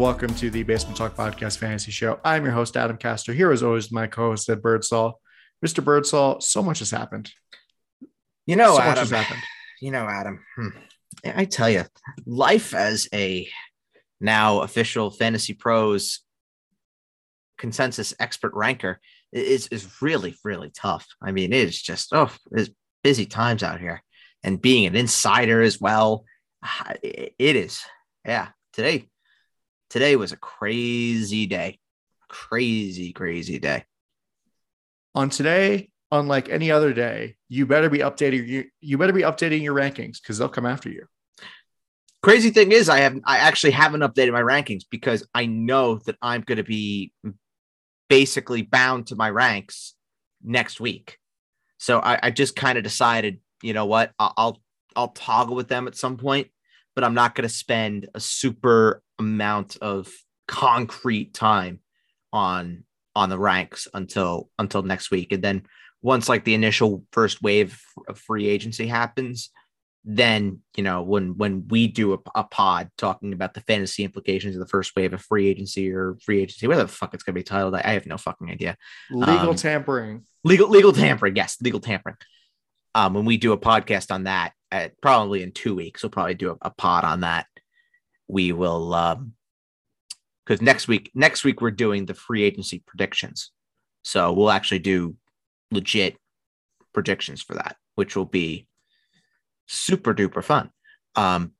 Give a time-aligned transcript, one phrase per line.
[0.00, 2.20] Welcome to the Basement Talk Podcast Fantasy Show.
[2.24, 3.34] I'm your host, Adam Castor.
[3.34, 5.20] Here, as always, my co-host, Ed Birdsall.
[5.62, 5.84] Mr.
[5.84, 7.30] Birdsall, so much has happened.
[8.46, 8.98] You know, so much Adam.
[8.98, 9.42] has happened.
[9.82, 10.40] You know, Adam.
[10.56, 10.68] hmm,
[11.22, 11.84] I tell you,
[12.24, 13.46] life as a
[14.22, 16.20] now official Fantasy Pros
[17.58, 19.00] consensus expert ranker
[19.32, 21.06] is is really really tough.
[21.22, 22.70] I mean, it is just oh, it's
[23.04, 24.02] busy times out here,
[24.42, 26.24] and being an insider as well,
[27.02, 27.82] it is.
[28.24, 29.10] Yeah, today
[29.90, 31.78] today was a crazy day,
[32.28, 33.84] crazy crazy day.
[35.14, 39.62] On today, unlike any other day, you better be updating you, you better be updating
[39.62, 41.06] your rankings because they'll come after you.
[42.22, 46.16] crazy thing is i have i actually haven't updated my rankings because i know that
[46.20, 47.12] i'm going to be
[48.08, 49.94] basically bound to my ranks
[50.42, 51.18] next week
[51.78, 54.58] so i, I just kind of decided you know what I'll, I'll
[54.96, 56.48] i'll toggle with them at some point
[56.94, 60.08] but i'm not going to spend a super amount of
[60.48, 61.78] concrete time
[62.32, 65.30] on on the ranks until until next week.
[65.32, 65.62] And then
[66.02, 69.50] once like the initial first wave of free agency happens
[70.02, 74.56] then you know when when we do a, a pod talking about the fantasy implications
[74.56, 77.34] of the first wave of free agency or free agency whatever the fuck it's going
[77.34, 78.78] to be titled I, I have no fucking idea.
[79.10, 80.24] Legal Um, tampering.
[80.42, 82.16] legal legal tampering yes legal tampering.
[82.94, 86.34] Um when we do a podcast on that at probably in two weeks we'll probably
[86.34, 87.44] do a, a pod on that
[88.30, 89.32] we will um
[90.44, 93.50] because next week next week we're doing the free agency predictions.
[94.02, 95.16] So we'll actually do
[95.70, 96.16] legit
[96.92, 98.66] predictions for that which will be
[99.66, 100.70] super duper fun.
[101.16, 101.52] Um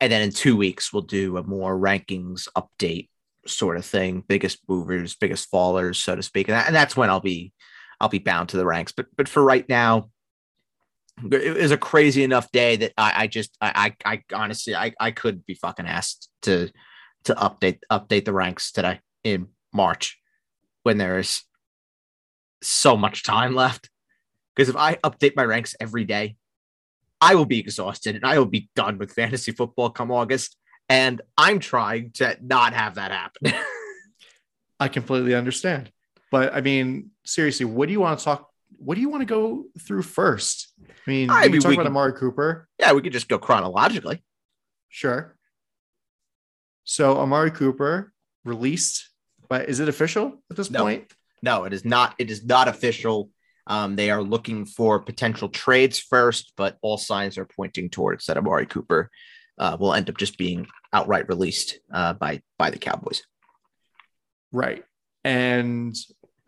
[0.00, 3.08] and then in two weeks we'll do a more rankings update
[3.46, 6.48] sort of thing biggest movers biggest fallers so to speak.
[6.48, 7.52] And, that, and that's when i'll be
[8.02, 8.92] I'll be bound to the ranks.
[8.92, 10.10] But but for right now,
[11.30, 14.92] it was a crazy enough day that I, I just I, I I honestly I
[14.98, 16.70] I could be fucking asked to
[17.24, 20.18] to update update the ranks today in March
[20.82, 21.42] when there is
[22.62, 23.90] so much time left.
[24.54, 26.36] Because if I update my ranks every day,
[27.20, 30.56] I will be exhausted and I will be done with fantasy football come August.
[30.88, 33.54] And I'm trying to not have that happen.
[34.80, 35.90] I completely understand.
[36.30, 38.50] But I mean, seriously, what do you want to talk?
[38.76, 40.72] What do you want to go through first?
[41.06, 42.68] I mean, I we mean, can talk about Amari Cooper.
[42.78, 44.22] yeah, we could just go chronologically.
[44.88, 45.36] Sure.
[46.84, 48.12] So Amari Cooper
[48.44, 49.08] released,
[49.48, 50.82] but is it official at this No.
[50.82, 51.12] point?
[51.42, 52.14] No, it is not.
[52.18, 53.30] It is not official.
[53.66, 58.36] Um, they are looking for potential trades first, but all signs are pointing towards that
[58.36, 59.10] Amari Cooper
[59.58, 63.22] uh, will end up just being outright released uh, by by the Cowboys.
[64.52, 64.84] Right.
[65.24, 65.96] And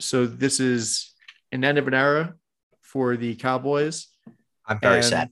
[0.01, 1.13] so this is
[1.53, 2.35] an end of an era
[2.83, 4.09] for the Cowboys.
[4.67, 5.31] I'm very And sad.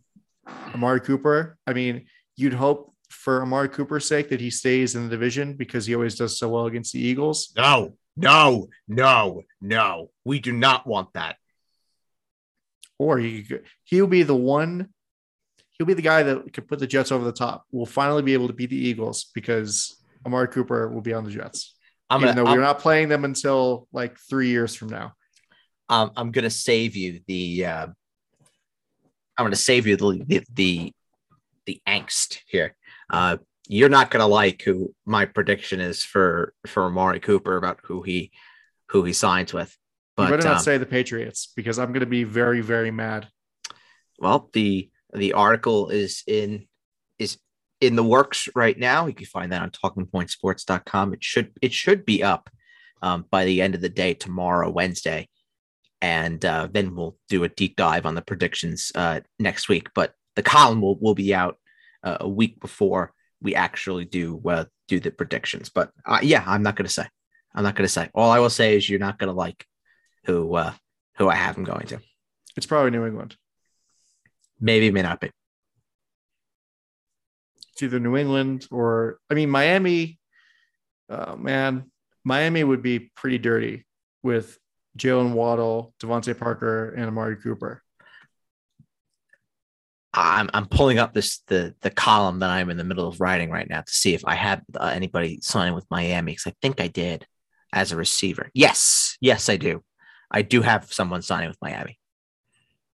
[0.74, 1.56] Amari Cooper.
[1.66, 2.06] I mean,
[2.36, 6.16] you'd hope for Amari Cooper's sake that he stays in the division because he always
[6.16, 7.52] does so well against the Eagles.
[7.56, 10.10] No, no, no, no.
[10.24, 11.36] We do not want that.
[12.98, 13.46] Or he
[13.84, 14.88] he'll be the one.
[15.72, 17.64] He'll be the guy that could put the Jets over the top.
[17.72, 21.30] We'll finally be able to beat the Eagles because Amari Cooper will be on the
[21.30, 21.74] Jets.
[22.08, 25.14] I'm gonna, though I'm, we're not playing them until like three years from now.
[25.88, 27.66] um, I'm gonna save you the.
[27.66, 27.86] Uh,
[29.36, 30.92] I'm gonna save you the the the,
[31.66, 32.76] the angst here.
[33.10, 33.38] Uh,
[33.68, 38.30] you're not gonna like who my prediction is for for Amari Cooper about who he
[38.92, 39.76] who he signs with.
[40.16, 42.90] But you better not um, say the Patriots because I'm going to be very, very
[42.90, 43.28] mad.
[44.18, 46.66] well, the the article is in
[47.18, 47.38] is
[47.80, 49.06] in the works right now.
[49.06, 51.14] You can find that on talkingpointsports.com.
[51.14, 52.50] It should it should be up
[53.00, 55.28] um, by the end of the day tomorrow, Wednesday,
[56.02, 59.88] and uh, then we'll do a deep dive on the predictions uh, next week.
[59.94, 61.56] But the column will will be out
[62.02, 65.70] uh, a week before we actually do uh, do the predictions.
[65.70, 67.06] But uh, yeah, I'm not going to say.
[67.54, 68.10] I'm not going to say.
[68.14, 69.64] All I will say is you're not going to like
[70.26, 70.72] who uh,
[71.16, 72.00] who I have him going to.
[72.56, 73.36] It's probably New England.
[74.60, 75.30] Maybe, may not be.
[77.72, 80.18] It's either New England or, I mean, Miami.
[81.08, 81.90] Oh, man.
[82.24, 83.84] Miami would be pretty dirty
[84.22, 84.56] with
[84.98, 87.82] Jaylen Waddle, DeVante Parker, and Amari Cooper.
[90.14, 93.50] I'm I'm pulling up this the the column that I'm in the middle of writing
[93.50, 96.80] right now to see if I had uh, anybody signing with Miami because I think
[96.80, 97.26] I did
[97.72, 98.50] as a receiver.
[98.52, 99.82] Yes, yes, I do.
[100.30, 101.98] I do have someone signing with Miami.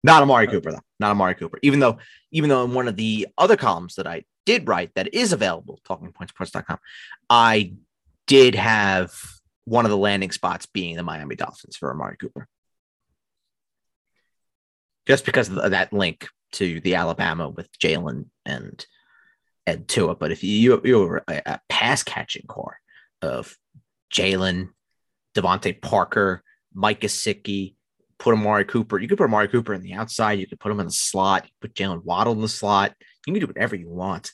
[0.02, 0.82] Not Amari Cooper though.
[0.98, 1.58] Not Amari Cooper.
[1.62, 1.98] Even though
[2.32, 5.80] even though in one of the other columns that I did write that is available,
[5.88, 6.78] talkingpointsports.com,
[7.30, 7.74] I
[8.26, 9.14] did have
[9.64, 12.46] one of the landing spots being the Miami Dolphins for Amari Cooper.
[15.06, 18.84] Just because of that link to the Alabama with Jaylen and
[19.66, 20.14] and Tua.
[20.14, 22.78] But if you you're a, a pass catching core
[23.22, 23.56] of
[24.12, 24.70] Jaylen,
[25.34, 27.74] DeVante Parker, Mike Gesicki,
[28.18, 28.98] put Amari Cooper.
[28.98, 30.38] You could put Amari Cooper in the outside.
[30.38, 31.44] You could put him in the slot.
[31.44, 32.94] You put Jaylen Waddle in the slot.
[33.26, 34.32] You can do whatever you want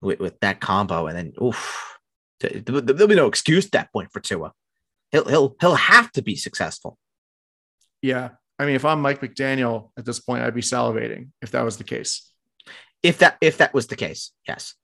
[0.00, 1.06] with, with that combo.
[1.06, 1.98] And then, oof,
[2.40, 4.52] there'll be no excuse at that point for Tua.
[5.12, 6.98] He'll he'll he'll have to be successful.
[8.02, 11.64] Yeah, I mean, if I'm Mike McDaniel at this point, I'd be salivating if that
[11.64, 12.30] was the case.
[13.02, 14.74] If that if that was the case, yes.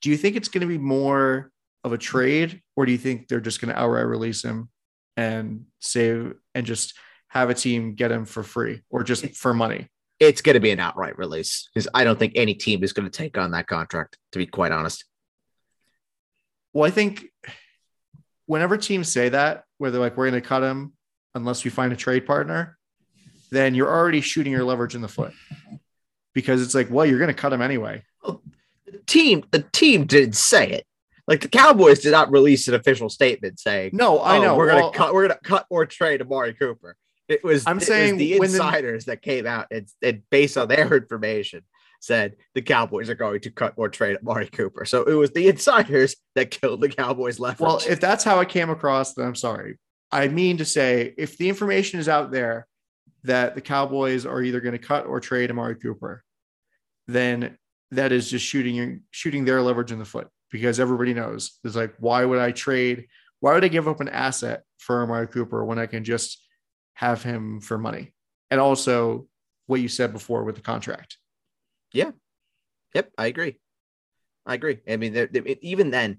[0.00, 1.52] Do you think it's going to be more
[1.84, 4.68] of a trade, or do you think they're just going to outright release him
[5.16, 6.94] and save and just
[7.28, 9.88] have a team get him for free or just for money?
[10.18, 13.08] It's going to be an outright release because I don't think any team is going
[13.08, 14.18] to take on that contract.
[14.32, 15.04] To be quite honest.
[16.72, 17.26] Well, I think
[18.52, 20.92] whenever teams say that, where they're like, "We're going to cut him
[21.34, 22.76] unless we find a trade partner,"
[23.50, 25.32] then you're already shooting your leverage in the foot
[26.34, 28.04] because it's like, well, you're going to cut him anyway.
[28.22, 30.86] The team, the team did say it.
[31.26, 34.68] Like the Cowboys did not release an official statement saying, "No, I oh, know we're
[34.68, 36.94] gonna cut, we're gonna cut or trade Amari Cooper."
[37.28, 40.22] It was I'm it was saying the when the- insiders that came out and, and
[40.30, 41.62] based on their information
[42.02, 44.84] said the Cowboys are going to cut or trade Amari Cooper.
[44.84, 47.60] So it was the insiders that killed the Cowboys leverage.
[47.60, 49.78] Well, if that's how it came across, then I'm sorry.
[50.10, 52.66] I mean to say, if the information is out there
[53.22, 56.24] that the Cowboys are either going to cut or trade Amari Cooper,
[57.06, 57.56] then
[57.92, 61.94] that is just shooting shooting their leverage in the foot because everybody knows it's like,
[61.98, 63.06] why would I trade?
[63.38, 66.44] Why would I give up an asset for Amari Cooper when I can just
[66.94, 68.12] have him for money?
[68.50, 69.28] And also
[69.66, 71.16] what you said before with the contract.
[72.94, 73.58] Yep, I agree.
[74.44, 74.78] I agree.
[74.88, 76.18] I mean, there- there- even then,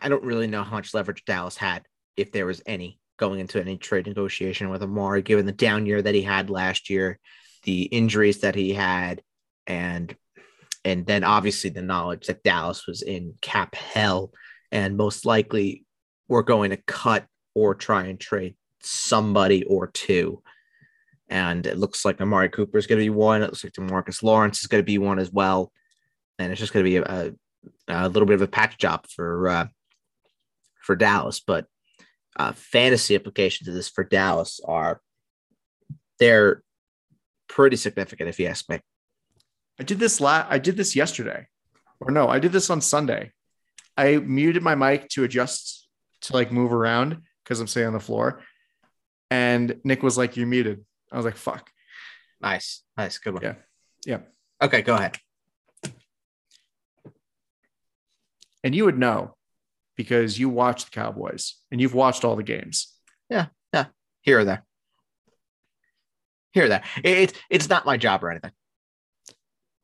[0.00, 3.60] I don't really know how much leverage Dallas had, if there was any, going into
[3.60, 7.18] any trade negotiation with Amari, given the down year that he had last year,
[7.64, 9.22] the injuries that he had,
[9.66, 10.16] and
[10.84, 14.32] and then obviously the knowledge that Dallas was in cap hell,
[14.70, 15.84] and most likely
[16.28, 20.42] we're going to cut or try and trade somebody or two.
[21.28, 23.42] And it looks like Amari Cooper is going to be one.
[23.42, 25.72] It looks like Demarcus Lawrence is going to be one as well
[26.38, 27.34] and it's just going to be a,
[27.88, 29.66] a little bit of a patch job for uh,
[30.80, 31.40] for Dallas.
[31.40, 31.66] But
[32.36, 35.00] uh, fantasy implications of this for Dallas are
[36.18, 36.62] they're
[37.48, 38.80] pretty significant, if you ask me.
[39.78, 41.46] I did this la- I did this yesterday.
[42.00, 43.32] Or no, I did this on Sunday.
[43.96, 45.88] I muted my mic to adjust
[46.22, 48.42] to like move around because I'm sitting on the floor.
[49.30, 50.84] And Nick was like, You're muted.
[51.12, 51.70] I was like, fuck.
[52.40, 53.42] Nice, nice, good one.
[53.42, 53.54] Yeah.
[54.06, 54.18] Yeah.
[54.62, 55.16] Okay, go ahead.
[58.62, 59.34] And you would know
[59.96, 62.94] because you watch the Cowboys and you've watched all the games.
[63.30, 63.46] Yeah.
[63.72, 63.86] Yeah.
[64.22, 64.64] Here or there.
[66.52, 66.82] Here or there.
[67.02, 68.52] It, it's it's not my job or anything.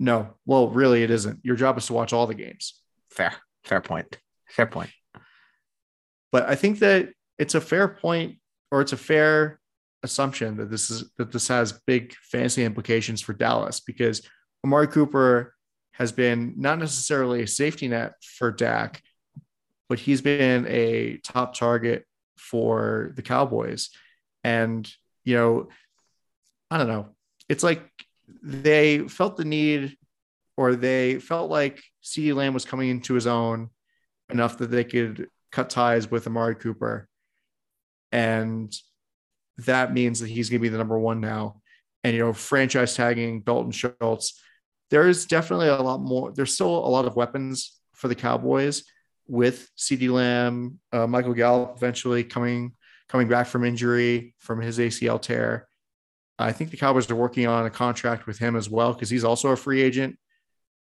[0.01, 1.41] No, well, really, it isn't.
[1.45, 2.81] Your job is to watch all the games.
[3.11, 4.19] Fair, fair point.
[4.49, 4.91] Fair point.
[6.33, 8.39] But I think that it's a fair point
[8.71, 9.61] or it's a fair
[10.05, 14.23] assumption that this is that this has big fantasy implications for Dallas because
[14.65, 15.55] Amari Cooper
[15.93, 19.03] has been not necessarily a safety net for Dak,
[19.89, 22.05] but he's been a top target
[22.37, 23.91] for the Cowboys.
[24.43, 24.91] And,
[25.25, 25.69] you know,
[26.71, 27.09] I don't know.
[27.49, 27.83] It's like
[28.43, 29.97] they felt the need
[30.57, 33.71] or they felt like CeeDee Lamb was coming into his own
[34.31, 37.09] enough that they could cut ties with Amari Cooper.
[38.11, 38.75] And
[39.59, 41.61] that means that he's going to be the number one now.
[42.03, 44.41] And, you know, franchise tagging Dalton Schultz,
[44.91, 46.33] there's definitely a lot more.
[46.33, 48.85] There's still a lot of weapons for the Cowboys
[49.27, 52.75] with CeeDee Lamb, uh, Michael Gallup eventually coming
[53.09, 55.67] coming back from injury from his ACL tear.
[56.39, 59.25] I think the Cowboys are working on a contract with him as well because he's
[59.25, 60.19] also a free agent.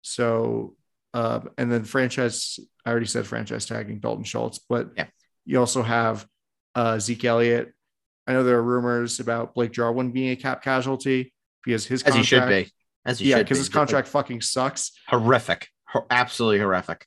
[0.03, 0.77] So,
[1.15, 5.07] uh, and then franchise, I already said franchise tagging Dalton Schultz, but Yeah.
[5.45, 6.27] you also have
[6.75, 7.73] uh, Zeke Elliott.
[8.27, 11.33] I know there are rumors about Blake Jarwin being a cap casualty
[11.65, 12.73] because his As he should contract- be.
[13.05, 13.61] As he Yeah, because be.
[13.61, 14.91] his contract fucking sucks.
[15.07, 17.07] horrific, Hor- absolutely horrific.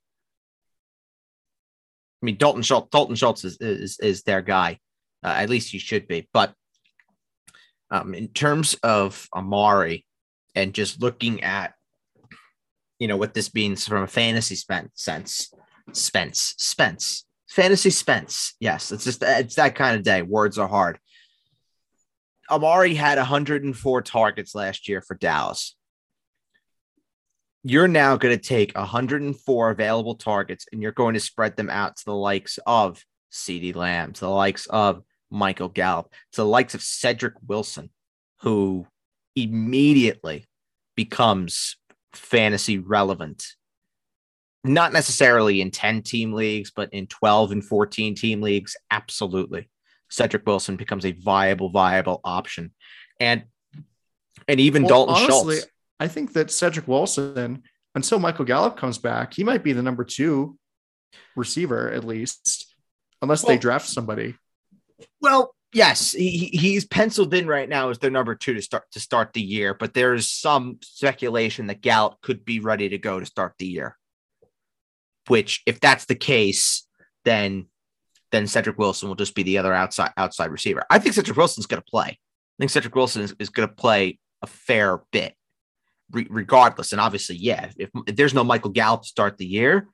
[2.22, 4.80] I mean, Dalton Schultz, Dalton Schultz is is, is their guy.
[5.24, 6.30] Uh, at least he should be.
[6.34, 6.54] But
[7.92, 10.06] um, in terms of Amari
[10.56, 11.74] and just looking at,
[13.00, 15.54] you know, what this means from a fantasy spent sense,
[15.94, 18.54] Spence, Spence, fantasy Spence.
[18.60, 20.22] Yes, it's just it's that kind of day.
[20.22, 21.00] Words are hard.
[22.50, 25.76] Amari had 104 targets last year for Dallas
[27.64, 31.98] you're now going to take 104 available targets and you're going to spread them out
[31.98, 36.74] to the likes of CeeDee Lamb, to the likes of Michael Gallup, to the likes
[36.74, 37.90] of Cedric Wilson,
[38.42, 38.88] who
[39.36, 40.46] immediately
[40.96, 41.76] becomes
[42.14, 43.46] fantasy relevant.
[44.64, 49.70] Not necessarily in 10 team leagues, but in 12 and 14 team leagues, absolutely.
[50.10, 52.74] Cedric Wilson becomes a viable, viable option.
[53.20, 53.44] And
[54.48, 55.72] and even well, Dalton honestly, Schultz.
[56.00, 57.64] I think that Cedric Wilson,
[57.96, 60.58] until Michael Gallup comes back, he might be the number two
[61.36, 62.74] receiver at least,
[63.22, 64.36] unless well, they draft somebody.
[65.22, 69.00] Well, yes, he, he's penciled in right now as their number two to start to
[69.00, 73.26] start the year, but there's some speculation that Gallup could be ready to go to
[73.26, 73.98] start the year.
[75.28, 76.88] Which, if that's the case,
[77.24, 77.68] then
[78.32, 80.86] then Cedric Wilson will just be the other outside outside receiver.
[80.90, 82.08] I think Cedric Wilson's going to play.
[82.10, 85.34] I think Cedric Wilson is, is going to play a fair bit,
[86.12, 86.92] re- regardless.
[86.92, 89.88] And obviously, yeah, if, if, there's no Michael Gallup to start the year,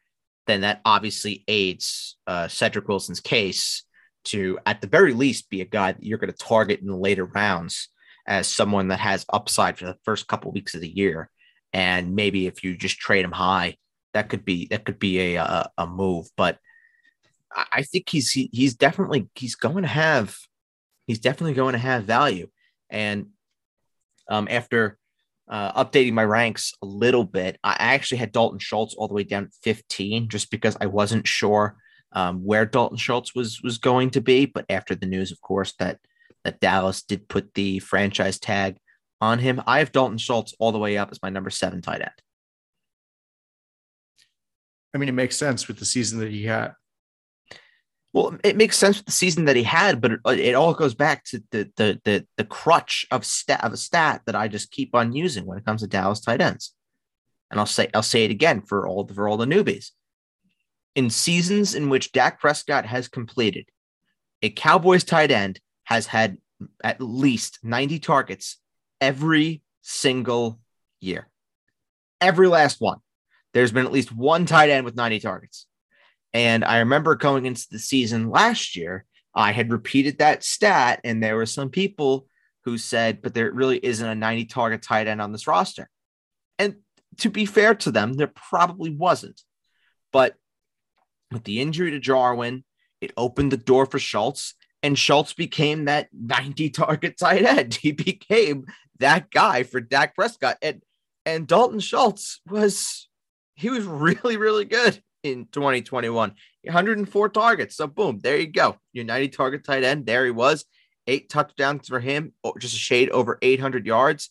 [0.48, 3.84] then that obviously aids uh, Cedric Wilson's case
[4.26, 6.96] to, at the very least, be a guy that you're going to target in the
[6.96, 7.90] later rounds
[8.28, 11.30] as someone that has upside for the first couple weeks of the year.
[11.74, 13.78] And maybe if you just trade him high,
[14.14, 16.28] that could be that could be a a, a move.
[16.38, 16.58] But
[17.56, 20.38] I think he's he, he's definitely he's going to have
[21.08, 22.50] he's definitely going to have value.
[22.90, 23.28] And
[24.30, 24.98] um, after
[25.48, 29.24] uh, updating my ranks a little bit, I actually had Dalton Schultz all the way
[29.24, 31.78] down 15 just because I wasn't sure
[32.12, 34.46] um, where Dalton Schultz was was going to be.
[34.46, 36.00] But after the news, of course, that
[36.44, 38.78] that Dallas did put the franchise tag
[39.22, 42.02] on him, I have Dalton Schultz all the way up as my number seven tight
[42.02, 42.12] end.
[44.94, 46.74] I mean, it makes sense with the season that he had.
[48.16, 50.74] Well, it makes sense with the season that he had, but it, uh, it all
[50.74, 54.48] goes back to the the the, the crutch of stat of a stat that I
[54.48, 56.74] just keep on using when it comes to Dallas tight ends.
[57.52, 59.92] And I'll say I'll say it again for all the, for all the newbies.
[60.96, 63.66] In seasons in which Dak Prescott has completed,
[64.42, 66.38] a Cowboys tight end has had
[66.86, 68.62] at least 90 targets
[69.02, 70.62] every single
[71.02, 71.28] year.
[72.22, 73.00] Every last one.
[73.54, 75.68] There's been at least one tight end with 90 targets.
[76.36, 81.24] And I remember going into the season last year, I had repeated that stat, and
[81.24, 82.28] there were some people
[82.66, 85.90] who said, but there really isn't a 90 target tight end on this roster.
[86.60, 86.76] And
[87.20, 89.42] to be fair to them, there probably wasn't.
[90.12, 90.36] But
[91.32, 92.66] with the injury to Jarwin,
[93.00, 97.76] it opened the door for Schultz, and Schultz became that 90 target tight end.
[97.76, 98.66] He became
[99.00, 100.58] that guy for Dak Prescott.
[100.62, 100.82] And
[101.26, 103.08] and Dalton Schultz was
[103.56, 106.34] he was really, really good in 2021.
[106.64, 107.76] 104 targets.
[107.76, 108.78] So boom, there you go.
[108.94, 110.06] 90 target tight end.
[110.06, 110.66] There he was.
[111.08, 114.30] Eight touchdowns for him, just a shade over 800 yards.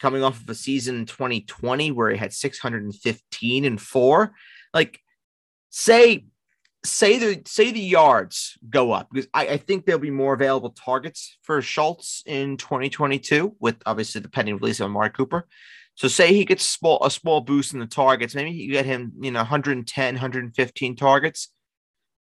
[0.00, 4.34] Coming off of a season in 2020 where he had 615 and four.
[4.74, 5.00] Like,
[5.70, 6.26] say,
[6.84, 10.70] say the say the yards go up because I, I think there'll be more available
[10.70, 15.46] targets for Schultz in 2022 with obviously the pending release of Amari Cooper.
[15.94, 18.34] So say he gets small a small boost in the targets.
[18.34, 21.48] Maybe you get him, you know, 110, 115 targets.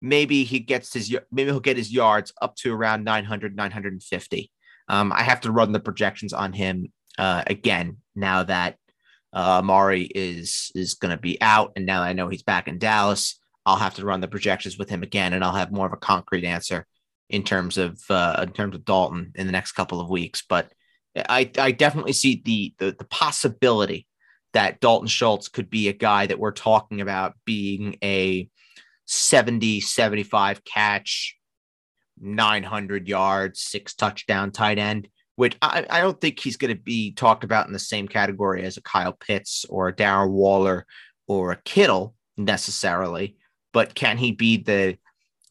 [0.01, 4.51] Maybe he gets his maybe he'll get his yards up to around 900, 950.
[4.87, 8.77] Um, I have to run the projections on him uh, again now that
[9.33, 12.79] uh, Amari is is going to be out, and now I know he's back in
[12.79, 13.39] Dallas.
[13.65, 15.97] I'll have to run the projections with him again, and I'll have more of a
[15.97, 16.87] concrete answer
[17.29, 20.43] in terms of uh, in terms of Dalton in the next couple of weeks.
[20.47, 20.71] But
[21.15, 24.07] I, I definitely see the, the the possibility
[24.53, 28.49] that Dalton Schultz could be a guy that we're talking about being a
[29.05, 31.35] 70, 75 catch,
[32.19, 37.11] 900 yards, six touchdown tight end, which I, I don't think he's going to be
[37.11, 40.85] talked about in the same category as a Kyle Pitts or a Darren Waller
[41.27, 43.37] or a Kittle necessarily.
[43.71, 44.97] But can he be the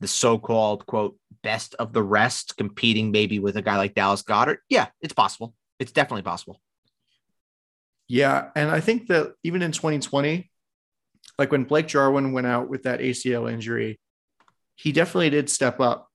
[0.00, 4.58] the so-called quote best of the rest, competing maybe with a guy like Dallas Goedert.
[4.68, 5.54] Yeah, it's possible.
[5.78, 6.60] It's definitely possible.
[8.08, 10.50] Yeah, and I think that even in 2020,
[11.38, 14.00] like when Blake Jarwin went out with that ACL injury,
[14.76, 16.08] he definitely did step up.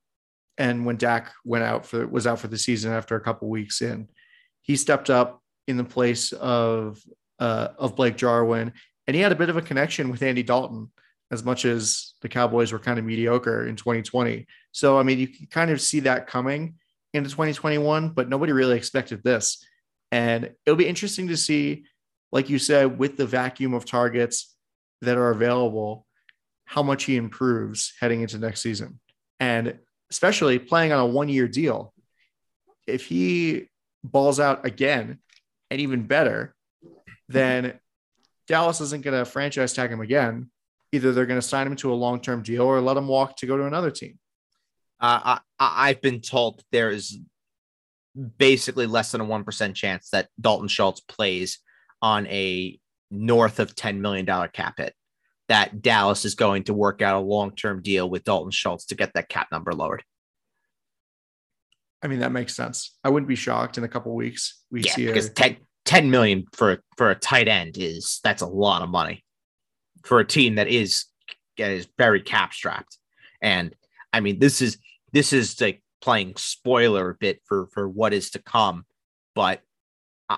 [0.58, 3.82] And when Dak went out for was out for the season after a couple weeks
[3.82, 4.08] in,
[4.62, 7.00] he stepped up in the place of
[7.38, 8.72] uh, of Blake Jarwin,
[9.06, 10.90] and he had a bit of a connection with Andy Dalton
[11.30, 14.46] as much as the Cowboys were kind of mediocre in 2020.
[14.72, 16.74] So, I mean, you can kind of see that coming
[17.12, 19.64] into 2021, but nobody really expected this.
[20.12, 21.84] And it'll be interesting to see,
[22.30, 24.54] like you said, with the vacuum of targets
[25.00, 26.06] that are available,
[26.66, 29.00] how much he improves heading into next season.
[29.40, 29.78] And
[30.10, 31.92] especially playing on a one year deal.
[32.86, 33.68] If he
[34.04, 35.18] balls out again
[35.70, 36.54] and even better,
[37.28, 37.80] then
[38.46, 40.50] Dallas isn't going to franchise tag him again
[40.94, 43.36] either they're going to sign him to a long term deal or let him walk
[43.36, 44.18] to go to another team.
[45.00, 47.18] Uh, I, I've been told there is
[48.38, 51.58] basically less than a 1% chance that Dalton Schultz plays
[52.00, 52.78] on a
[53.10, 54.94] north of $10 million cap hit
[55.48, 58.94] that Dallas is going to work out a long term deal with Dalton Schultz to
[58.94, 60.04] get that cap number lowered.
[62.02, 62.96] I mean, that makes sense.
[63.02, 64.62] I wouldn't be shocked in a couple weeks.
[64.70, 68.42] We yeah, see because a, 10, 10 million for for a tight end is that's
[68.42, 69.23] a lot of money
[70.04, 71.06] for a team that is
[71.56, 72.98] is very cap strapped.
[73.40, 73.74] And
[74.12, 74.78] I mean, this is
[75.12, 78.84] this is like playing spoiler a bit for for what is to come,
[79.34, 79.60] but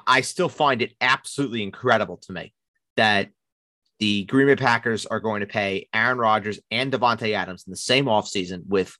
[0.06, 2.52] I still find it absolutely incredible to me
[2.96, 3.30] that
[3.98, 7.76] the Green Bay Packers are going to pay Aaron Rodgers and Davante Adams in the
[7.76, 8.96] same offseason with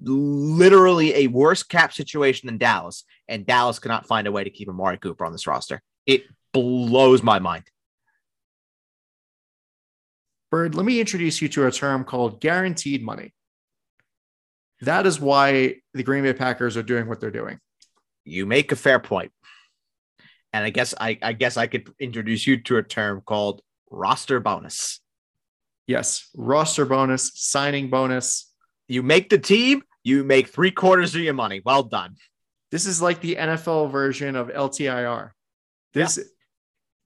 [0.00, 4.68] literally a worse cap situation than Dallas, and Dallas cannot find a way to keep
[4.68, 5.82] Amari Cooper on this roster.
[6.06, 7.64] It blows my mind.
[10.54, 13.34] Bird, let me introduce you to a term called guaranteed money.
[14.82, 17.58] That is why the Green Bay Packers are doing what they're doing.
[18.24, 19.32] You make a fair point.
[20.52, 24.38] And I guess I, I guess I could introduce you to a term called roster
[24.38, 25.00] bonus.
[25.88, 28.48] Yes, roster bonus, signing bonus.
[28.86, 31.62] You make the team, you make three quarters of your money.
[31.64, 32.14] Well done.
[32.70, 35.30] This is like the NFL version of LTIR.
[35.94, 36.24] This yeah.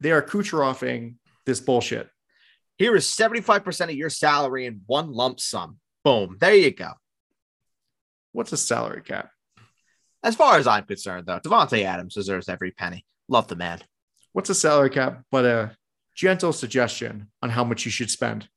[0.00, 1.14] they are Kucheroving
[1.46, 2.10] this bullshit.
[2.78, 5.78] Here is 75% of your salary in one lump sum.
[6.04, 6.36] Boom.
[6.40, 6.92] There you go.
[8.30, 9.30] What's a salary cap?
[10.22, 13.04] As far as I'm concerned, though, Davante Adams deserves every penny.
[13.28, 13.80] Love the man.
[14.32, 15.76] What's a salary cap but a
[16.14, 18.48] gentle suggestion on how much you should spend?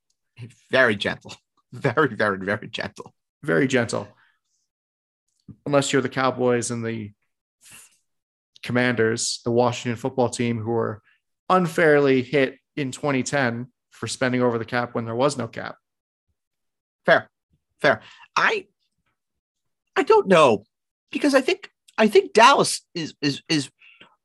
[0.70, 1.34] Very gentle.
[1.74, 3.14] Very, very, very gentle.
[3.44, 4.06] Very gentle.
[5.66, 7.12] Unless you're the Cowboys and the
[8.62, 11.02] Commanders, the Washington football team, who were
[11.50, 13.68] unfairly hit in 2010
[14.02, 15.76] for spending over the cap when there was no cap.
[17.06, 17.30] Fair,
[17.82, 18.02] fair.
[18.36, 18.66] I
[19.96, 20.64] I don't know
[21.12, 23.70] because I think I think Dallas is is is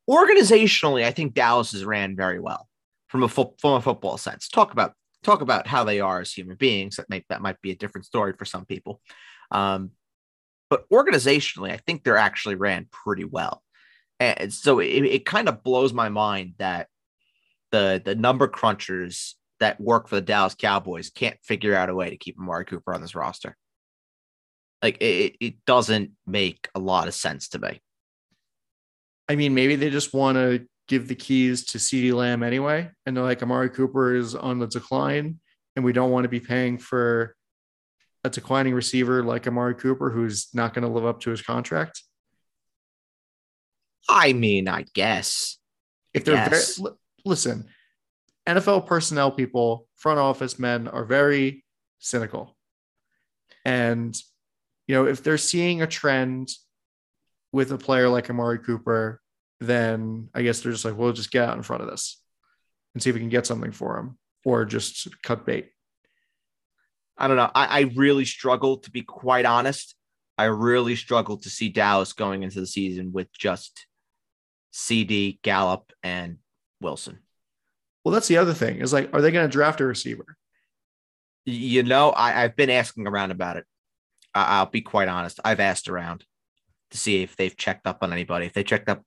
[0.08, 1.04] organizationally.
[1.04, 2.66] I think Dallas is ran very well
[3.08, 4.48] from a fo- from a football sense.
[4.48, 6.96] Talk about talk about how they are as human beings.
[6.96, 9.02] That make that might be a different story for some people.
[9.50, 9.90] Um,
[10.70, 13.62] but organizationally, I think they're actually ran pretty well.
[14.20, 16.88] And so it, it kind of blows my mind that
[17.72, 22.11] the the number crunchers that work for the Dallas Cowboys can't figure out a way
[22.11, 23.57] to keep Amari Cooper on this roster.
[24.83, 27.81] Like it, it doesn't make a lot of sense to me.
[29.29, 32.90] I mean, maybe they just want to give the keys to CeeDee Lamb anyway.
[33.05, 35.40] And they're like, Amari Cooper is on the decline,
[35.75, 37.35] and we don't want to be paying for
[38.23, 42.03] a declining receiver like Amari Cooper who's not going to live up to his contract.
[44.09, 45.59] I mean, I guess.
[46.14, 46.79] If they're yes.
[46.79, 47.66] very, listen,
[48.46, 51.64] NFL personnel people, front office men are very
[51.98, 52.56] cynical.
[53.64, 54.16] And,
[54.87, 56.50] you know, if they're seeing a trend
[57.52, 59.20] with a player like Amari Cooper,
[59.61, 62.20] then I guess they're just like, we'll just get out in front of this
[62.94, 65.70] and see if we can get something for him or just cut bait.
[67.18, 67.50] I don't know.
[67.54, 69.94] I, I really struggle to be quite honest.
[70.38, 73.87] I really struggle to see Dallas going into the season with just
[74.72, 76.37] CeeDee, Gallup, and
[76.80, 77.20] Wilson.
[78.07, 80.37] Well, that's the other thing is like, are they going to draft a receiver?
[81.45, 83.64] You know, I, have been asking around about it.
[84.33, 85.40] I, will be quite honest.
[85.45, 86.25] I've asked around
[86.92, 88.47] to see if they've checked up on anybody.
[88.47, 89.03] If they checked up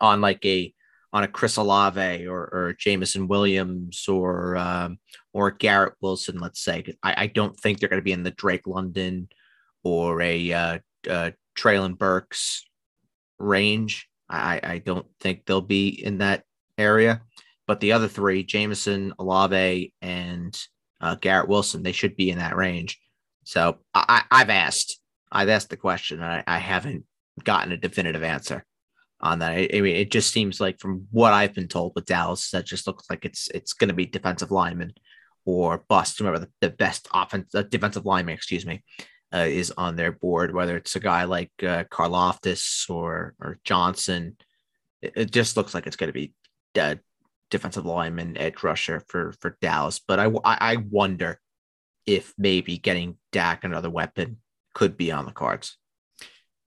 [0.00, 0.72] on like a
[1.12, 4.98] on a Chris Olave or, or Jameson Williams or um,
[5.34, 6.84] or Garrett Wilson, let's say.
[7.02, 9.28] I, I don't think they're going to be in the Drake London
[9.84, 12.64] or a uh, uh, Treylon Burks
[13.38, 14.08] range.
[14.26, 16.44] I, I don't think they'll be in that
[16.78, 17.20] area.
[17.66, 20.66] But the other three, Jameson, Olave, and
[21.00, 23.00] uh, Garrett Wilson, they should be in that range.
[23.44, 25.00] So I, have asked,
[25.30, 27.04] I've asked the question, and I, I, haven't
[27.44, 28.64] gotten a definitive answer
[29.20, 29.52] on that.
[29.52, 32.66] I, I, mean, it just seems like from what I've been told with Dallas, that
[32.66, 34.94] just looks like it's it's going to be defensive lineman
[35.44, 36.18] or bust.
[36.18, 38.82] Remember the, the best offense, uh, defensive lineman, excuse me,
[39.32, 40.52] uh, is on their board.
[40.52, 44.36] Whether it's a guy like uh, Karlaftis or or Johnson,
[45.02, 46.32] it, it just looks like it's going to be
[46.74, 47.00] dead
[47.50, 50.00] defensive lineman, edge rusher for for Dallas.
[50.06, 51.40] But I I wonder
[52.06, 54.38] if maybe getting Dak another weapon
[54.74, 55.76] could be on the cards.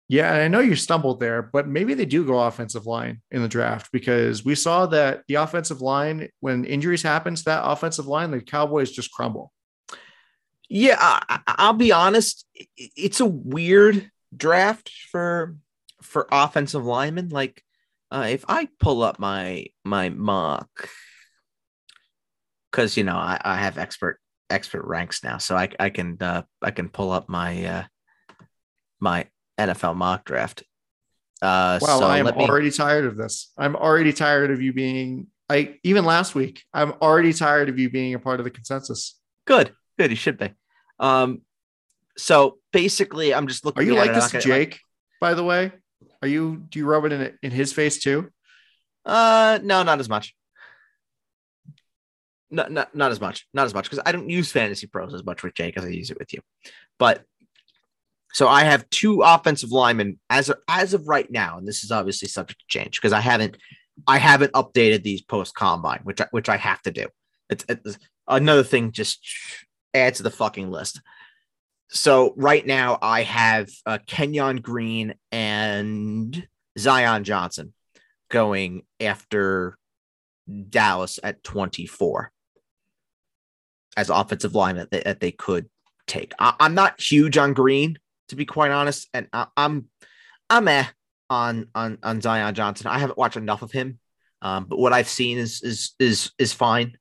[0.10, 3.50] Yeah, I know you stumbled there, but maybe they do go offensive line in the
[3.50, 8.32] draft because we saw that the offensive line, when injuries happen to that offensive line,
[8.32, 9.52] the Cowboys just crumble.
[10.70, 12.46] Yeah, I, will be honest.
[12.78, 15.58] It's a weird draft for
[16.02, 17.30] for offensive linemen.
[17.30, 17.62] Like
[18.12, 20.90] uh, if I pull up my my mock,
[22.72, 26.44] because you know I, I have expert expert ranks now, so I I can uh,
[26.62, 27.84] I can pull up my uh,
[29.00, 29.26] my
[29.58, 30.64] NFL mock draft.
[31.42, 32.32] Uh, wow, so I am me...
[32.32, 33.52] already tired of this.
[33.58, 37.90] I'm already tired of you being I even last week, I'm already tired of you
[37.90, 39.18] being a part of the consensus.
[39.46, 40.10] Good, good.
[40.10, 40.54] You should be.
[41.00, 41.42] Um,
[42.18, 43.84] so basically, I'm just looking.
[43.84, 44.80] Are you like this Jake?
[45.22, 45.72] By the way,
[46.22, 46.64] are you?
[46.70, 48.30] Do you rub it in in his face too?
[49.06, 50.36] Uh, no, not as much.
[52.50, 53.46] Not, not, not as much.
[53.54, 55.90] Not as much because I don't use Fantasy Pros as much with Jake as I
[55.90, 56.40] use it with you.
[56.98, 57.24] But
[58.34, 61.92] so I have two offensive linemen as of, as of right now, and this is
[61.92, 63.58] obviously subject to change because I haven't
[64.06, 67.08] I haven't updated these post combine, which I, which I have to do.
[67.50, 68.92] It's, it's another thing.
[68.92, 69.20] Just
[69.94, 71.02] add to the fucking list.
[71.90, 76.48] So right now I have uh, Kenyon Green and
[76.78, 77.74] Zion Johnson
[78.30, 79.78] going after
[80.70, 82.32] Dallas at 24
[83.96, 85.70] as offensive line that they, that they could
[86.08, 86.34] take.
[86.40, 87.98] I, am not huge on Green,
[88.30, 89.88] to be quite honest, and I, I'm
[90.50, 90.86] I'm eh
[91.30, 92.88] on on on Zion Johnson.
[92.88, 94.00] I haven't watched enough of him,
[94.42, 96.98] um, but what I've seen is is is is fine.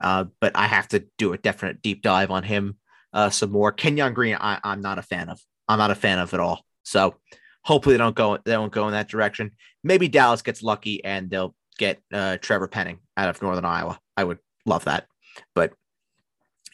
[0.00, 2.76] Uh, but I have to do a definite deep dive on him
[3.12, 3.72] uh, some more.
[3.72, 5.40] Kenyon Green, I, I'm not a fan of.
[5.68, 6.64] I'm not a fan of at all.
[6.82, 7.16] So
[7.62, 9.52] hopefully they don't go they don't go in that direction.
[9.84, 13.98] Maybe Dallas gets lucky and they'll get uh, Trevor Penning out of Northern Iowa.
[14.16, 15.06] I would love that,
[15.54, 15.72] but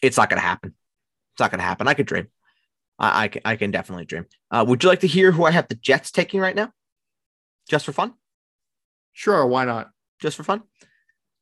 [0.03, 0.74] it's not going to happen.
[1.33, 1.88] It's not going to happen.
[1.88, 2.29] I could dream.
[2.98, 4.27] I, I, can, I can definitely dream.
[4.51, 6.72] Uh, would you like to hear who I have the Jets taking right now?
[7.68, 8.14] Just for fun?
[9.12, 9.90] Sure, why not?
[10.20, 10.62] Just for fun?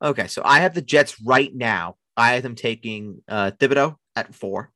[0.03, 1.97] Okay, so I have the Jets right now.
[2.17, 4.73] I have them taking uh, Thibodeaux at four,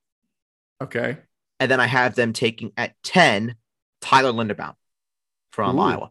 [0.82, 1.18] Okay.
[1.58, 3.54] and then I have them taking at 10
[4.00, 4.74] Tyler Linderbaum
[5.52, 5.82] from Ooh.
[5.82, 6.10] Iowa.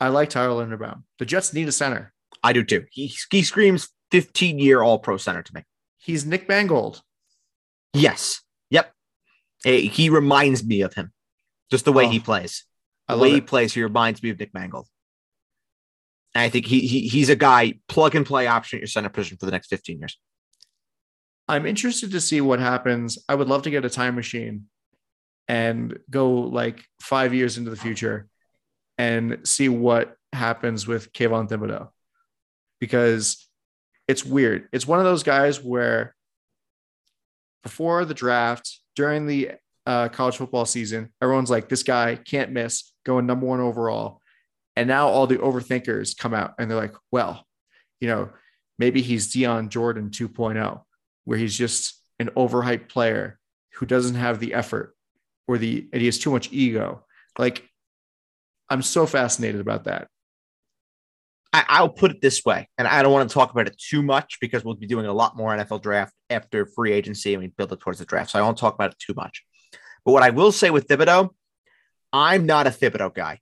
[0.00, 1.02] I like Tyler Linderbaum.
[1.18, 2.12] The Jets need a center.
[2.42, 2.86] I do too.
[2.90, 5.64] He, he screams 15 year all pro center to me.
[5.98, 7.02] He's Nick Mangold.
[7.92, 8.40] Yes.
[8.70, 8.92] Yep.
[9.64, 11.12] He reminds me of him.
[11.70, 12.64] Just the way Oh, he plays.
[13.08, 13.46] The way he it.
[13.46, 14.86] plays, he reminds me of Nick Mangold.
[16.34, 19.08] And I think he, he he's a guy plug and play option at your center
[19.08, 20.18] position for the next 15 years.
[21.48, 23.18] I'm interested to see what happens.
[23.28, 24.66] I would love to get a time machine
[25.48, 28.28] and go like five years into the future
[28.98, 31.88] and see what happens with Kayvon Thibodeaux
[32.80, 33.48] because
[34.06, 34.68] it's weird.
[34.72, 36.14] It's one of those guys where
[37.62, 39.52] before the draft, during the
[39.86, 44.20] uh, college football season, everyone's like, this guy can't miss, going number one overall.
[44.76, 47.46] And now all the overthinkers come out and they're like, well,
[48.00, 48.30] you know,
[48.78, 50.82] maybe he's Dion Jordan 2.0
[51.28, 53.38] where he's just an overhyped player
[53.74, 54.96] who doesn't have the effort
[55.46, 57.04] or the and he has too much ego.
[57.38, 57.68] Like
[58.70, 60.08] I'm so fascinated about that.
[61.52, 64.02] I, I'll put it this way, and I don't want to talk about it too
[64.02, 67.48] much because we'll be doing a lot more NFL draft after free agency and we
[67.48, 68.30] build it towards the draft.
[68.30, 69.44] So I won't talk about it too much.
[70.06, 71.28] But what I will say with Thibodeaux,
[72.10, 73.40] I'm not a Thibodeaux guy.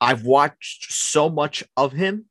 [0.00, 2.24] I've watched so much of him.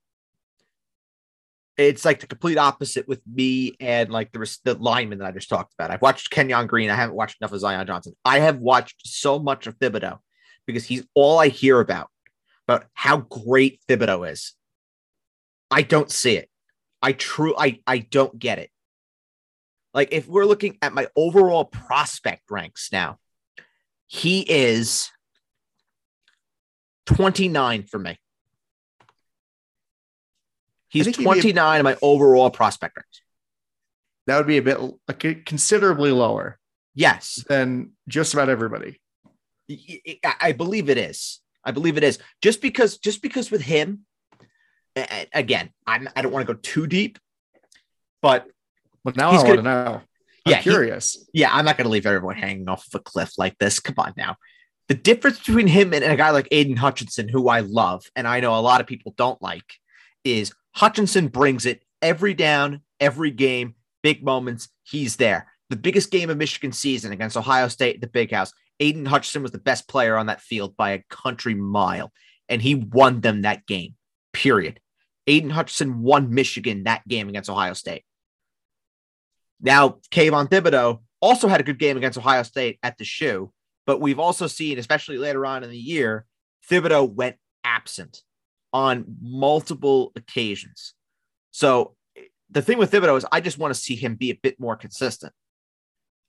[1.77, 5.31] It's like the complete opposite with me and like the, res- the lineman that I
[5.31, 5.91] just talked about.
[5.91, 6.89] I've watched Kenyon Green.
[6.89, 8.15] I haven't watched enough of Zion Johnson.
[8.25, 10.19] I have watched so much of Thibodeaux
[10.65, 12.09] because he's all I hear about,
[12.67, 14.53] about how great Thibodeaux is.
[15.69, 16.49] I don't see it.
[17.01, 18.71] I true I I don't get it.
[19.93, 23.19] Like if we're looking at my overall prospect ranks now,
[24.07, 25.09] he is
[27.07, 28.17] 29 for me.
[30.89, 33.21] He's think he'd be a- 29 in my overall prospect ranks.
[34.25, 36.59] That would be a bit like considerably lower
[36.95, 38.99] Yes, than just about everybody.
[40.41, 41.41] I- believe it is.
[41.63, 42.17] I believe it is.
[42.41, 44.05] Just because, just because with him,
[45.33, 47.19] again, I'm, I don't want to go too deep,
[48.21, 48.47] but
[49.03, 50.01] But now I want to know.
[50.45, 51.27] I'm Yeah, he- curious.
[51.33, 53.79] yeah, I'm not going to leave everyone hanging off of a cliff like this.
[53.79, 54.37] Come on now.
[54.87, 58.39] The difference between him and a guy like Aidan Hutchinson, who I love, and I
[58.39, 59.65] know a lot of people don't like,
[60.23, 64.69] is Hutchinson brings it every down, every game, big moments.
[64.83, 65.51] He's there.
[65.71, 68.53] The biggest game of Michigan season against Ohio State the Big House.
[68.79, 72.11] Aidan Hutchinson was the best player on that field by a country mile,
[72.47, 73.95] and he won them that game,
[74.33, 74.79] period.
[75.25, 78.03] Aidan Hutchinson won Michigan that game against Ohio State.
[79.59, 83.51] Now, Kayvon Thibodeaux also had a good game against Ohio State at the shoe,
[83.87, 86.27] but we've also seen, especially later on in the year,
[86.69, 88.21] Thibodeaux went absent
[88.73, 90.93] on multiple occasions.
[91.51, 91.95] So
[92.49, 94.75] the thing with Thibodeaux is I just want to see him be a bit more
[94.75, 95.33] consistent.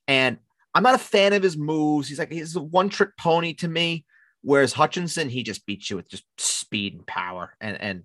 [0.06, 0.38] And
[0.74, 2.08] I'm not a fan of his moves.
[2.08, 4.04] He's like he's a one-trick pony to me.
[4.42, 7.54] Whereas Hutchinson, he just beats you with just speed and power.
[7.60, 8.02] And and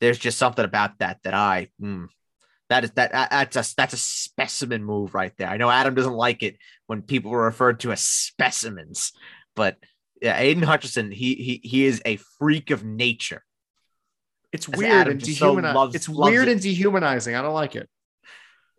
[0.00, 2.08] there's just something about that that I mm,
[2.68, 5.48] that is that that- that's a that's a specimen move right there.
[5.48, 9.12] I know Adam doesn't like it when people are referred to as specimens,
[9.54, 9.76] but
[10.20, 13.42] yeah, Aidan Hutchinson, he he he is a freak of nature.
[14.56, 15.94] It's weird Adam and just so dehumanizing.
[15.94, 16.52] it's weird it.
[16.52, 17.34] and dehumanizing.
[17.34, 17.88] I don't like it.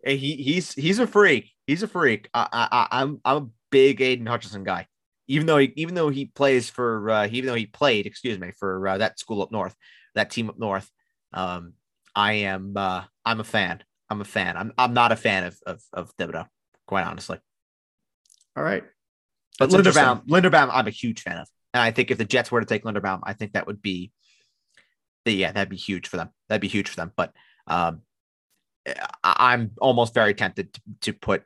[0.04, 1.50] Hey, He he's he's a freak.
[1.66, 2.28] He's a freak.
[2.34, 4.86] I, I I'm I'm a big Aidan Hutchinson guy.
[5.26, 8.52] Even though he even though he plays for uh, even though he played, excuse me,
[8.58, 9.74] for uh, that school up north,
[10.14, 10.90] that team up north,
[11.32, 11.74] um,
[12.14, 13.82] I am uh, I'm a fan.
[14.10, 14.56] I'm a fan.
[14.56, 16.46] I'm I'm not a fan of of, of Thibodeaux,
[16.86, 17.38] quite honestly.
[18.56, 18.84] All right.
[19.58, 19.96] But That's.
[19.96, 22.66] Linderbaum, Linderbaum, I'm a huge fan of, and I think if the Jets were to
[22.66, 24.12] take Linderbaum, I think that would be,
[25.34, 26.30] yeah, that'd be huge for them.
[26.48, 27.12] That'd be huge for them.
[27.16, 27.32] But
[27.66, 28.02] um,
[28.86, 31.44] I- I'm almost very tempted to, to put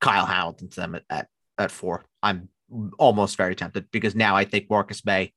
[0.00, 2.04] Kyle Hamilton to them at, at at four.
[2.22, 2.48] I'm
[2.98, 5.32] almost very tempted because now I think Marcus Maye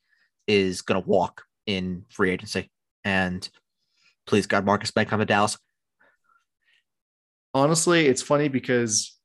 [0.47, 2.69] is going to walk in free agency,
[3.03, 3.47] and
[4.27, 5.57] please God, Marcus Maye come to Dallas.
[7.53, 9.17] honestly, it's funny because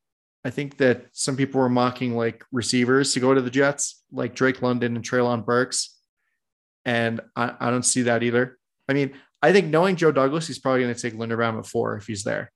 [0.44, 4.34] I think that some people were mocking like receivers to go to the Jets, like
[4.34, 5.93] Drake London and Treylon Burks.
[6.84, 8.58] And I, I don't see that either.
[8.88, 11.96] I mean, I think knowing Joe Douglas, he's probably going to take Linderbaum at four
[11.96, 12.50] if he's there.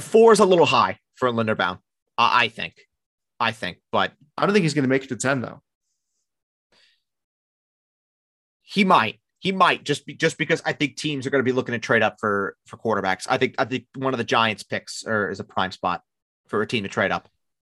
[0.00, 1.78] Four is a little high for Linderbaum,
[2.16, 2.74] I, I think.
[3.38, 5.60] I think, but I don't think he's going to make it to 10, though.
[8.62, 9.20] He might.
[9.38, 11.78] He might just be just because I think teams are going to be looking to
[11.78, 13.26] trade up for for quarterbacks.
[13.28, 16.02] I think I think one of the Giants picks or is a prime spot
[16.48, 17.28] for a team to trade up.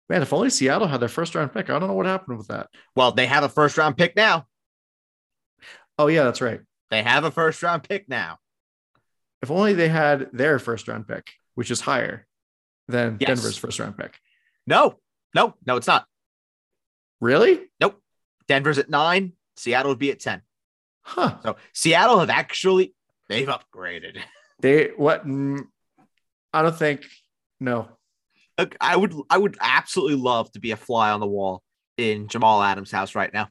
[0.09, 1.71] Man, if only Seattle had their first round pick.
[1.71, 2.69] I don't know what happened with that.
[2.97, 4.47] Well, they have a first round pick now.
[6.01, 6.61] Oh, yeah, that's right.
[6.91, 8.39] They have a first round pick now.
[9.43, 12.27] If only they had their first round pick, which is higher
[12.89, 13.27] than Yes.
[13.29, 14.19] Denver's first round pick.
[14.67, 14.99] No,
[15.35, 16.07] no, no, it's not.
[17.21, 17.61] Really?
[17.83, 18.01] Nope.
[18.49, 19.35] Denver's at nine.
[19.59, 20.41] Seattle would be at ten.
[21.03, 21.37] Huh.
[21.43, 22.95] So Seattle have actually
[23.29, 24.19] they've upgraded.
[24.63, 25.27] They, what?
[25.27, 25.65] mm,
[26.53, 27.07] I don't think,
[27.61, 27.89] no.
[28.79, 31.63] I would I would absolutely love to be a fly on the wall
[31.97, 33.49] in Jamal Adams' house right now.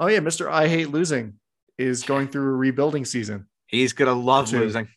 [0.00, 0.50] Oh, yeah, Mr.
[0.50, 1.34] I Hate Losing
[1.76, 3.46] is going through a rebuilding season.
[3.66, 4.88] He's gonna love losing.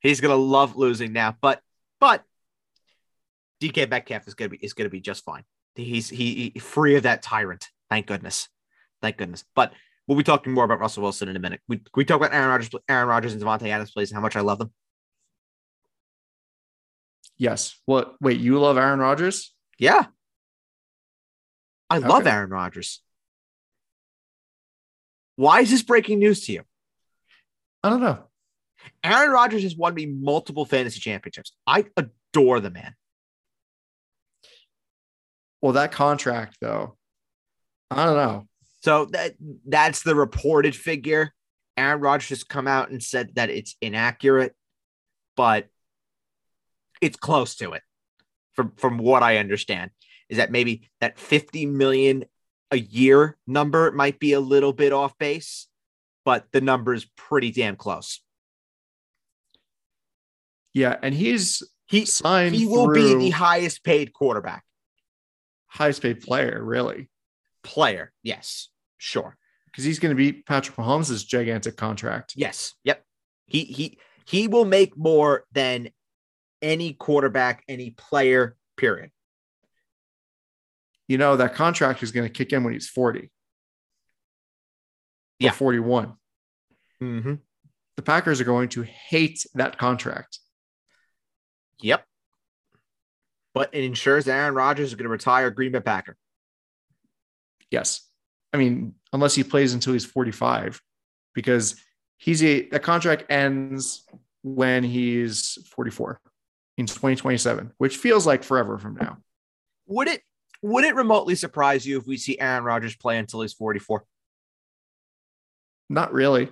[0.00, 1.60] He's gonna love losing now, but
[2.00, 2.24] but
[3.60, 5.44] DK Metcalf is gonna be is gonna be just fine.
[5.74, 7.68] He's he, he free of that tyrant.
[7.88, 8.48] Thank goodness,
[9.02, 9.44] thank goodness.
[9.54, 9.72] But
[10.06, 11.60] we'll be talking more about Russell Wilson in a minute.
[11.68, 14.22] We can we talk about Aaron Rodgers, Aaron Rodgers and Davante Adams plays and how
[14.22, 14.72] much I love them.
[17.36, 17.78] Yes.
[17.86, 18.16] What?
[18.20, 19.54] Wait, you love Aaron Rodgers?
[19.78, 20.06] Yeah,
[21.88, 22.30] I love Okay.
[22.30, 23.02] Aaron Rodgers.
[25.40, 26.64] Why is this breaking news to you?
[27.82, 28.24] I don't know.
[29.02, 31.54] Aaron Rodgers has won me multiple fantasy championships.
[31.66, 32.94] I adore the man.
[35.62, 36.98] Well, that contract, though,
[37.90, 38.48] I don't know.
[38.82, 41.32] So that that's the reported figure.
[41.74, 44.54] Aaron Rodgers has come out and said that it's inaccurate,
[45.38, 45.68] but
[47.00, 47.82] it's close to it.
[48.52, 49.90] From from what I understand,
[50.28, 52.26] is that maybe that 50 million
[52.70, 55.66] a year number might be a little bit off base,
[56.24, 58.20] but the number is pretty damn close.
[60.72, 62.54] Yeah, and he's He signed.
[62.54, 64.64] he will be the highest paid quarterback
[65.66, 67.08] highest paid player, really,
[67.62, 68.12] player.
[68.24, 69.36] Yes, sure.
[69.66, 72.32] because he's going to beat Patrick Mahomes' gigantic contract.
[72.36, 72.74] Yes.
[72.84, 73.04] Yep.
[73.46, 75.90] He he he will make more than
[76.62, 79.10] any quarterback, any player, period.
[81.10, 83.32] You know that contract is going to kick in when he's forty.
[85.40, 85.50] Yeah.
[85.50, 86.12] or forty-one.
[87.02, 87.34] Mm-hmm.
[87.96, 90.38] The Packers are going to hate that contract.
[91.80, 92.04] Yep.
[93.54, 96.16] But it ensures Aaron Rodgers is going to retire Green Bay Packer.
[97.72, 98.08] Yes.
[98.52, 100.80] I mean, unless he plays until he's 45,
[101.34, 101.74] because
[102.18, 104.06] he's a the contract ends
[104.44, 106.20] when he's 44
[106.76, 109.18] in 2027, which feels like forever from now.
[109.88, 110.22] Would it
[110.62, 114.04] would it remotely surprise you if we see Aaron Rodgers play until he's 44?
[115.88, 116.48] Not really.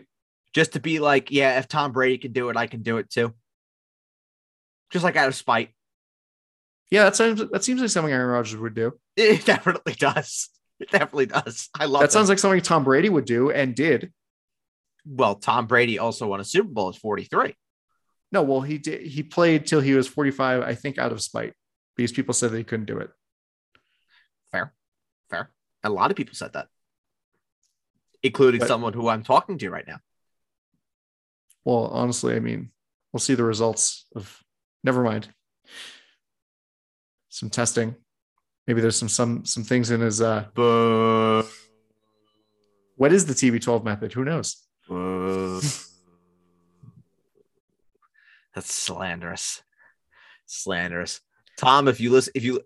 [0.55, 3.11] Just to be like, yeah, if Tom Brady can do it, I can do it
[3.11, 3.35] too.
[4.91, 5.71] Just like out of spite.
[6.91, 8.99] Yeah, that sounds that seems like something Aaron Rodgers would do.
[9.17, 10.49] It definitely does.
[10.81, 11.69] It definitely does.
[11.79, 14.13] I love That sounds like something Tom Brady would do and did.
[15.05, 17.55] well, Tom Brady also won a Super Bowl at 43.
[18.31, 19.03] No, well, he did.
[19.07, 21.53] He played till he was 45, I think, out of spite
[21.97, 23.11] because people said that he couldn't do it.
[25.31, 25.51] Fair.
[25.85, 26.69] A lot of people said that,
[28.23, 30.01] including But- someone who I'm talking to right now.
[31.65, 32.71] Well, honestly, I mean,
[33.13, 34.43] we'll see the results of.
[34.85, 35.29] Never mind.
[37.29, 37.95] Some testing.
[38.67, 40.21] Maybe there's some some some things in his.
[40.21, 41.45] uh Boo.
[42.97, 44.13] What is the TB12 method?
[44.15, 44.57] Who knows?
[44.89, 45.61] Boo.
[48.55, 49.63] That's slanderous.
[50.47, 51.21] Slanderous.
[51.59, 52.61] Tom, if you listen, if you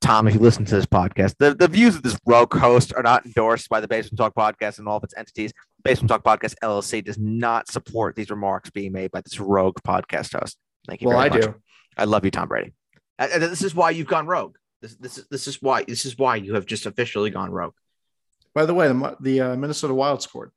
[0.00, 3.02] Tom, if you listen to this podcast, the, the views of this rogue host are
[3.02, 5.52] not endorsed by the Basement Talk podcast and all of its entities.
[5.84, 10.38] Basement Talk Podcast LLC does not support these remarks being made by this rogue podcast
[10.38, 10.58] host.
[10.86, 11.08] Thank you.
[11.08, 11.42] Well, I much.
[11.42, 11.54] do.
[11.96, 12.72] I love you, Tom Brady.
[13.18, 14.56] Uh, this is why you've gone rogue.
[14.80, 17.74] This, this is this is why this is why you have just officially gone rogue.
[18.54, 20.52] By the way, the, the uh, Minnesota Wild scored.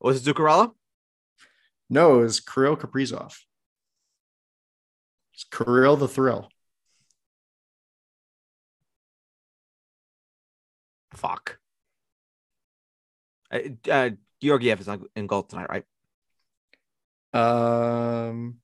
[0.00, 0.72] Was it Zuccarello?
[1.90, 3.36] No, it was Kirill Kaprizov.
[5.34, 6.48] It's Kirill the Thrill.
[11.22, 11.58] Fuck.
[13.50, 13.58] Uh,
[13.90, 14.10] uh,
[14.42, 15.84] Georgiev is on- in goal tonight, right?
[17.32, 18.58] Um.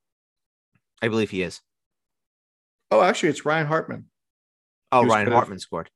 [1.01, 1.61] I believe he is.
[2.91, 4.07] Oh, actually, it's Ryan Hartman.
[4.91, 5.31] Oh, Ryan?
[5.31, 5.91] Hartman scored.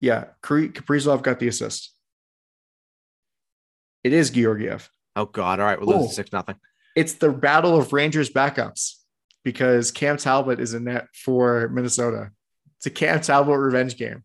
[0.00, 1.94] Yeah, Kaprizov got the assist.
[4.02, 4.90] It is Georgiev.
[5.16, 5.60] Oh God!
[5.60, 6.12] All right, we're losing Oh.
[6.12, 6.56] six nothing.
[6.96, 8.96] It's the battle of Rangers backups
[9.44, 12.32] because Cam Talbot is in net for Minnesota.
[12.78, 14.24] It's a Cam Talbot revenge game.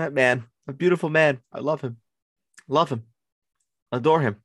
[0.00, 1.40] That man, a beautiful man.
[1.52, 1.98] I love him.
[2.68, 3.02] Love him.
[3.92, 4.36] Adore him.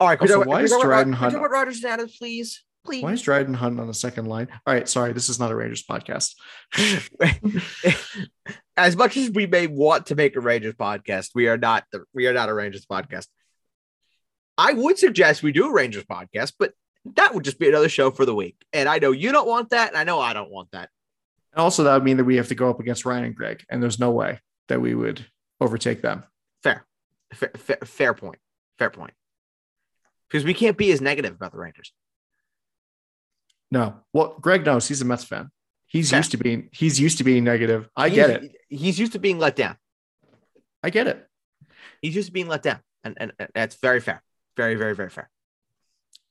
[0.00, 2.64] All right, Also, why is Dryden Hunt- about Rogers and Adams, please?
[2.84, 3.04] Please.
[3.04, 4.48] Why is Dryden Hunt on the second line?
[4.66, 6.34] All right, sorry, this is not a Rangers podcast.
[8.76, 12.02] as much as we may want to make a Rangers podcast, we are not the
[12.12, 13.28] we are not a Rangers podcast.
[14.58, 16.72] I would suggest we do a Rangers podcast, but
[17.14, 18.56] that would just be another show for the week.
[18.72, 20.90] And I know you don't want that, and I know I don't want that.
[21.54, 23.64] And also, that would mean that we have to go up against Ryan and Greg,
[23.70, 25.24] and there's no way that we would
[25.60, 26.24] overtake them.
[26.64, 26.84] Fair,
[27.32, 28.38] fair, fair, fair point,
[28.76, 29.12] fair point.
[30.28, 31.92] Because we can't be as negative about the Rangers.
[33.70, 35.50] No, well, Greg knows he's a Mets fan.
[35.86, 37.88] He's used to being he's used to being negative.
[37.96, 38.40] I get it.
[38.42, 39.76] He's- He's used to being let down.
[40.82, 41.24] I get it.
[42.02, 44.20] He's used to being let down, and and, and that's very fair,
[44.56, 45.30] very, very, very fair.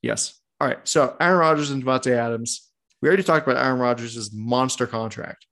[0.01, 0.37] Yes.
[0.59, 0.85] All right.
[0.85, 2.69] So Aaron Rodgers and Davante Adams.
[3.03, 5.45] We already talked about Aaron Rodgers' monster contract,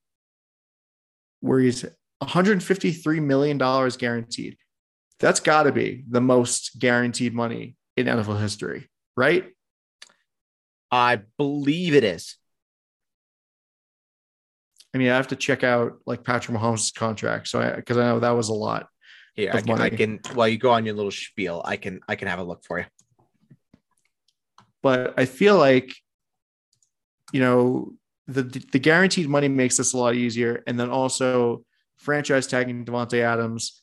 [1.42, 1.84] where he's
[2.20, 4.56] 153 million dollars guaranteed.
[5.20, 9.50] That's got to be the most guaranteed money in NFL history, right?
[10.92, 12.38] I believe it is.
[14.96, 18.22] I mean, I have to check out like Patrick Mahomes' contract, so because I, know
[18.22, 18.88] that was a lot.
[19.36, 20.22] Here, I can, I can.
[20.36, 22.80] While you go on your little spiel, I can, I can have a look for
[22.80, 22.86] you.
[24.82, 25.94] but I feel like,
[27.32, 27.94] you know,
[28.28, 31.64] the the guaranteed money makes this a lot easier, and then also
[31.98, 33.82] franchise tagging Davante Adams.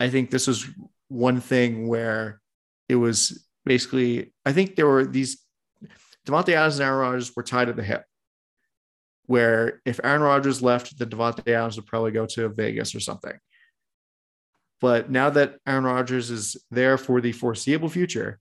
[0.00, 0.68] I think this was
[1.08, 2.40] one thing where
[2.88, 4.32] it was basically.
[4.44, 5.42] I think there were these
[6.26, 8.04] Davante Adams and Aaron Rodgers were tied at the hip.
[9.26, 13.38] Where if Aaron Rodgers left, then Davante Adams would probably go to Vegas or something.
[14.80, 18.40] But now that Aaron Rodgers is there for the foreseeable future,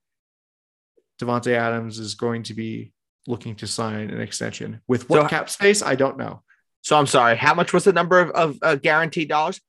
[1.22, 2.94] Davante Adams is going to be
[3.28, 5.82] looking to sign an extension with what So- cap space?
[5.82, 6.44] I don't know.
[6.82, 7.38] So I'm sorry.
[7.38, 9.62] How much was the number of, of uh, guaranteed dollars?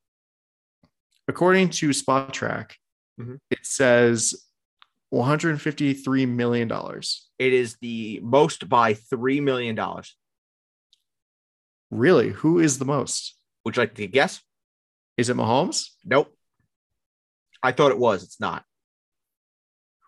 [1.29, 2.73] According to Spotrac,
[3.21, 3.39] Mhm.
[3.51, 4.47] it says
[5.11, 7.29] 153 million dollars.
[7.39, 10.17] It is the most by three million dollars.
[11.91, 12.31] Really?
[12.31, 13.37] Who is the most?
[13.65, 14.41] Would you like to guess?
[15.19, 15.91] Is it Mahomes?
[16.05, 16.35] Nope.
[17.63, 18.23] I thought it was.
[18.25, 18.65] It's not.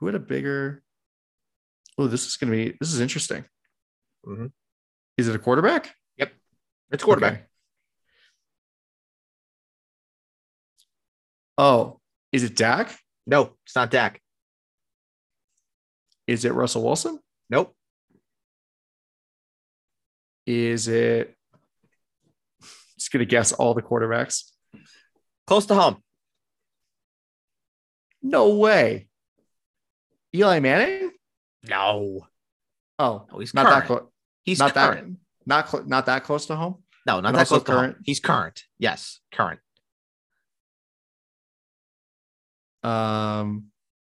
[0.01, 0.83] Who had a bigger?
[1.97, 2.77] Oh, this is going to be.
[2.81, 3.45] This is interesting.
[4.27, 4.53] Mhm.
[5.17, 5.95] Is it a quarterback?
[6.17, 6.33] Yep.
[6.91, 7.33] It's quarterback.
[7.33, 7.45] Okay.
[11.57, 12.01] Oh,
[12.33, 12.99] is it Dak?
[13.27, 14.21] No, it's not Dak.
[16.27, 17.21] Is it Russell Wilson?
[17.49, 17.77] Nope.
[20.47, 21.37] Is it?
[22.99, 24.51] Just gonna guess all the quarterbacks.
[25.47, 26.03] Close to home.
[28.23, 29.09] No way.
[30.35, 31.13] Eli Manning?
[31.69, 32.27] No.
[32.98, 33.81] Oh, No, he's not current.
[33.83, 34.08] that close.
[34.44, 35.12] He's Not current.
[35.15, 35.19] that.
[35.46, 36.83] Not cl- not that close to home.
[37.06, 37.81] No, not that close to home.
[37.81, 37.96] current.
[38.04, 38.65] He's current.
[38.79, 39.60] Yes, current.
[42.83, 43.67] Um,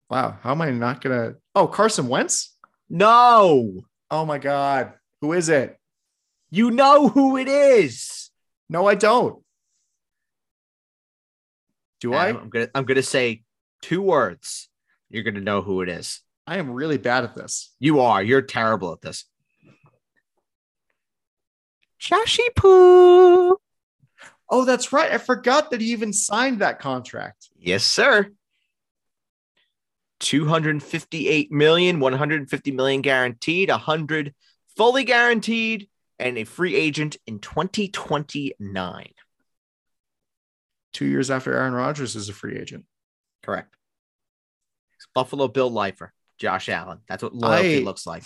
[0.09, 0.37] wow.
[0.41, 1.35] How am I not gonna?
[1.55, 2.55] Oh, Carson Wentz.
[2.89, 3.81] No,
[4.11, 4.93] Oh my God.
[5.21, 5.77] Who is it?
[6.51, 8.29] you know who it is.
[8.69, 9.41] No, I don't.
[11.99, 12.27] Do I?
[12.29, 13.43] I'm gonna I'm gonna say
[13.81, 14.69] two words.
[15.09, 16.21] You're gonna know who it is.
[16.47, 17.73] I am really bad at this.
[17.79, 18.21] You are.
[18.21, 19.25] You're terrible at this.
[21.99, 23.57] Shashi poo.
[24.49, 25.11] Oh, that's right.
[25.11, 27.49] I forgot that he even signed that contract.
[27.57, 28.29] Yes, sir.
[30.19, 34.33] 258 million, 150 million guaranteed, 100
[34.77, 35.89] fully guaranteed,
[36.19, 39.09] and a free agent in 2029.
[40.93, 42.85] Two years after Aaron Rodgers is a free agent.
[43.43, 43.75] Correct.
[44.95, 46.99] It's Buffalo Bill Lifer, Josh Allen.
[47.07, 48.23] That's what loyalty I- looks like.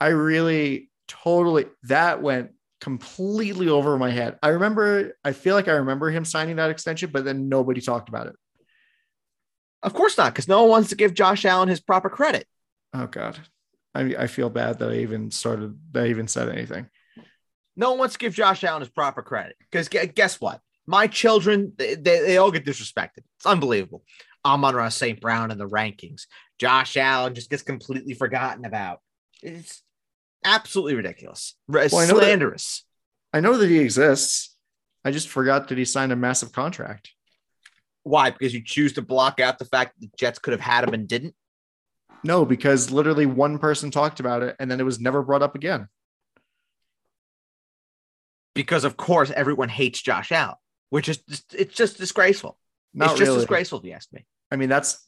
[0.00, 4.38] I really, totally that went completely over my head.
[4.42, 8.08] I remember, I feel like I remember him signing that extension, but then nobody talked
[8.08, 8.36] about it.
[9.82, 12.46] Of course not, because no one wants to give Josh Allen his proper credit.
[12.94, 13.38] Oh God.
[13.94, 16.88] I, I feel bad that I even started, that I even said anything.
[17.76, 19.56] No one wants to give Josh Allen his proper credit.
[19.58, 20.60] Because guess what?
[20.86, 23.24] My children, they, they, they all get disrespected.
[23.36, 24.04] It's unbelievable.
[24.44, 25.20] Amon-Ra St.
[25.20, 26.26] Brown in the rankings.
[26.58, 29.00] Josh Allen just gets completely forgotten about.
[29.42, 29.82] It's
[30.44, 31.54] absolutely ridiculous.
[31.68, 32.84] Well, slanderous.
[33.32, 34.56] I know, that, I know that he exists.
[35.04, 37.12] I just forgot that he signed a massive contract.
[38.02, 38.30] Why?
[38.30, 40.94] Because you choose to block out the fact that the Jets could have had him
[40.94, 41.34] and didn't?
[42.24, 45.54] No, because literally one person talked about it and then it was never brought up
[45.54, 45.88] again.
[48.54, 50.56] Because of course everyone hates Josh Allen,
[50.90, 52.58] which is just, it's just disgraceful.
[52.92, 53.40] Not it's just really.
[53.40, 54.26] disgraceful if you ask me.
[54.50, 55.06] I mean, that's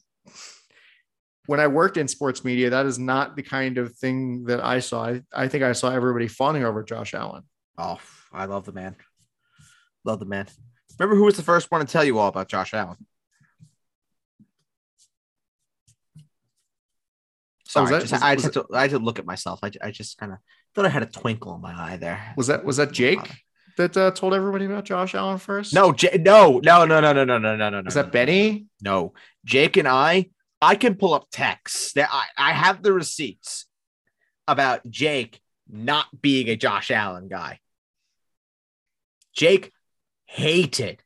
[1.47, 4.79] when I worked in sports media, that is not the kind of thing that I
[4.79, 5.05] saw.
[5.05, 7.43] I, I think I saw everybody fawning over Josh Allen.
[7.77, 7.99] Oh,
[8.31, 8.95] I love the man.
[10.03, 10.47] Love the man.
[10.99, 12.97] Remember who was the first one to tell you all about Josh Allen?
[17.67, 19.59] Sorry, oh, that, just, was, I, just had to, I had to look at myself.
[19.63, 20.39] I, I just kind of
[20.75, 22.33] thought I had a twinkle in my eye there.
[22.35, 23.19] Was that was that Jake
[23.77, 25.73] that uh, told everybody about Josh Allen first?
[25.73, 27.87] No, J- no, no, no, no, no, no, no, no, no.
[27.87, 28.65] Is that no, Benny?
[28.81, 29.13] No,
[29.45, 30.29] Jake and I.
[30.61, 33.65] I can pull up texts that I, I have the receipts
[34.47, 37.59] about Jake not being a Josh Allen guy.
[39.33, 39.71] Jake
[40.25, 41.01] hated,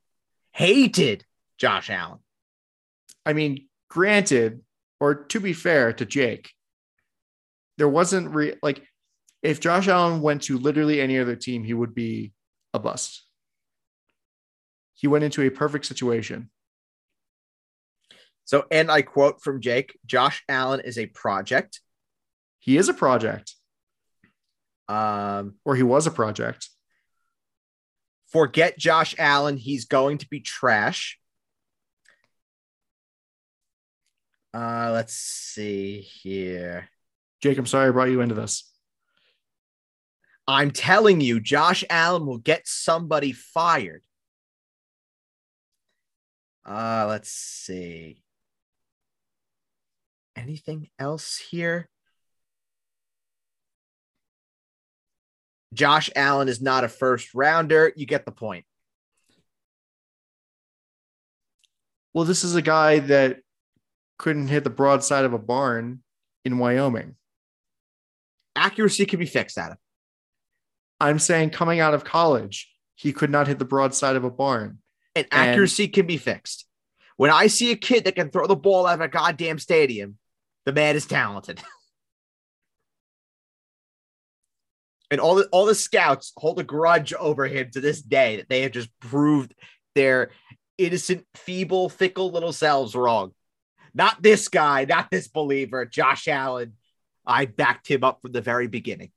[0.52, 1.24] hated
[1.58, 2.18] Josh Allen.
[3.24, 4.60] I mean, granted,
[5.00, 6.50] or to be fair to Jake,
[7.78, 8.82] there wasn't re- like
[9.42, 12.32] if Josh Allen went to literally any other team, he would be
[12.74, 13.24] a bust.
[14.94, 16.50] He went into a perfect situation.
[18.46, 21.80] So, and I quote from Jake Josh Allen is a project.
[22.60, 23.54] He is a project.
[24.88, 26.68] Um, or he was a project.
[28.28, 29.56] Forget Josh Allen.
[29.56, 31.18] He's going to be trash.
[34.54, 36.88] Uh, let's see here.
[37.42, 38.72] Jake, I'm sorry I brought you into this.
[40.46, 44.02] I'm telling you, Josh Allen will get somebody fired.
[46.64, 48.22] Uh, let's see.
[50.36, 51.88] Anything else here?
[55.72, 57.92] Josh Allen is not a first rounder.
[57.96, 58.64] You get the point.
[62.14, 63.40] Well, this is a guy that
[64.18, 66.02] couldn't hit the broadside of a barn
[66.44, 67.16] in Wyoming.
[68.54, 69.76] Accuracy can be fixed, Adam.
[70.98, 74.78] I'm saying coming out of college, he could not hit the broadside of a barn.
[75.14, 76.66] And accuracy and, can be fixed.
[77.16, 80.18] When I see a kid that can throw the ball out of a goddamn stadium,
[80.66, 81.62] the man is talented.
[85.10, 88.50] and all the all the scouts hold a grudge over him to this day that
[88.50, 89.54] they have just proved
[89.94, 90.32] their
[90.76, 93.32] innocent, feeble, fickle little selves wrong.
[93.94, 96.74] Not this guy, not this believer, Josh Allen.
[97.24, 99.10] I backed him up from the very beginning.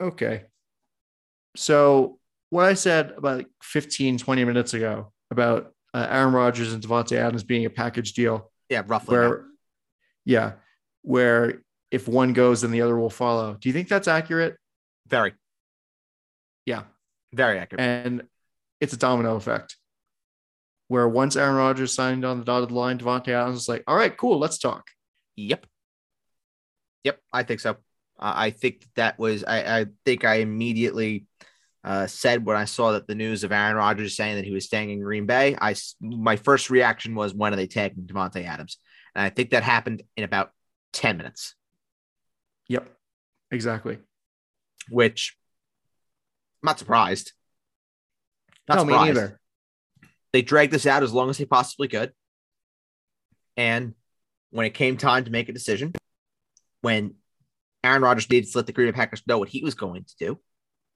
[0.00, 0.44] Okay.
[1.56, 2.18] So,
[2.50, 7.44] what I said about 15, 20 minutes ago about uh, Aaron Rodgers and Davante Adams
[7.44, 8.50] being a package deal.
[8.68, 9.16] Yeah, roughly.
[9.16, 9.44] Where,
[10.24, 10.52] yeah,
[11.02, 13.56] where if one goes, then the other will follow.
[13.58, 14.56] Do you think that's accurate?
[15.06, 15.34] Very.
[16.66, 16.82] Yeah.
[17.32, 17.80] Very accurate.
[17.80, 18.22] And
[18.80, 19.76] it's a domino effect
[20.88, 24.16] where once Aaron Rodgers signed on the dotted line, Davante Adams was like, all right,
[24.16, 24.86] cool, let's talk.
[25.36, 25.66] Yep.
[27.04, 27.72] Yep, I think so.
[28.18, 31.26] Uh, I think that was, I, I think I immediately
[31.84, 34.64] uh, said when I saw that the news of Aaron Rodgers saying that he was
[34.64, 38.78] staying in Green Bay, I, my first reaction was, when are they taking Davante Adams?
[39.14, 40.50] And I think that happened in about
[40.92, 41.54] 10 minutes.
[42.68, 42.88] Yep,
[43.50, 43.98] exactly.
[44.90, 45.36] Which
[46.62, 47.32] I'm not surprised.
[48.68, 49.02] Not no, surprised.
[49.02, 49.40] me neither.
[50.32, 52.12] They dragged this out as long as they possibly could.
[53.56, 53.94] And
[54.50, 55.92] when it came time to make a decision,
[56.80, 57.14] when
[57.82, 60.14] Aaron Rodgers needed to let the Green Bay Packers know what he was going to
[60.18, 60.38] do,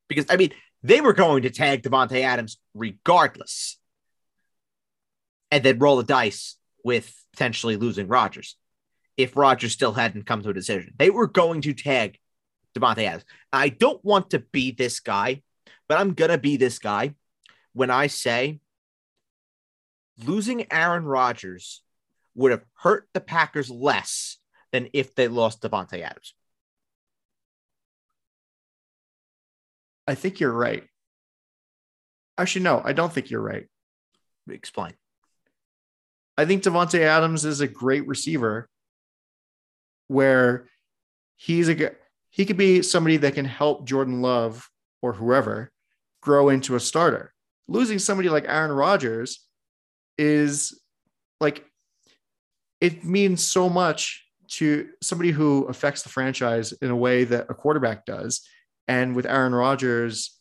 [0.08, 0.52] because I mean,
[0.82, 3.78] they were going to tag Davante Adams regardless,
[5.50, 8.56] and then roll the dice with potentially losing Rodgers
[9.16, 10.94] if Rodgers still hadn't come to a decision.
[10.98, 12.18] They were going to tag
[12.74, 13.24] Davante Adams.
[13.52, 15.42] I don't want to be this guy,
[15.88, 17.14] but I'm gonna be this guy
[17.72, 18.60] when I say
[20.24, 21.82] losing Aaron Rodgers
[22.34, 24.38] would have hurt the Packers less
[24.72, 26.34] than if they lost Davante Adams.
[30.06, 30.84] I think you're right.
[32.38, 33.66] Actually, no, I don't think you're right.
[34.48, 34.94] Explain.
[36.36, 38.68] I think Davante Adams is a great receiver
[40.08, 40.68] where
[41.36, 41.92] he's a
[42.30, 44.68] he could be somebody that can help Jordan Love
[45.02, 45.70] or whoever
[46.22, 47.32] grow into a starter.
[47.68, 49.46] Losing somebody like Aaron Rodgers
[50.16, 50.80] is
[51.40, 51.64] like
[52.80, 57.54] it means so much to somebody who affects the franchise in a way that a
[57.54, 58.46] quarterback does.
[58.88, 60.38] And with Aaron Rodgers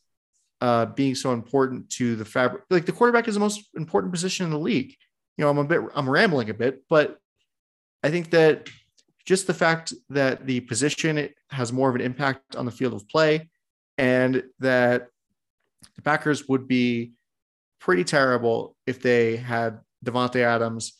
[0.62, 4.46] uh, being so important to the fabric, like the quarterback is the most important position
[4.46, 4.96] in the league.
[5.38, 7.18] You know, I'm a bit, I'm rambling a bit, but
[8.04, 8.68] I think that
[9.26, 13.08] just the fact that the position has more of an impact on the field of
[13.08, 13.50] play
[13.98, 15.08] and that
[15.96, 17.14] the Packers would be
[17.80, 20.94] pretty terrible if they had Davante Adams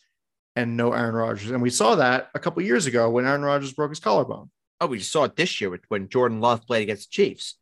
[0.54, 1.50] and no Aaron Rodgers.
[1.50, 4.50] And we saw that a couple years ago when Aaron Rodgers broke his collarbone.
[4.82, 7.54] Oh, we just saw it this year when Jordan Love played against the Chiefs.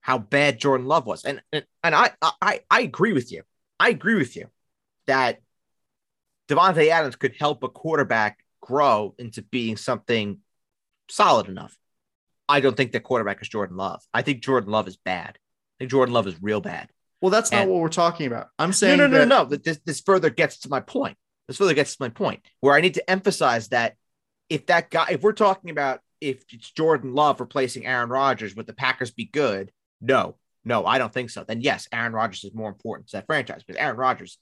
[0.00, 1.24] How bad Jordan Love was.
[1.24, 3.42] And and, and I, I I agree with you.
[3.80, 4.46] I agree with you
[5.08, 5.40] that
[6.48, 10.38] Davante Adams could help a quarterback grow into being something
[11.10, 11.76] solid enough.
[12.48, 14.02] I don't think the quarterback is Jordan Love.
[14.14, 15.30] I think Jordan Love is bad.
[15.36, 16.90] I think Jordan Love is real bad.
[17.20, 18.50] Well, that's not what we're talking about.
[18.58, 19.56] I'm saying no, no, no, that- no, no.
[19.56, 21.18] This, this further gets to my point.
[21.48, 23.96] This further gets to my point where I need to emphasize that
[24.48, 28.66] if that guy, if we're talking about if it's Jordan Love replacing Aaron Rodgers, would
[28.66, 29.70] the Packers be good?
[30.00, 31.44] No, no, I don't think so.
[31.44, 34.38] Then yes, Aaron Rodgers is more important to that franchise because Aaron Rodgers,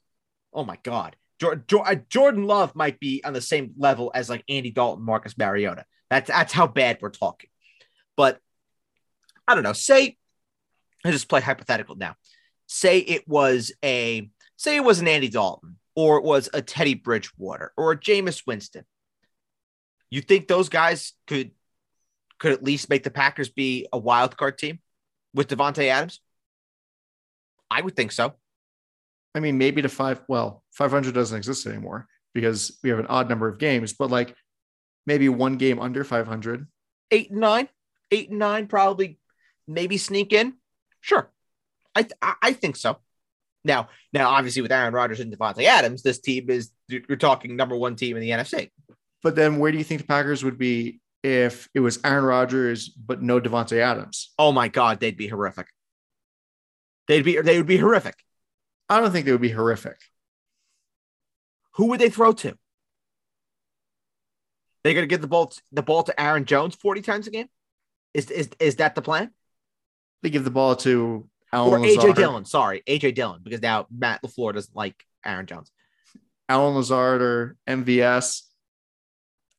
[0.52, 4.44] oh my God, Jordan, uh, Jordan Love might be on the same level as like
[4.48, 5.84] Andy Dalton, Marcus Mariota.
[6.08, 7.50] That's that's how bad we're talking.
[8.16, 8.38] But
[9.46, 9.72] I don't know.
[9.72, 10.16] Say,
[11.04, 12.14] I just play hypothetical now.
[12.66, 16.94] Say it was a say it was an Andy Dalton or it was a Teddy
[16.94, 18.84] Bridgewater or a Jameis Winston.
[20.16, 21.50] You think those guys could
[22.38, 24.78] could at least make the Packers be a wild card team
[25.34, 26.22] with Davante Adams?
[27.70, 28.32] I would think so.
[29.34, 30.22] I mean, maybe to five.
[30.26, 34.34] Well, 500 doesn't exist anymore because we have an odd number of games, but like
[35.06, 36.66] maybe one game under 500.
[37.10, 37.68] Eight and nine,
[38.10, 39.18] eight and nine, probably
[39.68, 40.54] maybe sneak in.
[41.02, 41.30] Sure,
[41.94, 43.00] I th- I, I think so.
[43.64, 47.76] Now, now, obviously, with Aaron Rodgers and Davante Adams, this team is you're talking number
[47.76, 48.70] one team in the NFC.
[49.22, 52.88] But then where do you think the Packers would be if it was Aaron Rodgers
[52.88, 54.32] but no Davante Adams?
[54.38, 55.66] Oh my God, they'd be horrific.
[57.08, 58.14] They'd be they would be horrific.
[58.88, 59.96] I don't think they would be horrific.
[61.74, 62.56] Who would they throw to?
[64.82, 67.48] They're going to give the ball the ball to Aaron Jones forty times a game.
[68.14, 69.30] Is is is that the plan?
[70.22, 72.44] They give the ball to Or AJ Lazard, Dillon?
[72.44, 74.94] Sorry, AJ Dillon, because now Matt Lafleur doesn't like
[75.24, 75.70] Aaron Jones.
[76.48, 78.42] Alan Lazard or MVS.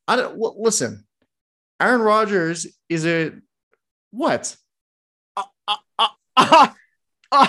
[0.07, 1.05] I don't well, listen.
[1.79, 3.33] Aaron Rodgers is a
[4.11, 4.55] what?
[5.35, 6.07] Uh, uh,
[7.31, 7.47] uh,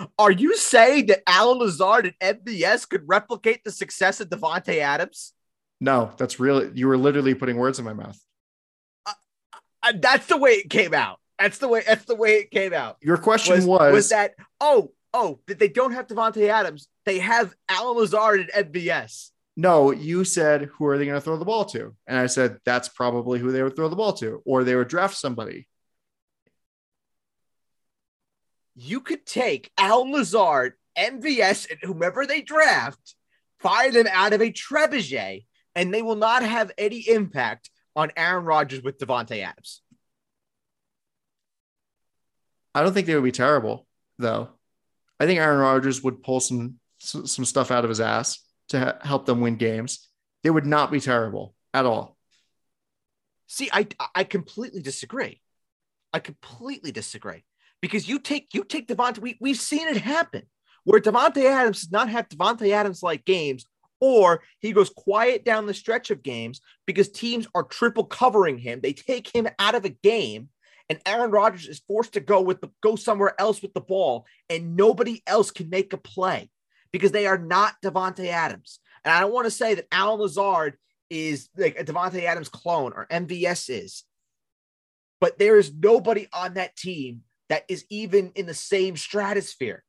[0.18, 5.32] are you saying that Alan Lazard and MVS could replicate the success of Davante Adams?
[5.80, 8.18] No, that's really you were literally putting words in my mouth.
[10.00, 11.20] That's the way it came out.
[11.38, 11.82] That's the way.
[11.86, 12.96] That's the way it came out.
[13.00, 17.18] Your question was, was, was that oh oh that they don't have Davante Adams, they
[17.18, 19.30] have Alan Lazard and MVS.
[19.56, 21.94] No, you said who are they going to throw the ball to?
[22.06, 24.88] And I said that's probably who they would throw the ball to, or they would
[24.88, 25.66] draft somebody.
[28.74, 33.14] You could take Alan Lazard, MVS, and whomever they draft,
[33.58, 38.44] fire them out of a trebuchet, and they will not have any impact on Aaron
[38.44, 39.80] Rodgers with Davante Adams.
[42.74, 43.86] I don't think they would be terrible,
[44.18, 44.50] though.
[45.18, 49.26] I think Aaron Rodgers would pull some some stuff out of his ass to help
[49.26, 50.08] them win games.
[50.42, 52.16] They would not be terrible at all.
[53.46, 55.40] See, I I completely disagree.
[56.12, 57.44] I completely disagree
[57.80, 59.18] because you take you take Davante.
[59.18, 60.42] We we've seen it happen
[60.84, 63.66] where Davante Adams does not have Davante Adams like games,
[64.00, 68.80] or he goes quiet down the stretch of games because teams are triple covering him.
[68.80, 70.48] They take him out of a game,
[70.88, 74.26] and Aaron Rodgers is forced to go with the go somewhere else with the ball,
[74.48, 76.50] and nobody else can make a play
[76.96, 78.80] because they are not Davante Adams.
[79.04, 80.78] And I don't want to say that Alan Lazard
[81.10, 84.04] is like a Davante Adams clone or MVS is,
[85.20, 87.20] but there is nobody on that team
[87.50, 89.84] that is even in the same stratosphere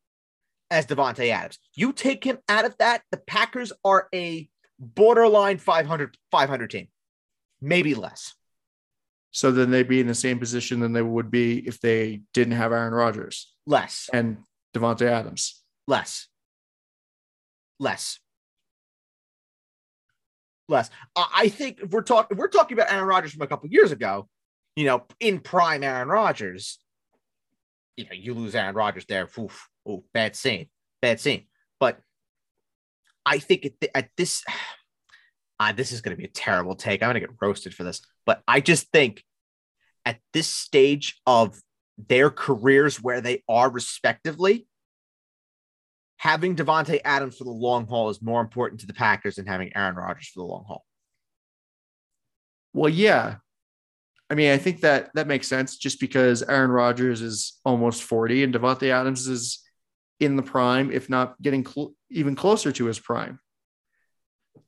[0.69, 1.59] as Davante Adams.
[1.75, 6.87] You take him out of that, the Packers are a borderline 500, 500 team,
[7.61, 8.35] maybe less.
[9.31, 12.53] So then they'd be in the same position than they would be if they didn't
[12.53, 14.37] have Aaron Rodgers Less, and
[14.75, 15.63] Davante Adams.
[15.87, 16.27] less,
[17.79, 18.19] less,
[20.67, 20.89] less.
[21.15, 24.27] I think if we're talking, we're talking about Aaron Rodgers from a couple years ago,
[24.75, 26.79] you know, in prime Aaron Rodgers,
[27.95, 29.27] you know, you lose Aaron Rodgers there.
[29.39, 30.67] Oof, oof, bad scene,
[31.01, 31.47] bad scene.
[31.79, 31.99] But
[33.25, 34.43] I think at, th- at this,
[35.59, 37.01] uh, this is going to be a terrible take.
[37.01, 39.23] I'm going to get roasted for this, but I just think
[40.05, 41.59] at this stage of
[41.97, 44.67] their careers where they are respectively,
[46.17, 49.71] having Davante Adams for the long haul is more important to the Packers than having
[49.75, 50.83] Aaron Rodgers for the long haul.
[52.73, 53.35] Well, yeah.
[54.29, 58.43] I mean, I think that that makes sense just because Aaron Rodgers is almost 40
[58.43, 59.63] and Davante Adams is
[60.19, 63.39] in the prime, if not getting cl- even closer to his prime.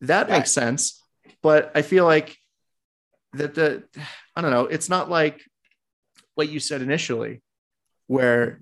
[0.01, 1.03] That makes sense.
[1.41, 2.37] But I feel like
[3.33, 3.83] that the,
[4.35, 5.41] I don't know, it's not like
[6.35, 7.41] what you said initially,
[8.07, 8.61] where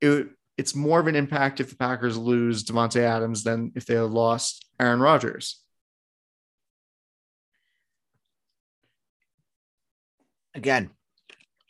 [0.00, 0.28] it,
[0.58, 4.10] it's more of an impact if the Packers lose Davante Adams than if they had
[4.10, 5.60] lost Aaron Rodgers.
[10.54, 10.90] Again,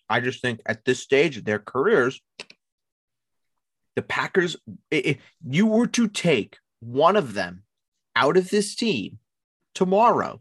[0.08, 2.20] I just think at this stage of their careers,
[3.96, 4.56] the Packers,
[4.90, 7.64] if you were to take one of them
[8.14, 9.18] out of this team
[9.74, 10.40] tomorrow,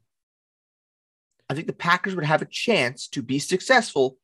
[1.50, 4.18] I think the Packers would have a chance to be successful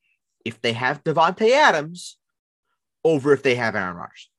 [0.45, 2.17] if they have Davante Adams
[3.04, 4.30] over if they have Aaron Rodgers.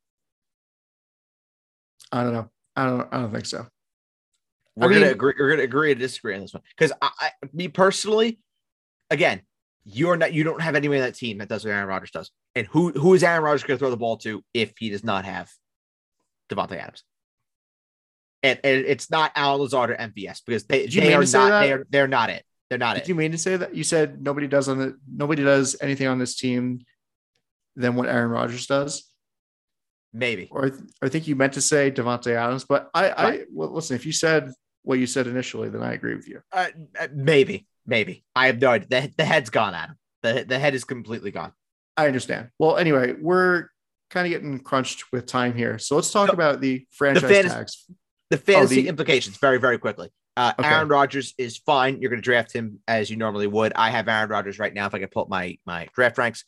[2.11, 2.51] I don't know.
[2.77, 3.09] I don't.
[3.13, 3.67] I don't think so.
[4.77, 5.35] We're I mean- gonna agree.
[5.39, 8.39] We're gonna agree to disagree on this one because I, I, me personally,
[9.11, 9.43] again,
[9.85, 10.33] you're not.
[10.33, 12.31] You don't have anyone in that team that does what Aaron Rodgers does.
[12.55, 15.05] And who who is Aaron Rodgers going to throw the ball to if he does
[15.05, 15.51] not have
[16.51, 17.05] Davante Adams?
[18.45, 21.61] And, and it's not Alan Lazard or MVS because they, they are not.
[21.61, 22.45] They are they're not it.
[22.69, 23.09] They're not Did it.
[23.09, 23.75] you mean to say that?
[23.75, 26.81] You said nobody does on the nobody does anything on this team
[27.77, 29.11] than what Aaron Rodgers does,
[30.12, 30.49] Maybe.
[30.51, 32.64] or I th- I think you meant to say Davante Adams.
[32.64, 33.47] But I, I Right.
[33.51, 33.97] well, listen.
[33.97, 34.51] If you said
[34.83, 36.41] what you said initially, then I agree with you.
[36.53, 36.68] Uh,
[37.01, 37.66] uh, maybe.
[37.87, 38.25] Maybe.
[38.37, 38.89] I have no idea.
[38.89, 39.97] The, the head's gone, Adam.
[40.23, 41.53] The the head is completely gone.
[41.97, 42.51] I understand.
[42.59, 43.68] Well, anyway, we're
[44.11, 47.55] kind of getting crunched with time here, so let's talk So, about the franchise fantasy-
[47.55, 47.87] tags.
[48.31, 50.11] The fantasy Oh, the- implications very, very quickly.
[50.37, 50.68] Uh, Okay.
[50.68, 52.01] Aaron Rodgers is fine.
[52.01, 53.73] You're going to draft him as you normally would.
[53.77, 54.87] I have Aaron Rodgers right now.
[54.87, 56.45] If I can pull up my my draft ranks,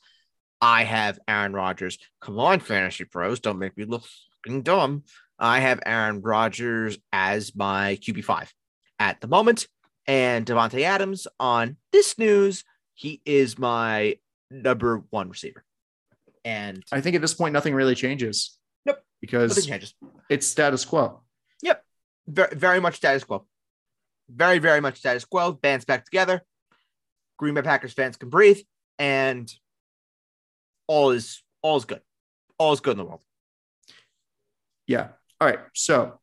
[0.60, 1.98] I have Aaron Rodgers.
[2.20, 4.04] Come on, fantasy pros, don't make me look
[4.44, 5.04] fucking dumb.
[5.38, 8.52] I have Aaron Rodgers as my QB five
[8.98, 9.66] at the moment,
[10.06, 12.64] and Davante Adams on this news.
[12.94, 14.18] He is my
[14.50, 15.64] number one receiver,
[16.44, 18.56] and I think at this point nothing really changes.
[18.86, 19.02] Nope.
[19.20, 19.94] Because changes.
[20.30, 21.22] it's status quo.
[21.62, 21.82] Yep.
[22.28, 23.44] very, very much status quo.
[24.28, 25.52] Very, very much status quo.
[25.52, 26.42] Bands back together.
[27.36, 28.60] Green Bay Packers fans can breathe,
[28.98, 29.52] and
[30.86, 32.00] all is all is good.
[32.58, 33.22] All is good in the world.
[34.86, 35.08] Yeah.
[35.40, 35.60] All right.
[35.74, 36.20] So,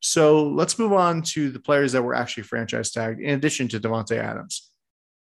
[0.00, 3.20] so let's move on to the players that were actually franchise tagged.
[3.20, 4.70] In addition to Davante Adams,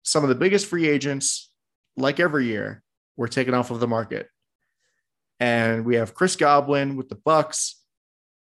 [0.03, 1.51] some of the biggest free agents,
[1.97, 2.81] like every year,
[3.17, 4.27] were taken off of the market.
[5.39, 7.73] And we have Chris Godwin with the Bucs,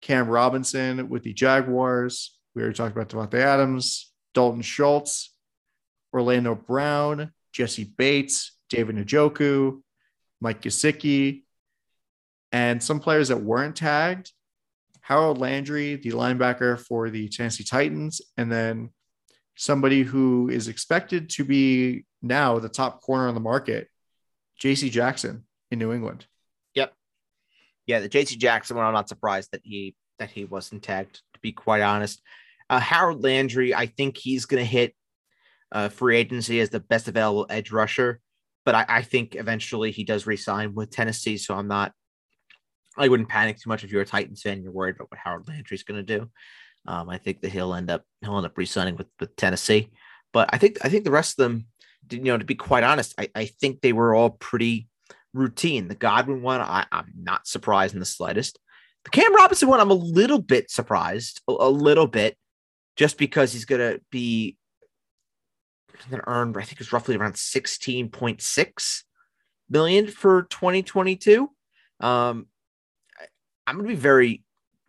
[0.01, 2.38] Cam Robinson with the Jaguars.
[2.53, 5.36] We already talked about Davante Adams, Dalton Schultz,
[6.14, 9.82] Orlando Brown, Jessie Bates, David Njoku,
[10.42, 11.44] Mike Gesicki,
[12.52, 14.32] and some players that weren't tagged.
[15.02, 18.90] Harold Landry, the linebacker for the Tennessee Titans, and then
[19.56, 23.88] somebody who is expected to be now the top corner on the market,
[24.62, 26.26] JC Jackson in New England.
[26.74, 26.94] Yep.
[27.86, 31.40] Yeah, the JC Jackson one, I'm not surprised that he that he wasn't tagged, to
[31.42, 32.22] be quite honest.
[32.70, 34.96] Uh, Harold Landry, I think he's gonna hit
[35.72, 38.22] uh, free agency as the best available edge rusher,
[38.66, 41.38] but I, I think eventually he does resign with Tennessee.
[41.38, 41.93] So I'm not
[42.97, 44.63] I wouldn't panic too much if you're a Titans fan.
[44.63, 46.30] You're worried about what Howard Landry's going to do.
[46.88, 49.91] Um, I think that he'll end up he'll end up re-signing with, with Tennessee.
[50.34, 51.68] But I think I think the rest of them,
[52.09, 54.88] you know, to be quite honest, I, I think they were all pretty
[55.34, 55.88] routine.
[55.88, 58.59] The Godwin one, I, I'm not surprised in the slightest.
[59.03, 62.38] The Cam Robinson one, I'm a little bit surprised, a, a little bit,
[62.95, 64.57] just because he's going to be
[66.04, 69.04] going to earn, I think it's roughly around 16.6
[69.70, 71.50] million for 2022.
[72.00, 72.48] Um,
[73.68, 74.43] I'm going to be very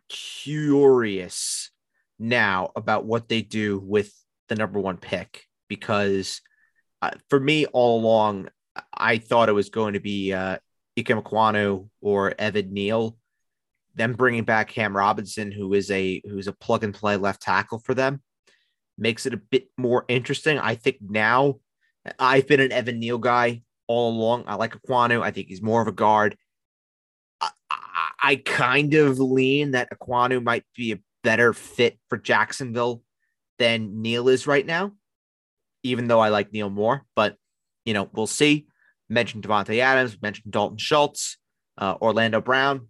[0.09, 1.71] curious
[2.19, 4.13] now about what they do with
[4.49, 6.41] the number one pick because
[7.01, 8.49] uh, for me all along,
[8.93, 10.57] I thought it was going to be uh,
[10.97, 11.11] Ike
[12.01, 13.17] or Evan Neal.
[13.95, 17.79] Them bringing back Cam Robinson, who is a who's a plug and play left tackle
[17.79, 18.21] for them,
[18.97, 20.57] makes it a bit more interesting.
[20.57, 21.59] I think now
[22.19, 24.45] I've been an Evan Neal guy all along.
[24.47, 25.21] I like Ekwonu.
[25.21, 26.37] I think he's more of a guard.
[27.41, 33.03] I, I, I kind of lean that Ekwonu might be a better fit for Jacksonville
[33.59, 34.93] than Neal is right now,
[35.83, 37.03] even though I like Neal more.
[37.15, 37.35] But
[37.85, 38.67] you know, we'll see.
[39.09, 41.37] Mentioned Davante Adams, mentioned Dalton Schultz,
[41.77, 42.87] uh, Orlando Brown.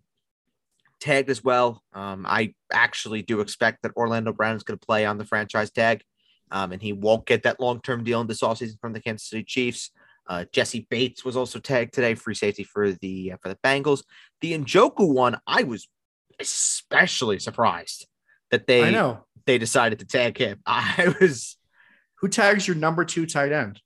[1.00, 1.82] Tagged as well.
[1.94, 5.72] Um, I actually do expect that Orlando Brown is going to play on the franchise
[5.72, 6.02] tag,
[6.52, 9.30] um, and he won't get that long term deal in this offseason from the Kansas
[9.30, 9.92] City Chiefs.
[10.28, 14.04] Uh, Jessie Bates was also tagged today, free safety for the uh, for the Bengals.
[14.42, 15.88] The Njoku one, I was
[16.40, 18.08] especially surprised
[18.52, 19.26] that they I know.
[19.46, 20.60] they decided to tag him.
[20.66, 21.58] I was
[22.20, 23.82] Who tags your number two tight end?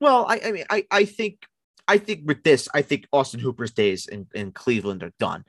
[0.00, 0.26] well.
[0.28, 1.46] I, I mean, I I think
[1.86, 5.44] I think with this, I think Austin Hooper's days in, in Cleveland are done.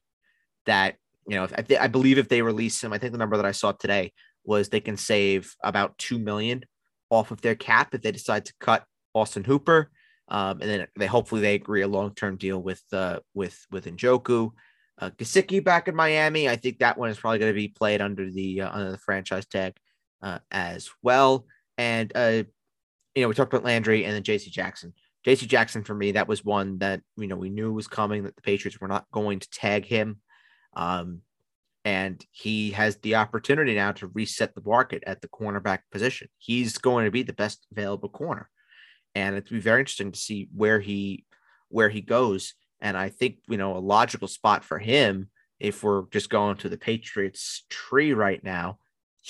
[0.70, 0.96] That
[1.28, 3.54] you know, I, I believe if they release him, I think the number that I
[3.54, 4.14] saw today
[4.46, 6.64] was they can save about two million
[7.10, 9.90] off of their cap if they decide to cut Austin Hooper.
[10.28, 13.86] Um, and then they hopefully they agree a long term deal with uh, with with
[13.86, 14.52] Njoku.
[15.00, 16.48] Uh, Gesicki back in Miami.
[16.48, 18.98] I think that one is probably going to be played under the uh, under the
[18.98, 19.74] franchise tag
[20.22, 21.46] uh, as well.
[21.78, 22.44] And uh,
[23.16, 24.52] you know, we talked about Landry and then J.C.
[24.52, 24.94] Jackson.
[25.26, 25.48] J.C.
[25.48, 28.24] Jackson for me, that was one that you know we knew was coming.
[28.24, 30.22] That the Patriots were not going to tag him,
[30.74, 31.22] um,
[31.86, 36.28] and he has the opportunity now to reset the market at the cornerback position.
[36.38, 38.50] He's going to be the best available corner,
[39.16, 41.26] and it'd be very interesting to see where he
[41.70, 42.54] where he goes.
[42.82, 46.70] And I think you know a logical spot for him if we're just going to
[46.70, 48.80] the Patriots tree right now.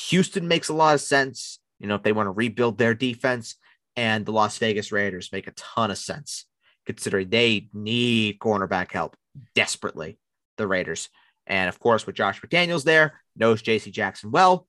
[0.09, 1.59] Houston makes a lot of sense.
[1.79, 3.55] You know, if they want to rebuild their defense,
[3.95, 6.45] and the Las Vegas Raiders make a ton of sense
[6.85, 9.15] considering they need cornerback help
[9.53, 10.17] desperately.
[10.57, 11.09] The Raiders,
[11.49, 13.91] and of course, with Josh McDaniels there, knows J.C.
[13.91, 14.67] Jackson well.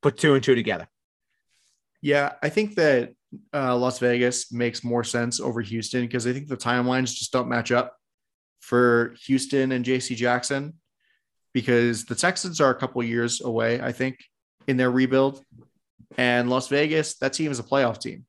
[0.00, 0.88] Put two and two together.
[2.00, 3.14] Yeah, I think that
[3.52, 7.48] uh, Las Vegas makes more sense over Houston because I think the timelines just don't
[7.48, 7.96] match up
[8.60, 10.74] for Houston and JC Jackson
[11.52, 14.18] because the Texans are a couple years away, I think,
[14.66, 15.42] in their rebuild.
[16.16, 18.24] And Las Vegas, that team is a playoff team.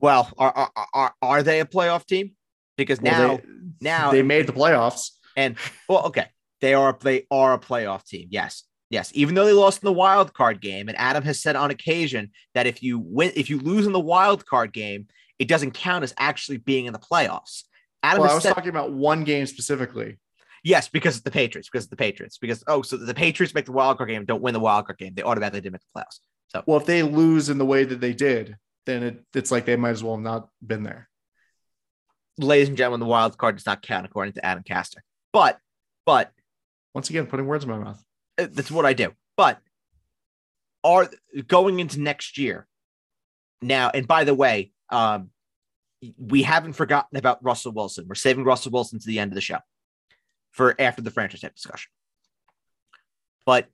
[0.00, 2.32] Well, are are, are, are they a playoff team?
[2.76, 3.42] Because Well, now they,
[3.80, 5.10] now they made the playoffs.
[5.36, 5.56] And
[5.88, 6.26] well, okay,
[6.60, 8.28] they are they are a playoff team.
[8.30, 9.10] Yes, yes.
[9.14, 12.30] Even though they lost in the wild card game, and Adam has said on occasion
[12.54, 15.06] that if you win, if you lose in the wild card game,
[15.38, 17.64] it doesn't count as actually being in the playoffs.
[18.02, 20.18] Adam Well, I was said, talking about one game specifically.
[20.64, 23.66] yes, because it's the Patriots, because it's the Patriots, because oh, so the Patriots make
[23.66, 26.00] the wild card game, don't win the wild card game, they automatically didn't make the
[26.00, 26.20] playoffs.
[26.48, 28.56] So Well, if they lose in the way that they did,
[28.86, 31.08] then it, it's like they might as well have not been there.
[32.38, 35.02] ladies and gentlemen, the wild card does not count according to Adam Castor.
[35.32, 35.60] But
[36.04, 36.32] but
[36.94, 38.02] Once again, putting words in my mouth.
[38.38, 39.12] Uh, that's what I do.
[39.36, 39.60] But
[40.84, 41.08] are
[41.46, 42.66] going into next year
[43.60, 45.30] now, and by the way, um,
[46.18, 48.06] we haven't forgotten about Russell Wilson.
[48.08, 49.58] We're saving Russell Wilson to the end of the show
[50.52, 51.90] for after the franchise tag discussion.
[53.44, 53.68] But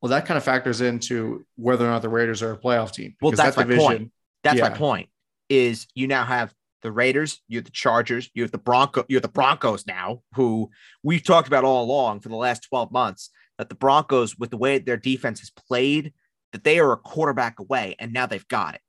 [0.00, 3.14] Well, that kind of factors into whether or not the Raiders are a playoff team.
[3.20, 4.12] Well, because that's my point.
[4.42, 5.08] that's my point.
[5.48, 6.54] Is you now have
[6.84, 10.20] the Raiders, you have the Chargers, you have the Bronco, you have the Broncos now,
[10.34, 10.70] who
[11.02, 14.58] we've talked about all along for the last 12 months, that the Broncos, with the
[14.58, 16.12] way their defense has played,
[16.52, 18.82] that they are a quarterback away, and now they've got it.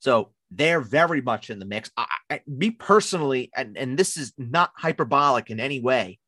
[0.00, 1.90] So they're very much in the mix.
[1.96, 6.18] I, I, me personally, and, and this is not hyperbolic in any way,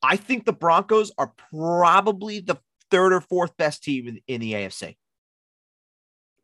[0.00, 2.56] I think the Broncos are probably the
[2.92, 4.96] third or fourth best team in, in the AFC.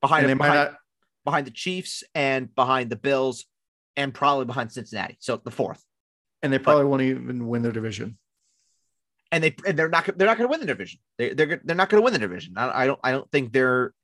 [0.00, 0.78] Behind, And they might behind, not,
[1.24, 3.46] behind the Chiefs and behind the Bills
[3.97, 5.16] and probably behind Cincinnati.
[5.20, 5.84] So the fourth.
[6.43, 8.18] and they probably won't even win their division.
[9.30, 11.01] And they and they're not they're not going to win the division.
[11.18, 12.55] They they're they're not going to win the division.
[12.57, 13.95] I, I don't I don't think they're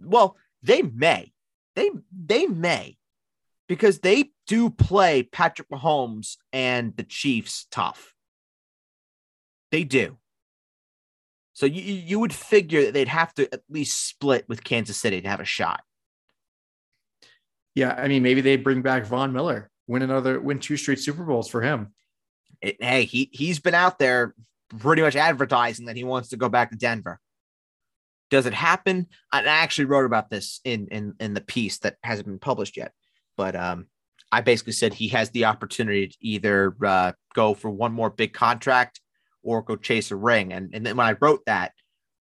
[0.00, 1.32] well, they may.
[1.74, 2.96] They they may
[3.68, 8.14] because they do play Patrick Mahomes and the Chiefs tough.
[9.70, 10.18] They do.
[11.54, 15.20] So you you would figure that they'd have to at least split with Kansas City
[15.20, 15.82] to have a shot.
[17.74, 21.24] Yeah, I mean, maybe they bring back Von Miller, win another, win two straight Super
[21.24, 21.92] Bowls for him.
[22.62, 24.34] it, hey, he he's been out there
[24.78, 27.20] pretty much advertising that he wants to go back to Denver.
[28.30, 29.08] Does it happen?
[29.30, 32.92] I actually wrote about this in in in the piece that hasn't been published yet,
[33.36, 33.86] but um,
[34.30, 38.32] I basically said he has the opportunity to either uh, go for one more big
[38.32, 39.00] contract
[39.42, 40.52] or go chase a ring.
[40.52, 41.72] And and then when I wrote that,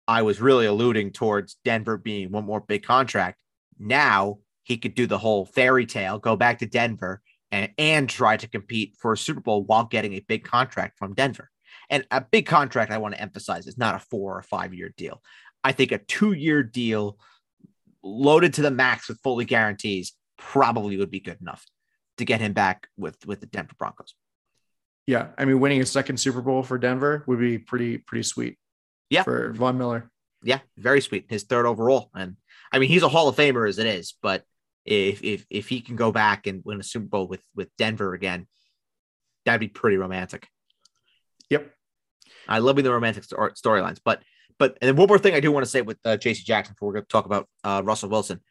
[0.07, 3.37] I was really alluding towards Denver being one more big contract.
[3.77, 4.39] Now
[4.69, 8.47] he could do the whole fairy tale, go back to Denver, and, and try to
[8.47, 11.49] compete for a Super Bowl while getting a big contract from Denver.
[11.89, 14.93] And a big contract, I want to emphasize, is not a four or five year
[14.95, 15.23] deal.
[15.63, 17.17] I think a two year deal
[18.03, 21.65] loaded to the max with fully guarantees probably would be good enough
[22.19, 24.13] to get him back with with the Denver Broncos.
[25.07, 28.59] Yeah, I mean, winning a second Super Bowl for Denver would be pretty pretty sweet.
[29.09, 29.23] Yeah.
[29.23, 30.11] for Von Miller.
[30.43, 31.25] Yeah, very sweet.
[31.27, 32.35] His third overall, and
[32.71, 34.45] I mean he's a Hall of Famer as it is, but
[34.89, 38.13] if if if he can go back and win a Super Bowl with with Denver
[38.13, 38.47] again,
[39.45, 40.47] that'd be pretty romantic.
[41.49, 41.71] Yep.
[42.47, 44.21] I love the romantic sto- storylines, but
[44.57, 46.43] but and then one more thing I do want to say with uh, J.C.
[46.43, 48.41] Jackson before we're going to talk about uh, Russell Wilson,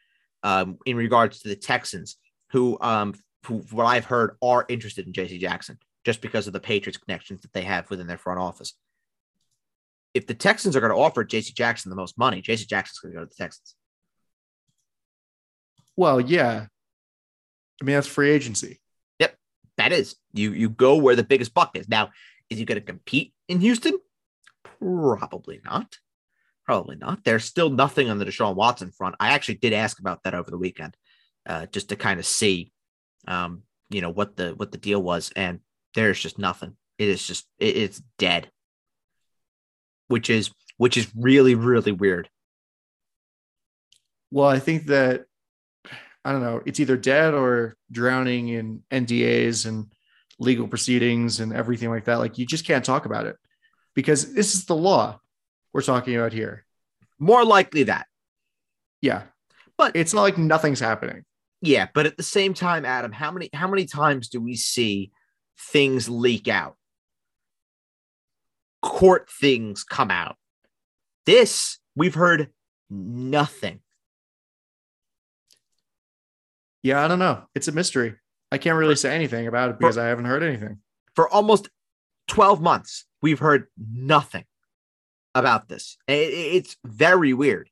[0.43, 2.17] um, in regards to the Texans,
[2.51, 3.15] who um
[3.45, 5.39] who what I've heard are interested in J.C.
[5.39, 8.75] Jackson just because of the Patriots connections that they have within their front office.
[10.15, 11.53] If the Texans are going to offer J.C.
[11.53, 12.65] Jackson the most money, J.C.
[12.67, 13.75] Jackson's going to go to the Texans.
[15.99, 16.67] Well, yeah.
[17.83, 18.81] I mean, that's free agency.
[19.19, 19.35] Yep,
[19.79, 20.15] that is.
[20.33, 21.89] You you go where the biggest buck is.
[21.89, 22.11] Now,
[22.49, 23.99] is he going to compete in Houston?
[24.63, 25.97] Probably not.
[26.65, 27.25] Probably not.
[27.25, 29.17] There's still nothing on the Deshaun Watson front.
[29.19, 30.97] I actually did ask about that over the weekend,
[31.47, 32.71] uh, just to kind of see,
[33.27, 35.59] um, you know, what the what the deal was, and
[35.97, 36.77] there's just nothing.
[36.99, 38.53] It is just it, it's dead,
[40.07, 42.31] which is which is really really weird.
[44.31, 45.25] Well, I think that
[46.29, 46.61] I don't know.
[46.67, 49.87] It's either dead or drowning in NDAs and
[50.39, 52.19] legal proceedings and everything like that.
[52.19, 53.37] Like you just can't talk about it
[53.95, 55.19] because this is the law
[55.73, 56.67] we're talking about here.
[57.19, 58.09] More likely that.
[59.01, 59.23] Yeah.
[59.79, 61.25] But it's not like nothing's happening.
[61.63, 65.11] Yeah, but at the same time, Adam, how many how many times do we see
[65.59, 66.77] things leak out?
[68.83, 70.37] Court things come out.
[71.25, 72.51] This we've heard
[72.91, 73.81] nothing.
[76.83, 77.45] Yeah, I don't know.
[77.55, 78.15] It's a mystery.
[78.51, 80.79] I can't really say anything about it because for, I haven't heard anything.
[81.15, 81.69] For almost
[82.29, 84.45] 12 months, we've heard nothing
[85.35, 85.99] about this.
[86.07, 87.69] It, it's very weird.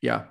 [0.00, 0.24] Yeah.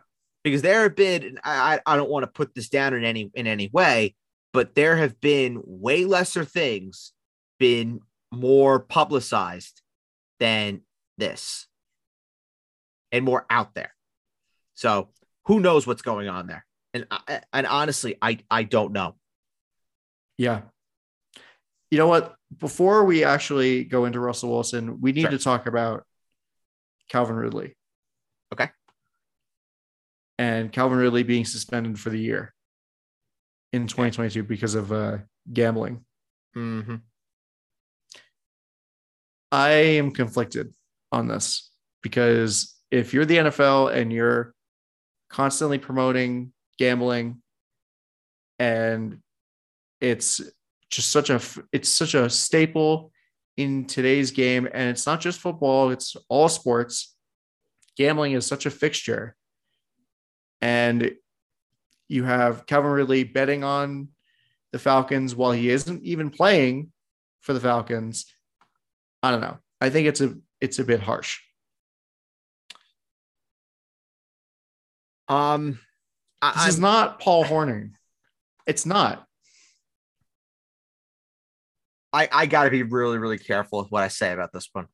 [0.43, 3.47] Because there have been, I, I don't want to put this down in any in
[3.47, 4.15] any way,
[4.53, 7.11] but there have been way lesser things
[7.59, 7.99] been
[8.31, 9.81] more publicized
[10.39, 10.81] than
[11.17, 11.67] this
[13.11, 13.93] and more out there.
[14.75, 15.09] So
[15.47, 16.65] who knows what's going on there?
[16.93, 17.07] And
[17.53, 19.15] and honestly, I I don't know.
[20.37, 20.61] Yeah.
[21.89, 22.35] You know what?
[22.59, 25.31] Before we actually go into Russell Wilson, we need sure.
[25.31, 26.05] to talk about
[27.09, 27.75] Calvin Ridley.
[28.53, 28.69] Okay.
[30.37, 32.53] And Calvin Ridley being suspended for the year
[33.73, 35.17] in 2022 because of uh,
[35.51, 36.05] gambling.
[36.55, 36.95] Mm-hmm.
[39.51, 40.73] I am conflicted
[41.11, 41.71] on this
[42.01, 44.53] because if you're the NFL and you're
[45.29, 47.41] constantly promoting gambling
[48.59, 49.19] and
[50.01, 50.41] it's
[50.89, 53.11] just such a it's such a staple
[53.57, 54.67] in today's game.
[54.71, 57.15] And it's not just football it's all sports.
[57.97, 59.35] Gambling is such a fixture.
[60.61, 61.11] And
[62.07, 64.09] you have Calvin Ridley betting on
[64.71, 66.91] the Falcons while he isn't even playing
[67.41, 68.25] for the Falcons.
[69.21, 69.57] I don't know.
[69.81, 71.39] I think it's a it's a bit harsh
[75.27, 75.79] um
[76.41, 77.91] I, this I'm, is not Paul Hornung.
[78.65, 79.25] It's not.
[82.13, 84.87] I, I got to be really, really careful with what I say about this one.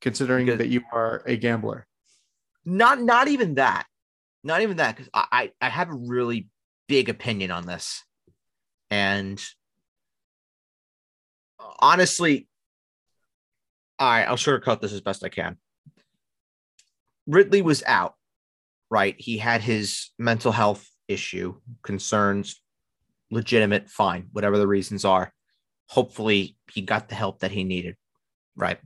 [0.00, 1.86] Considering because that you are a gambler.
[2.64, 3.86] Not not even that.
[4.42, 4.96] Not even that.
[4.96, 6.48] Because I, I have a really
[6.88, 8.04] big opinion on this.
[8.90, 9.40] And
[11.78, 12.48] honestly,
[13.98, 15.56] all right, I'll sugarcoat this as best I can.
[17.26, 18.14] Ridley was out
[18.90, 19.14] right?
[19.18, 22.60] He had his mental health issue, concerns,
[23.30, 25.32] legitimate, fine, whatever the reasons are.
[25.88, 27.96] Hopefully, he got the help that he needed,
[28.56, 28.78] right?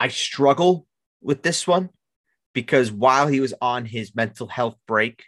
[0.00, 0.86] I, struggle
[1.20, 1.90] with this one
[2.54, 5.24] because while he was on his mental health break,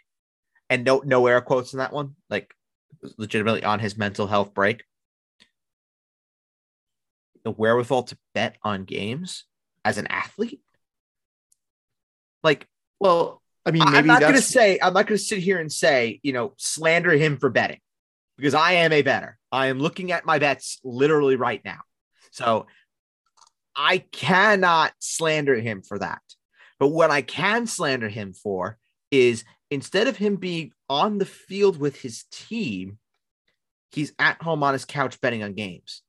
[0.69, 2.53] and no no air quotes in that one, like
[3.17, 4.83] legitimately on his mental health break,
[7.43, 9.43] the wherewithal to bet on games
[9.83, 10.61] as an athlete?
[12.43, 12.67] Like,
[12.99, 15.71] well, I mean, I'm not going to say, I'm not going to sit here and
[15.71, 17.79] say, you know, slander him for betting
[18.37, 19.37] because I am a better.
[19.51, 21.79] I am looking at my bets literally right now.
[22.31, 22.65] So
[23.75, 26.21] I cannot slander him for that.
[26.79, 28.77] But what I can slander him for
[29.11, 32.97] is instead of him being on the field with his team,
[33.91, 36.01] he's at home on his couch betting on games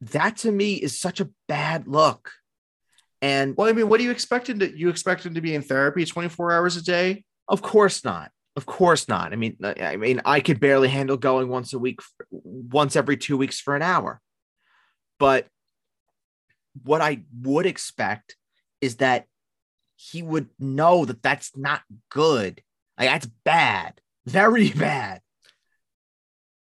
[0.00, 2.32] that to me is such a bad look.
[3.22, 4.78] And well, I mean, what do you expect him to?
[4.78, 7.24] You expect him to be in therapy 24 hours a day?
[7.48, 8.30] Of course not.
[8.56, 9.32] Of course not.
[9.32, 13.36] I mean, I mean, I could barely handle going once a week, once every two
[13.36, 14.20] weeks for an hour.
[15.18, 15.46] But
[16.82, 18.36] what I would expect
[18.80, 19.26] is that
[19.96, 22.62] he would know that that's not good.
[22.98, 25.20] Like that's bad, very bad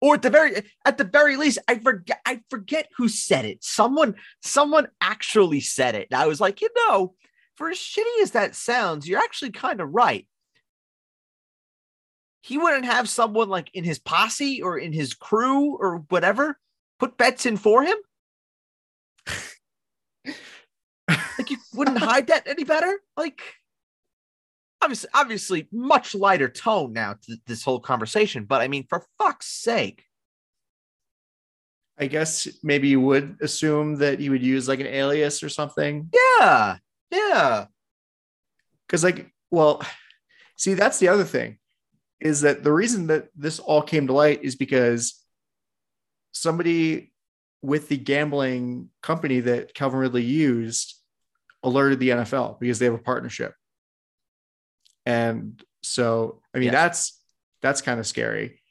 [0.02, 3.64] or at the very at the very least i forget i forget who said it
[3.64, 7.14] someone someone actually said it and i was like you know
[7.56, 10.28] for as shitty as that sounds you're actually kind of right
[12.48, 16.58] he wouldn't have someone like in his posse or in his crew or whatever
[16.98, 17.98] put bets in for him?
[21.38, 23.02] like you wouldn't hide that any better?
[23.18, 23.42] Like
[24.82, 29.48] obviously obviously much lighter tone now to this whole conversation, but I mean for fuck's
[29.48, 30.04] sake.
[32.00, 36.10] I guess maybe you would assume that you would use like an alias or something.
[36.14, 36.78] Yeah.
[37.12, 37.66] Yeah.
[38.88, 39.82] Cuz like well,
[40.56, 41.58] see that's the other thing
[42.20, 45.24] is that the reason that this all came to light is because
[46.32, 47.12] somebody
[47.62, 50.96] with the gambling company that Calvin Ridley used
[51.64, 53.54] alerted the NFL because they have a partnership.
[55.08, 56.74] And so, I mean, Yes.
[56.74, 57.22] that's
[57.62, 58.62] that's kind of scary.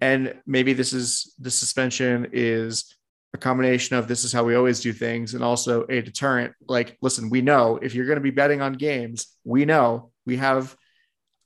[0.00, 2.94] And maybe this is the suspension is
[3.32, 6.54] a combination of this is how we always do things and also a deterrent.
[6.66, 10.36] Like, listen, we know if you're going to be betting on games, we know we
[10.38, 10.76] have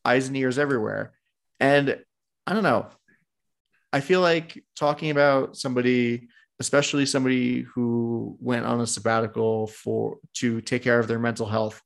[0.04, 1.12] eyes and ears everywhere.
[1.60, 1.98] And
[2.46, 2.86] I don't know.
[3.92, 6.28] I feel like talking about somebody,
[6.58, 11.82] especially somebody who went on a sabbatical for to take care of their mental health,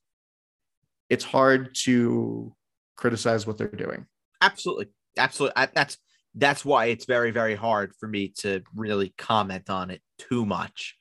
[1.08, 2.54] it's hard to
[2.96, 4.06] criticize what they're doing.
[4.40, 4.86] Absolutely.
[5.16, 5.54] Absolutely.
[5.56, 5.98] I, that's
[6.34, 10.96] that's why it's very, very hard for me to really comment on it too much.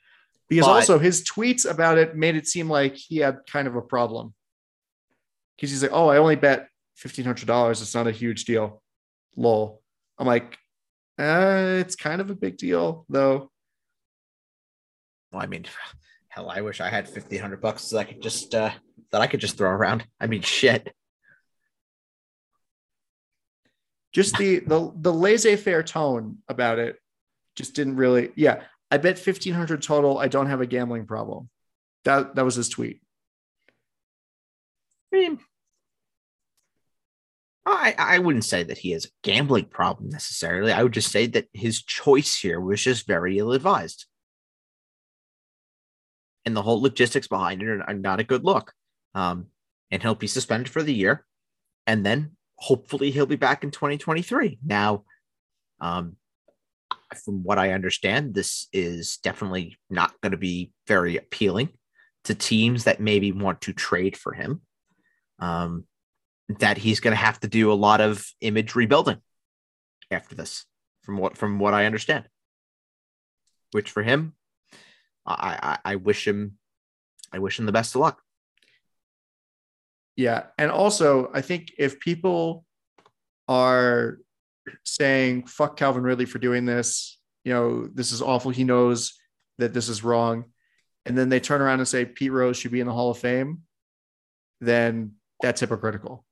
[0.47, 3.75] Because But- also his tweets about it made it seem like he had kind of
[3.75, 4.33] a problem.
[5.55, 7.81] Because he's like, oh, I only bet fifteen hundred dollars.
[7.81, 8.81] It's not a huge deal.
[9.35, 9.81] Lol.
[10.17, 10.57] I'm like,
[11.17, 13.51] uh, it's kind of a big deal though.
[15.31, 15.65] Well, I mean,
[16.29, 18.71] hell, I wish I had fifteen hundred bucks so I could just uh
[19.15, 20.05] that I could just throw around.
[20.19, 20.93] I mean, shit.
[24.13, 26.97] just the the the laissez-faire tone about it
[27.57, 31.49] just didn't really yeah i bet 1500 total i don't have a gambling problem
[32.05, 33.01] that that was his tweet
[35.13, 35.39] I mean,
[37.65, 40.73] I I wouldn't say that he has a gambling problem necessarily.
[40.73, 44.05] I would just say that his choice here was just very ill advised,
[46.43, 48.73] and the whole logistics behind it are, are not a good look.
[49.15, 49.47] Um,
[49.89, 51.25] and he'll be suspended for the year,
[51.87, 54.59] and then hopefully he'll be back in 2023.
[54.63, 55.05] Now,
[55.79, 56.17] um,
[57.23, 61.69] from what I understand, this is definitely not going to be very appealing
[62.25, 64.61] to teams that maybe want to trade for him
[65.39, 65.85] um,
[66.59, 69.17] that he's going to have to do a lot of image rebuilding
[70.11, 70.65] after this,
[71.03, 72.25] from what from what I understand.
[73.71, 74.33] Which for him,
[75.25, 76.57] I I, I wish him,
[77.31, 78.21] I wish him the best of luck.
[80.15, 82.65] Yeah and also i think if people
[83.47, 84.17] are
[84.83, 89.13] saying fuck calvin ridley for doing this you know this is awful he knows
[89.57, 90.45] that this is wrong
[91.05, 93.17] and then they turn around and say pete rose should be in the hall of
[93.17, 93.61] fame
[94.61, 95.11] then
[95.41, 96.25] that's hypocritical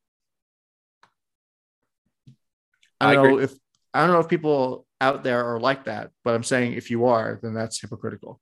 [3.00, 3.44] i I don't know agree.
[3.44, 3.54] if
[3.94, 7.06] i don't know if people out there are like that but i'm saying if you
[7.06, 8.40] are then that's hypocritical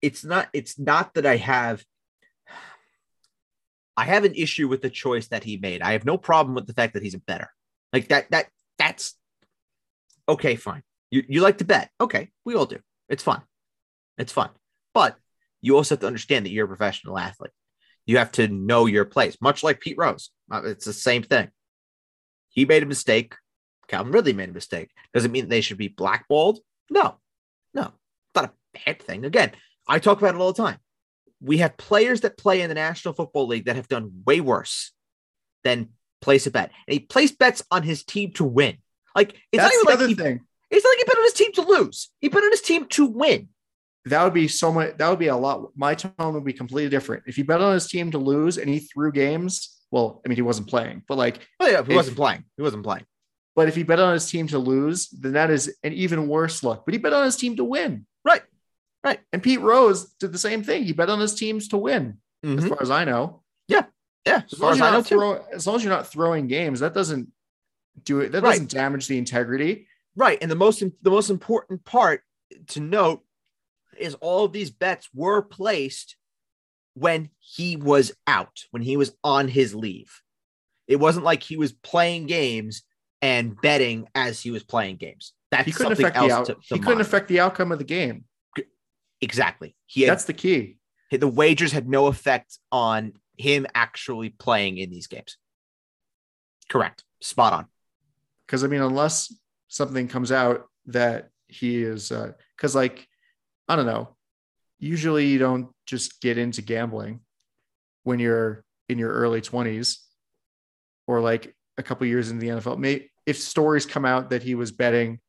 [0.00, 0.48] It's not.
[0.52, 1.82] It's not that I have.
[3.98, 5.82] I have an issue with the choice that he made.
[5.82, 7.50] I have no problem with the fact that he's a better.
[7.92, 8.30] Like that.
[8.30, 8.46] That
[8.78, 9.14] that's
[10.28, 10.54] okay.
[10.54, 10.84] Fine.
[11.10, 11.90] You you like to bet?
[12.00, 12.78] Okay, we all do.
[13.08, 13.42] It's fun.
[14.16, 14.50] It's fun.
[14.94, 15.16] But
[15.62, 17.50] you also have to understand that you're a professional athlete.
[18.06, 20.30] You have to know your place, much like Pete Rose.
[20.50, 21.48] Uh, It's the same thing.
[22.50, 23.34] He made a mistake.
[23.88, 24.90] Calvin Ridley made a mistake.
[25.12, 26.60] Does it mean they should be blackballed?
[26.88, 27.16] No,
[27.74, 27.92] no,
[28.34, 28.52] not a
[28.84, 29.24] bad thing.
[29.24, 29.52] Again,
[29.88, 30.78] I talk about it all the time.
[31.40, 34.92] We have players that play in the National Football League that have done way worse
[35.64, 36.70] than place a bet.
[36.86, 38.78] And he placed bets on his team to win.
[39.14, 41.24] Like it's that's not even the like he, thing it's not like he bet on
[41.24, 42.10] his team to lose.
[42.20, 43.48] He bet on his team to win.
[44.06, 46.88] that would be so much that would be a lot my tone would be completely
[46.90, 50.28] different if he bet on his team to lose and he threw games well i
[50.28, 52.44] mean he wasn't playing but like Oh yeah, he If- wasn't playing.
[52.56, 53.04] He wasn't playing.
[53.56, 56.62] but if he bet on his team to lose then that is an even worse
[56.62, 58.06] look but he bet on his team to win
[59.04, 59.20] Right.
[59.32, 62.50] And pete rose did the same thing he bet on his teams to win as
[62.50, 62.68] Mhm.
[62.68, 63.84] far as i know Yeah,
[64.26, 65.92] as, as far long as as, I you're know not throw, as long as you're
[65.92, 67.28] not throwing games that doesn't
[68.04, 68.50] do it that Right.
[68.52, 69.86] doesn't damage the integrity
[70.16, 70.38] Right.
[70.42, 72.22] And the most the most important part
[72.68, 73.22] to note
[73.96, 76.16] is all of these bets were placed
[76.94, 80.20] when he was out, when he was on his leave.
[80.88, 82.82] It wasn't like he was playing games
[83.22, 85.34] and betting as he was playing games.
[85.52, 87.70] That's he couldn't something affect the else out, to, to he couldn't affect the outcome
[87.70, 88.24] of the game
[89.20, 89.74] exactly.
[89.86, 90.78] He had that's the key
[91.10, 95.38] the wagers had no effect on him actually playing in these games.
[96.68, 97.04] Correct.
[97.22, 97.66] Spot on.
[98.46, 99.32] because I mean, unless
[99.68, 103.06] something comes out that he is, uh, because like
[103.68, 104.16] I don't know,
[104.78, 107.20] usually you don't just get into gambling
[108.04, 110.00] when you're in your early twenties,
[111.06, 112.78] or like a couple years in the NFL.
[112.78, 115.20] May if stories come out that he was betting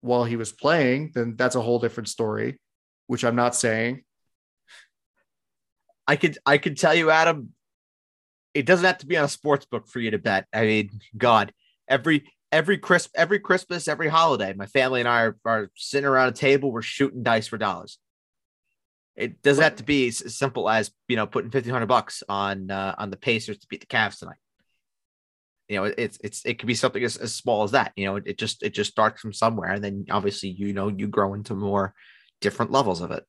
[0.00, 2.58] while he was playing, then that's a whole different story,
[3.06, 4.02] which I'm not saying.
[6.06, 7.52] I could I could tell you, Adam,
[8.52, 10.46] it doesn't have to be on a sports book for you to bet.
[10.52, 11.52] I mean, God,
[11.88, 16.28] every every crisp every Christmas, every holiday, my family and I are, are sitting around
[16.28, 17.98] a table, we're shooting dice for dollars.
[19.16, 22.70] It doesn't have to be as simple as you know putting fifteen hundred bucks on
[22.70, 24.36] uh, on the Pacers to beat the Cavs tonight.
[25.68, 27.92] You know, it's it's it could be something as, as small as that.
[27.96, 30.88] You know, it, it just it just starts from somewhere, and then obviously you know
[30.88, 31.94] you grow into more
[32.40, 33.24] different levels of it.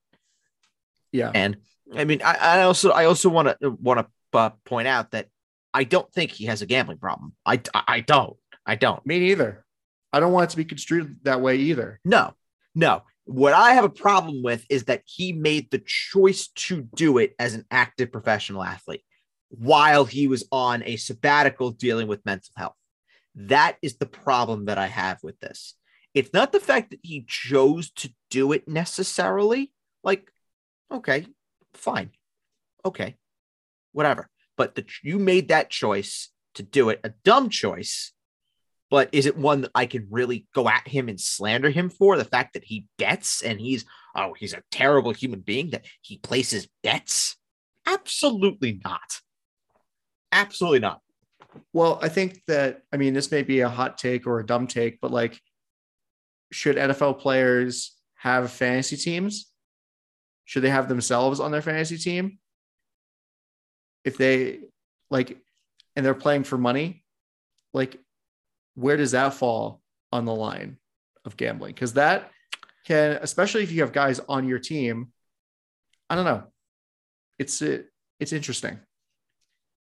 [1.12, 1.58] Yeah, and
[1.96, 5.28] I mean, I, I also I also want to want to uh, point out that
[5.74, 7.34] I don't think he has a gambling problem.
[7.46, 8.38] I I don't.
[8.66, 9.06] I don't.
[9.06, 9.66] Me neither.
[10.12, 12.00] I don't want it to be construed that way either.
[12.06, 12.34] No,
[12.74, 13.04] no.
[13.26, 17.34] What I have a problem with is that he made the choice to do it
[17.40, 19.04] as an active professional athlete
[19.50, 22.76] while he was on a sabbatical dealing with mental health.
[23.36, 25.76] That is the problem that I have with this.
[26.16, 29.72] It's not the fact that he chose to do it necessarily.
[30.04, 30.32] Like,
[30.92, 31.28] okay,
[31.76, 32.10] fine.
[32.84, 33.18] Okay,
[33.92, 34.30] whatever.
[34.58, 38.14] But the, you made that choice to do it, a dumb choice
[38.90, 42.18] but is it one that I can really go at him and slander him for?
[42.18, 43.86] The fact that he bets and he's,
[44.16, 47.36] oh, he's a terrible human being that he places bets?
[47.86, 49.22] Absolutely not.
[50.32, 51.02] Absolutely not.
[51.74, 54.68] Well, I think that, I mean, this may be a hot take or a dumb
[54.68, 55.42] take, but like,
[56.52, 59.52] should NFL players have fantasy teams?
[60.46, 62.40] Should they have themselves on their fantasy team?
[64.04, 64.60] If they
[65.10, 65.38] like,
[65.96, 67.04] and they're playing for money,
[67.74, 67.98] like
[68.76, 69.82] where does that fall
[70.12, 70.78] on the line
[71.26, 71.74] of gambling?
[71.74, 72.32] Because that
[72.86, 75.12] can, especially if you have guys on your team,
[76.10, 76.44] I don't know.
[77.40, 77.88] It's it,
[78.20, 78.80] it's interesting.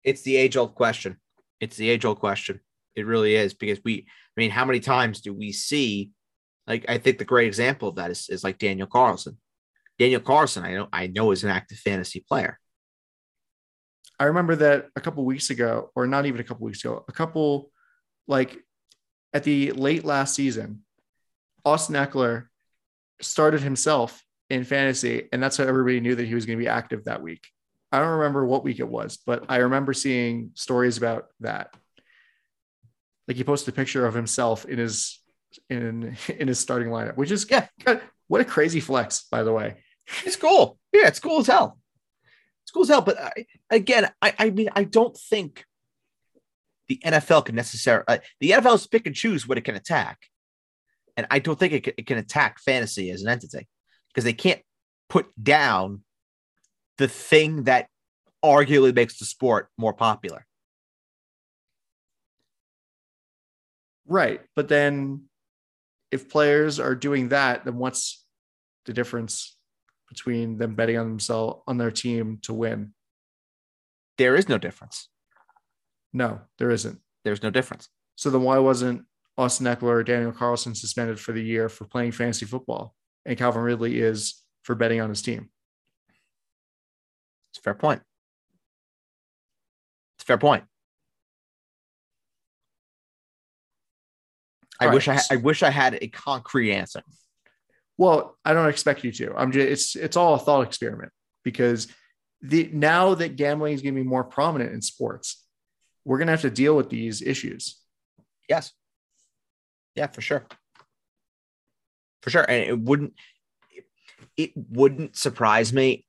[0.04, 1.16] It's the age old question.
[1.60, 2.60] It's the age old question.
[2.94, 6.10] It really is because we, I mean, how many times do we see?
[6.66, 9.36] Like, I think the great example of that is, is like Daniel Carlson.
[9.98, 12.58] Daniel Carlson, I know, I know is an active fantasy player.
[14.18, 17.12] I remember that a couple weeks ago, or not even a couple weeks ago, a
[17.12, 17.70] couple
[18.28, 18.56] like
[19.32, 20.82] at the late last season,
[21.64, 22.46] Austin Ekeler
[23.20, 26.68] started himself in fantasy, and that's how everybody knew that he was going to be
[26.68, 27.46] active that week.
[27.90, 31.74] I don't remember what week it was, but I remember seeing stories about that.
[33.28, 35.21] Like he posted a picture of himself in his
[35.70, 37.68] in in his starting lineup, which is yeah,
[38.28, 39.76] what a crazy flex, by the way.
[40.24, 40.78] It's cool.
[40.92, 41.78] Yeah, it's cool as hell.
[42.64, 43.02] It's cool as hell.
[43.02, 45.64] But I, again, I, I mean, I don't think
[46.88, 50.18] the NFL can necessarily uh, the NFL is pick and choose what it can attack,
[51.16, 53.68] and I don't think it can, it can attack fantasy as an entity
[54.08, 54.60] because they can't
[55.08, 56.02] put down
[56.98, 57.88] the thing that
[58.44, 60.46] arguably makes the sport more popular.
[64.06, 65.24] Right, but then
[66.12, 68.24] if players are doing that, then what's
[68.84, 69.56] the difference
[70.08, 72.92] between them betting on themselves on their team to win?
[74.18, 75.08] There is no difference.
[76.12, 77.00] No, there isn't.
[77.24, 77.88] There's no difference.
[78.16, 79.06] So then why wasn't
[79.38, 82.94] Austin Ekeler or Daniel Carlson suspended for the year for playing fantasy football?
[83.24, 85.48] And Calvin Ridley is for betting on his team.
[87.50, 88.02] It's a fair point.
[90.16, 90.64] It's a fair point.
[94.82, 95.20] I All wish right.
[95.30, 97.02] I I wish I had a concrete answer.
[97.98, 99.34] Well, I don't expect you to.
[99.36, 101.12] I'm just it's it's all a thought experiment
[101.44, 101.88] because
[102.40, 105.44] the now that gambling is going to be more prominent in sports,
[106.04, 107.78] we're going to have to deal with these issues.
[108.48, 108.72] Yes.
[109.94, 110.46] Yeah, for sure.
[112.22, 112.42] For sure.
[112.42, 113.14] And it wouldn't
[114.36, 116.06] it wouldn't surprise me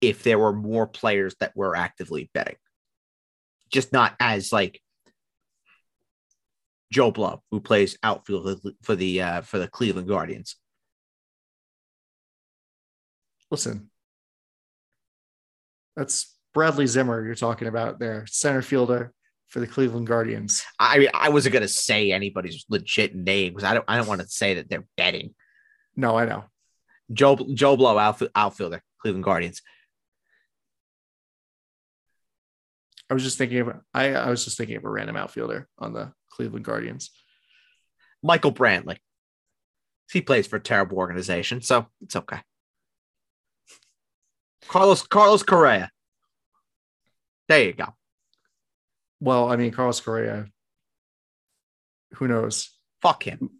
[0.00, 2.56] if there were more players that were actively betting.
[3.70, 4.80] Just not as like
[6.92, 10.56] Joe Blow, who plays outfield for the uh, for the Cleveland Guardians.
[13.50, 13.90] Listen,
[15.96, 19.12] that's Bradley Zimmer you're talking about there, center fielder
[19.48, 20.64] for the Cleveland Guardians.
[20.78, 24.20] I mean, I wasn't gonna say anybody's legit name because I don't I don't want
[24.20, 25.34] to say that they're betting.
[25.96, 26.44] No, I know.
[27.10, 29.62] Joe Joe Blow outfield, outfielder, Cleveland Guardians.
[33.08, 35.94] I was just thinking of I, I was just thinking of a random outfielder on
[35.94, 37.10] the Cleveland Guardians.
[38.22, 38.98] Michael Brantley.
[40.10, 42.40] He plays for a terrible organization, so it's okay.
[44.68, 45.90] Carlos Carlos Correa.
[47.48, 47.94] There you go.
[49.20, 50.46] Well, I mean, Carlos Correa,
[52.14, 52.70] who knows?
[53.00, 53.50] Fuck him.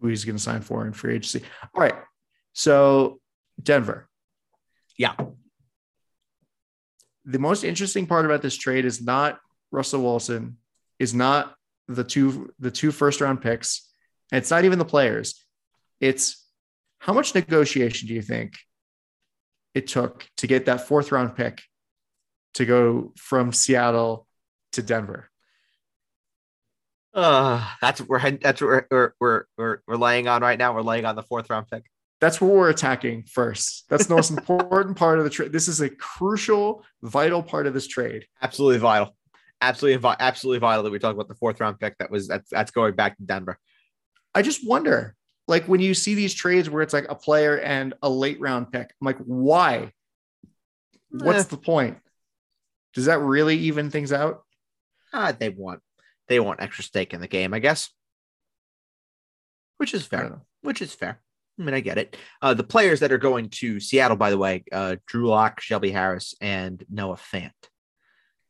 [0.00, 1.42] Who he's going to sign for in free agency.
[1.74, 1.94] All right.
[2.52, 3.20] So,
[3.62, 4.08] Denver.
[4.96, 5.14] Yeah.
[7.24, 9.38] The most interesting part about this trade is not
[9.70, 10.56] Russell Wilson,
[10.98, 11.54] is not
[11.94, 13.88] the two the two first round picks.
[14.32, 15.44] And it's not even the players.
[16.00, 16.46] It's
[16.98, 18.54] how much negotiation do you think
[19.74, 21.62] it took to get that fourth round pick
[22.54, 24.26] to go from Seattle
[24.72, 25.30] to Denver?
[27.12, 30.74] Uh, that's what we're that's what we're, we're we're we're we're laying on right now.
[30.74, 31.84] We're laying on the fourth round pick.
[32.20, 33.88] That's what we're attacking first.
[33.88, 35.52] That's the most important part of the trade.
[35.52, 38.26] This is a crucial, vital part of this trade.
[38.42, 39.16] Absolutely vital.
[39.60, 41.98] Absolutely, absolutely vital that we talk about the fourth round pick.
[41.98, 43.58] That was that's that's going back to Denver.
[44.34, 45.14] I just wonder,
[45.48, 48.72] like when you see these trades where it's like a player and a late round
[48.72, 49.92] pick, I'm like, why?
[51.10, 51.48] What's Eh.
[51.50, 51.98] the point?
[52.94, 54.42] Does that really even things out?
[55.12, 55.80] Ah, they want
[56.28, 57.90] they want extra stake in the game, I guess.
[59.78, 60.40] Which is fair.
[60.62, 61.20] Which is fair.
[61.58, 62.16] I mean, I get it.
[62.40, 65.90] Uh, the players that are going to Seattle, by the way, uh, Drew Lock, Shelby
[65.90, 67.50] Harris, and Noah Fant,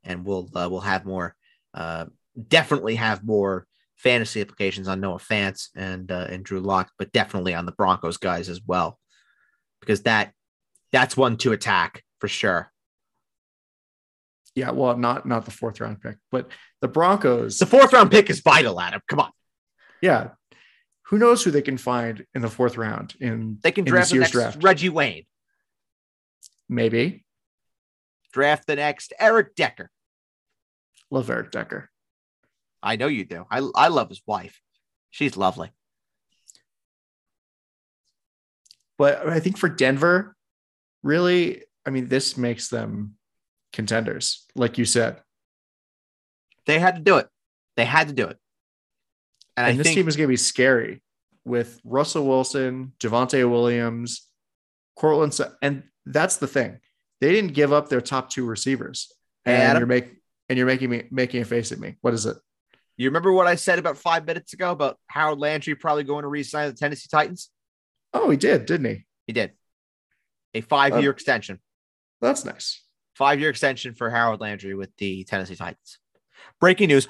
[0.05, 1.35] and we'll uh, we'll have more.
[1.75, 2.07] Uh,
[2.49, 3.67] definitely have more
[3.97, 8.17] fantasy applications on Noah Fant and uh, and Drew Lock, but definitely on the Broncos
[8.17, 8.99] guys as well,
[9.81, 10.33] because that
[10.93, 12.73] that's one to attack for sure.
[14.55, 16.51] Yeah, well, not not the fourth round pick, but
[16.81, 17.59] the Broncos.
[17.59, 19.01] The fourth round pick is vital, Adam.
[19.09, 19.31] Come on,
[20.01, 20.31] yeah,
[21.05, 24.19] who knows who they can find in the fourth round in they can draft the
[24.19, 24.63] next draft?
[24.63, 25.25] Reggie Wayne.
[26.69, 27.25] Maybe
[28.33, 29.91] draft the next Eric Decker.
[31.11, 31.91] love Eric Decker.
[32.83, 33.47] I know you do.
[33.51, 34.61] I I love his wife.
[35.11, 35.71] She's lovely.
[38.97, 40.37] But I think for Denver,
[41.03, 43.17] really, I mean, this makes them
[43.73, 45.23] contenders, like you said.
[46.67, 47.27] They had to do it.
[47.77, 48.37] They had to do it.
[49.57, 51.03] And, And this think team is going to be scary
[51.45, 54.27] with Russell Wilson, Javonte Williams,
[54.97, 56.79] Courtland, and that's the thing.
[57.21, 59.13] They didn't give up their top two receivers,
[59.45, 59.81] Hey, and Adam.
[59.81, 60.17] you're making
[60.49, 61.97] and you're making me making a face at me.
[62.01, 62.37] What is it?
[62.97, 66.29] you remember what I said about five minutes ago about Harold Landry probably going to
[66.29, 67.49] re-sign the Tennessee Titans.
[68.13, 69.07] Oh, he did, didn't he?
[69.27, 69.53] He did
[70.53, 71.13] a five-year Oh.
[71.13, 71.61] extension.
[72.21, 72.83] That's nice.
[73.15, 75.99] Five-year extension for Harold Landry with the Tennessee Titans.
[76.61, 77.07] Breaking news.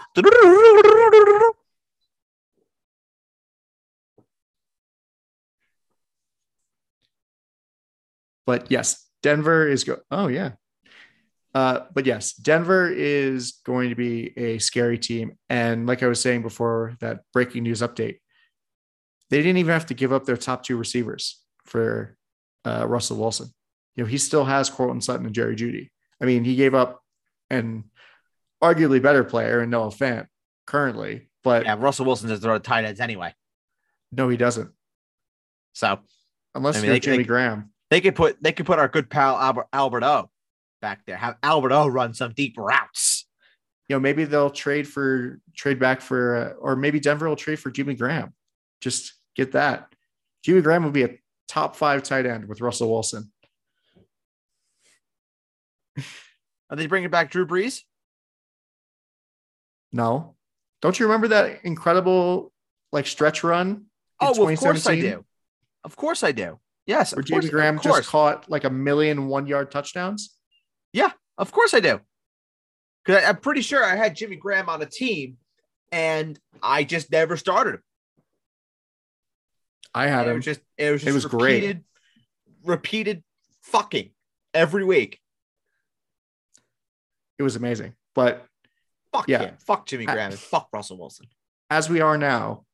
[8.47, 9.99] But yes, Denver is go.
[10.11, 10.53] Oh yeah.
[11.55, 15.33] Uh, but yes, Denver is going to be a scary team.
[15.49, 18.21] And like I was saying before, that breaking news update,
[19.31, 22.17] they didn't even have to give up their top two receivers for
[22.65, 23.49] uh, Russell Wilson.
[23.97, 25.91] You know, he still has Courtland Sutton and Jerry Jeudy.
[26.23, 27.03] I mean, he gave up
[27.51, 27.85] an
[28.63, 30.27] arguably better player in Noah Fant
[30.67, 33.35] currently, but Yeah, Russell Wilson does throw the tight ends anyway.
[34.13, 34.71] no, he doesn't.
[35.73, 35.99] So
[36.55, 37.73] Unless I mean, you're they- Jimmy they- Graham.
[37.91, 40.31] They could put they could put our good pal Albert Albert O
[40.81, 41.17] back there.
[41.17, 43.27] Have Albert O run some deep routes.
[43.89, 47.59] you know, maybe they'll trade for trade back for, uh, or maybe Denver will trade
[47.59, 48.33] for Jimmy Graham.
[48.81, 49.93] Just get that.
[50.45, 51.19] Jimmy Graham would be a
[51.49, 53.33] top five tight end with Russell Wilson.
[56.71, 57.83] Are they bringing back Drew Brees?
[59.93, 60.37] No,
[60.81, 62.53] don't you remember that incredible
[62.93, 63.69] like stretch run?
[63.69, 63.85] in
[64.21, 65.25] Oh, well, of course I 2017 do.
[65.83, 66.61] Of course I do.
[66.87, 70.35] Yes, Where Jimmy Graham just caught like a million one yard touchdowns.
[70.93, 72.01] Yeah, of course I do.
[73.05, 75.37] Because I'm pretty sure I had Jimmy Graham on a team,
[75.93, 77.83] and I just never started him.
[79.95, 80.37] I had It him.
[80.37, 81.55] was just it was It just was great.
[81.63, 81.85] repeated,
[82.65, 83.25] repeated
[83.63, 84.11] fucking
[84.55, 85.21] every week.
[87.39, 87.95] It was amazing.
[88.15, 88.47] But
[89.13, 89.41] Fuck Yeah.
[89.43, 89.57] him.
[89.67, 91.27] Fuck Jimmy I- Graham and fuck Russell Wilson.
[91.69, 92.65] as we are now,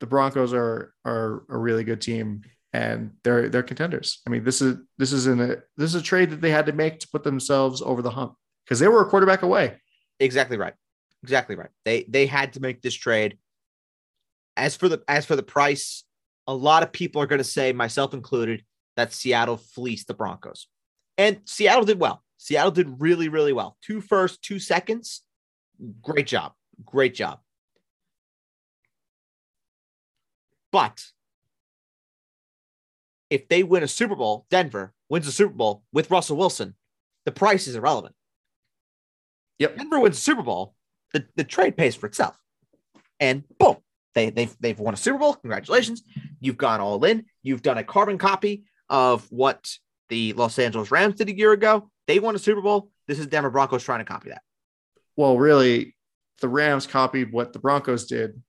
[0.00, 2.42] the Broncos are are a really good team
[2.72, 4.20] and they're they're contenders.
[4.26, 6.66] I mean, this is this is in a this is a trade that they had
[6.66, 8.34] to make to put themselves over the hump
[8.64, 9.78] because they were a quarterback away.
[10.20, 10.74] Exactly right.
[11.22, 11.70] Exactly right.
[11.84, 13.38] They they had to make this trade.
[14.56, 16.04] As for the as for the price,
[16.46, 18.64] a lot of people are going to say, myself included,
[18.96, 20.66] that Seattle fleeced the Broncos,
[21.16, 22.22] and Seattle did well.
[22.36, 23.76] Seattle did really really well.
[23.82, 25.22] Two first, two seconds.
[26.02, 26.52] Great job.
[26.84, 27.38] Great job.
[30.70, 31.04] But
[33.30, 36.74] if they win a Super Bowl, Denver wins a Super Bowl with Russell Wilson,
[37.24, 38.14] the price is irrelevant.
[39.58, 39.76] Yep.
[39.76, 40.74] Denver wins a Super Bowl,
[41.12, 42.38] the, the trade pays for itself.
[43.20, 43.76] And boom,
[44.14, 45.34] they, they've, they've won a Super Bowl.
[45.34, 46.02] Congratulations.
[46.40, 47.26] You've gone all in.
[47.42, 49.70] You've done a carbon copy of what
[50.08, 51.90] the Los Angeles Rams did a year ago.
[52.06, 52.90] They won a Super Bowl.
[53.06, 54.42] This is Denver Broncos trying to copy that.
[55.16, 55.96] Well, really,
[56.40, 58.40] the Rams copied what the Broncos did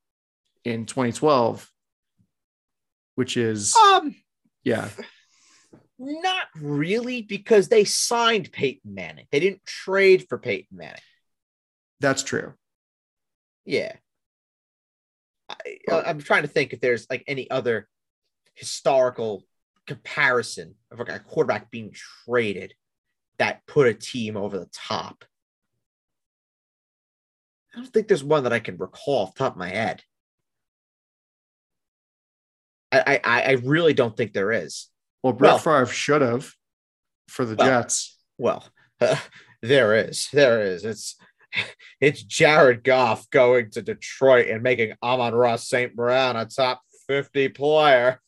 [0.64, 1.68] in 2012,
[3.16, 4.14] which is Um,
[4.64, 4.88] yeah,
[5.98, 9.26] not really, because they signed Peyton Manning.
[9.30, 11.02] They didn't trade for Peyton Manning.
[12.00, 12.54] that's true.
[13.64, 13.92] Yeah.
[15.48, 17.88] I, I'm trying to think if there's like any other
[18.54, 19.44] historical
[19.86, 21.92] comparison of like a quarterback being
[22.24, 22.74] traded
[23.38, 25.24] that put a team over the top.
[27.74, 30.02] I don't think there's one that I can recall off the top of my head.
[32.92, 34.88] I I, I really don't think there is.
[35.22, 36.52] Well, Brett Well- Favre should have
[37.28, 38.18] for the Well, Jets.
[38.38, 38.64] Well,
[39.62, 40.28] there is.
[40.32, 40.84] There is.
[40.84, 41.16] It's
[42.00, 45.94] it's Jared Goff going to Detroit and making Amon-Ra St.
[45.94, 48.20] Brown a top 50 player.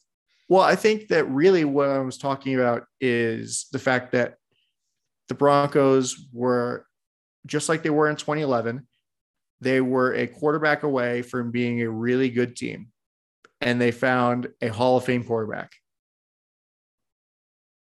[0.48, 4.34] Well, I think that really what I was talking about is the fact that
[5.28, 6.84] the Broncos were
[7.47, 8.86] just like they were in 2011.
[9.60, 12.89] They were a quarterback away from being a really good team,
[13.62, 15.72] and they found a Hall of Fame quarterback,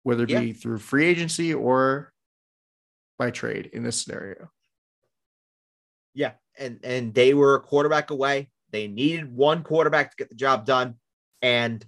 [0.04, 2.12] whether it be through free agency or
[3.20, 4.50] by trade in this scenario.
[6.14, 8.50] Yeah, and and they were a quarterback away.
[8.72, 10.96] They needed one quarterback to get the job done,
[11.42, 11.86] and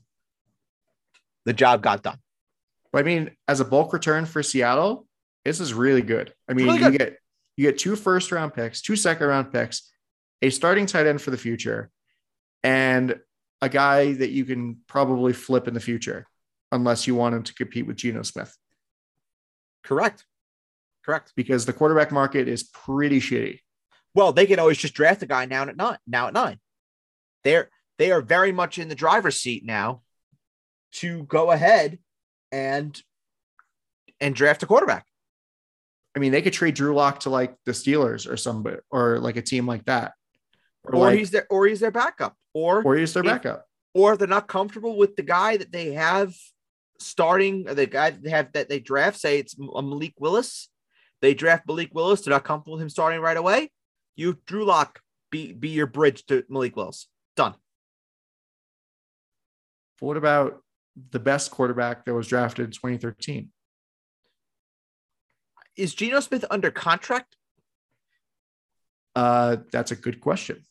[1.45, 2.19] the job got done.
[2.93, 5.07] But I mean, as a bulk return for Seattle,
[5.45, 6.33] this is really good.
[6.47, 7.17] I mean, Really you get
[7.57, 9.91] you get two first round picks, two second round picks,
[10.43, 11.89] a starting tight end for the future,
[12.63, 13.19] and
[13.61, 16.25] a guy that you can probably flip in the future,
[16.71, 18.55] unless you want him to compete with Geno Smith,
[19.83, 20.25] Correct.
[21.05, 21.33] Correct.
[21.35, 23.59] because the quarterback market is pretty shitty.
[24.13, 25.97] Well, they can always just draft a guy now at nine.
[26.05, 26.59] Now at nine,
[27.43, 30.01] they're they are very much in the driver's seat now
[30.93, 31.99] to go ahead
[32.51, 32.99] and
[34.19, 35.05] and draft a quarterback.
[36.15, 39.37] I mean, they could trade Drew Lock to like the Steelers or somebody or like
[39.37, 40.13] a team like that,
[40.83, 43.65] or, or like, he's their or he's their backup, or or he's their if- backup.
[43.93, 46.33] or they're not comfortable with the guy that they have
[46.99, 49.19] starting, or the guy that they have that they draft.
[49.19, 50.69] Say it's uh, Malik Willis,
[51.21, 52.21] they draft Malik Willis.
[52.21, 53.71] They're not comfortable with him starting right away.
[54.15, 54.99] You Drew Lock
[55.31, 57.07] be be your bridge to Malik Willis.
[57.35, 57.55] Done.
[59.99, 60.61] What about
[61.11, 63.49] the best quarterback that was drafted in 2013?
[65.75, 67.35] Is Geno Smith under contract?
[69.15, 70.63] Uh, that's a good question.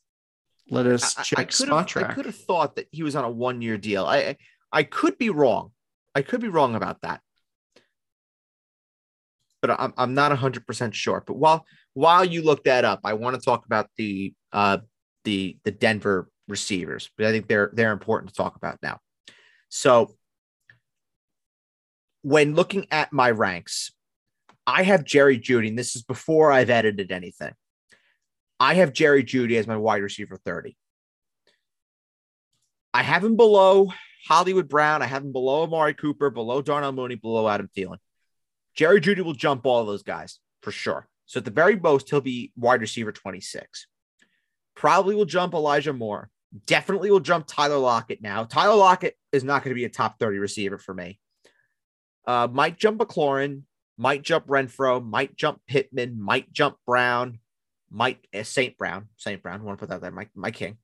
[0.70, 3.24] Let us I- I, check spot have I could have thought that he was on
[3.24, 4.04] a one year deal.
[4.04, 4.36] I, I
[4.72, 5.72] I could be wrong.
[6.14, 7.20] I could be wrong about that.
[9.60, 11.22] But I'm I'm not 100% sure.
[11.26, 11.64] But while
[11.94, 14.78] while you look that up, I want to talk about the uh
[15.24, 17.10] the the Denver receivers.
[17.16, 19.00] But I think they're they're important to talk about now.
[19.68, 20.14] So
[22.22, 23.92] when looking at my ranks,
[24.66, 27.52] I have Jerry Jeudy, and this is before I've edited anything.
[28.60, 30.76] I have Jerry Jeudy as my wide receiver 30.
[32.92, 33.92] I have him below
[34.26, 35.02] Hollywood Brown.
[35.02, 37.98] I have him below Amari Cooper, below Darnell Mooney, below Adam Thielen.
[38.74, 41.08] Jerry Jeudy will jump all those guys for sure.
[41.26, 43.86] So at the very most, he'll be wide receiver 26.
[44.74, 46.30] Probably will jump Elijah Moore.
[46.66, 48.44] Definitely will jump Tyler Lockett now.
[48.44, 51.20] Tyler Lockett is not going to be a top 30 receiver for me.
[52.26, 53.62] Uh, might jump McLaurin,
[53.98, 57.40] might jump Renfrow, might jump Pittman, might jump Brown,
[57.90, 59.62] might uh, Saint Brown, Saint Brown.
[59.62, 60.78] want to put that there, my my king.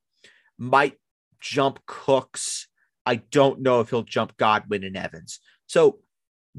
[0.57, 0.97] Might
[1.39, 2.67] jump Cooks.
[3.05, 5.39] I don't know if he'll jump Godwin and Evans.
[5.67, 5.99] So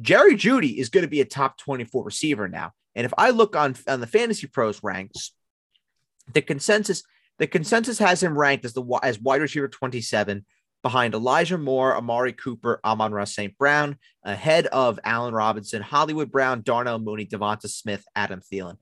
[0.01, 2.73] Jerry Jeudy is going to be a top 24 receiver now.
[2.95, 5.33] And if I look on on the Fantasy Pros ranks,
[6.33, 7.03] the consensus
[7.39, 10.45] the consensus has him ranked as the as wide receiver 27
[10.83, 13.59] behind Elijah Moore, Amari Cooper, Amon-Ra St.
[13.59, 18.77] Brown, ahead of Allen Robinson, Hollywood Brown, Darnell Mooney, Devonta Smith, Adam Thielen.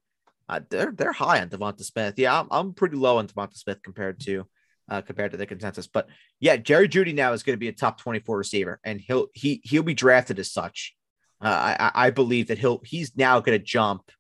[0.49, 2.15] Uh, they're they're high on Devonta Smith.
[2.17, 4.45] Yeah, I'm, I'm pretty low on Devonta Smith compared to
[4.91, 5.87] uh, compared to the consensus.
[5.87, 6.09] But
[6.41, 9.61] yeah, Jerry Jeudy now is going to be a top 24 receiver, and he'll he
[9.65, 10.95] he'll be drafted as such.
[11.43, 14.11] Uh, I I- believe that he'll he's now going to jump.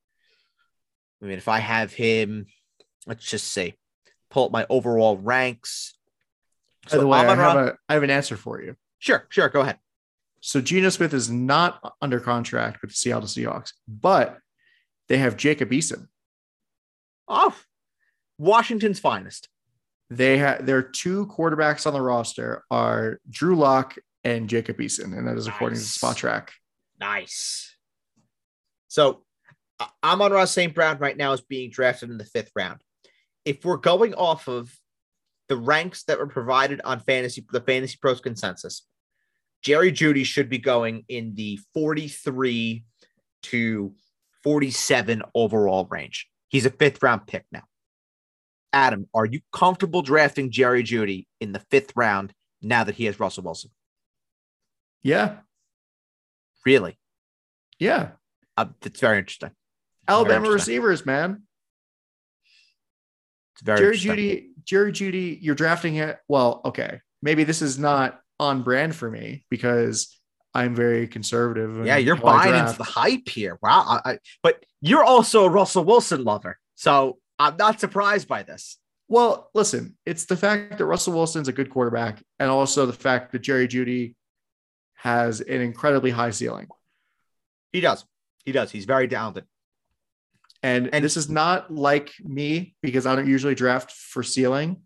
[1.22, 2.46] I mean, if I have him,
[3.06, 3.74] let's just say,
[4.30, 5.94] pull up my overall ranks.
[6.90, 8.76] By the way, I have, a, I have an answer for you.
[8.98, 9.78] sure, sure, go ahead.
[10.40, 14.38] So Geno Smith is not under contract with the Seattle Seahawks, but
[15.08, 16.08] they have Jacob Eason.
[17.28, 17.56] Oh,
[18.38, 19.48] Washington's finest.
[20.10, 25.26] They have their two quarterbacks on the roster are Drew Lock and Jacob Eason, and
[25.26, 25.84] that is according to.
[25.84, 26.50] Spotrac.
[27.00, 27.74] Nice.
[28.88, 29.24] So
[29.80, 30.74] uh, Amon-Ra St.
[30.74, 32.80] Brown right now is being drafted in the fifth round.
[33.44, 34.72] If we're going off of
[35.48, 38.86] the ranks that were provided on fantasy, the fantasy pros consensus,
[39.62, 42.84] Jerry Jeudy should be going in the 43
[43.44, 43.94] to
[44.42, 46.28] 47 overall range.
[46.48, 47.62] He's a fifth round pick now.
[48.72, 53.20] Adam, are you comfortable drafting Jerry Jeudy in the fifth round now that he has
[53.20, 53.70] Russell Wilson?
[55.02, 55.36] Yeah,
[56.64, 56.98] Really?
[57.78, 58.12] yeah.
[58.56, 59.50] Uh, that's very interesting.
[60.08, 60.54] Alabama interesting.
[60.74, 61.42] receivers, man.
[63.54, 63.96] It's very Jerry.
[63.96, 66.18] Judy Jerry Jeudy, you're drafting it.
[66.28, 70.18] Well, okay, maybe this is not on brand for me because
[70.54, 71.84] I'm very conservative.
[71.84, 73.58] Yeah, you're buying into the hype here.
[73.62, 74.00] Wow.
[74.04, 76.58] I, I- but you're also a Russell Wilson lover.
[76.76, 78.78] So I'm not surprised by this.
[79.08, 83.32] Well, listen, it's the fact that Russell Wilson's a good quarterback, and also the fact
[83.32, 84.14] that Jerry Jeudy
[84.94, 86.68] has an incredibly high ceiling.
[87.72, 88.04] He does.
[88.44, 88.70] He does.
[88.70, 89.44] He's very talented.
[90.62, 94.82] And, And- this is not like me because I don't usually draft for ceiling,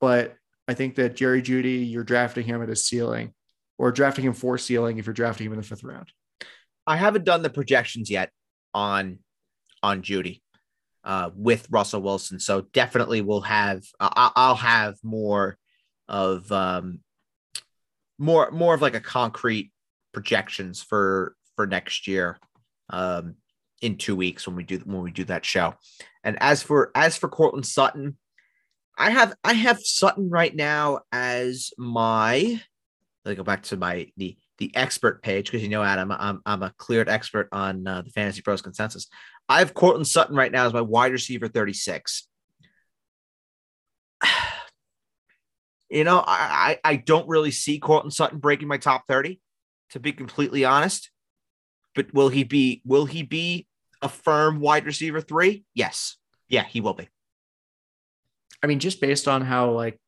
[0.00, 0.36] but
[0.68, 3.34] I think that Jerry Jeudy, you're drafting him at a ceiling
[3.80, 6.12] or drafting him for ceiling if you're drafting him in the fifth round.
[6.86, 8.30] I haven't done the projections yet
[8.74, 9.20] on
[9.82, 10.42] on Jeudy
[11.02, 13.82] uh, with Russell Wilson, so definitely we'll have.
[13.98, 15.56] I I'll have more
[16.08, 17.00] of um,
[18.18, 19.72] more more of like a concrete
[20.12, 22.38] projections for for next year
[22.90, 23.36] um,
[23.80, 25.74] in two weeks when we do when we do that show.
[26.22, 28.18] And as for as for Courtland Sutton,
[28.98, 32.60] I have I have Sutton right now as my.
[33.24, 36.40] Let me go back to my the the expert page because you know, Adam, I'm
[36.46, 39.08] I'm a cleared expert on uh, the Fantasy Pros consensus.
[39.48, 42.26] I have Courtland Sutton right now as my wide receiver 36.
[45.92, 49.40] You know, I, I I don't really see Courtland Sutton breaking my top 30,
[49.90, 51.10] to be completely honest.
[51.96, 53.66] But will he be will he be
[54.00, 55.64] a firm wide receiver three?
[55.74, 56.16] Yes.
[56.48, 57.08] Yeah, he will be.
[58.62, 59.98] I mean, just based on how like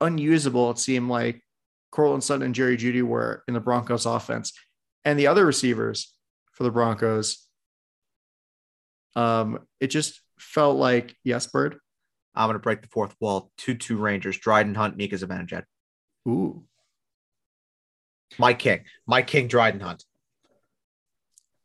[0.00, 1.42] unusable it seemed like
[1.90, 4.52] Courtland Sutton and Jerry Jeudy were in the Broncos offense,
[5.04, 6.14] and the other receivers
[6.52, 7.46] for the Broncos,
[9.16, 11.78] um, it just felt like yes, Bird.
[12.34, 13.50] I'm gonna break the fourth wall.
[13.56, 15.64] Two two Rangers, Dryden Hunt, Mika Zibanejad.
[16.28, 16.64] Ooh,
[18.38, 20.04] My king, my king, Dryden Hunt.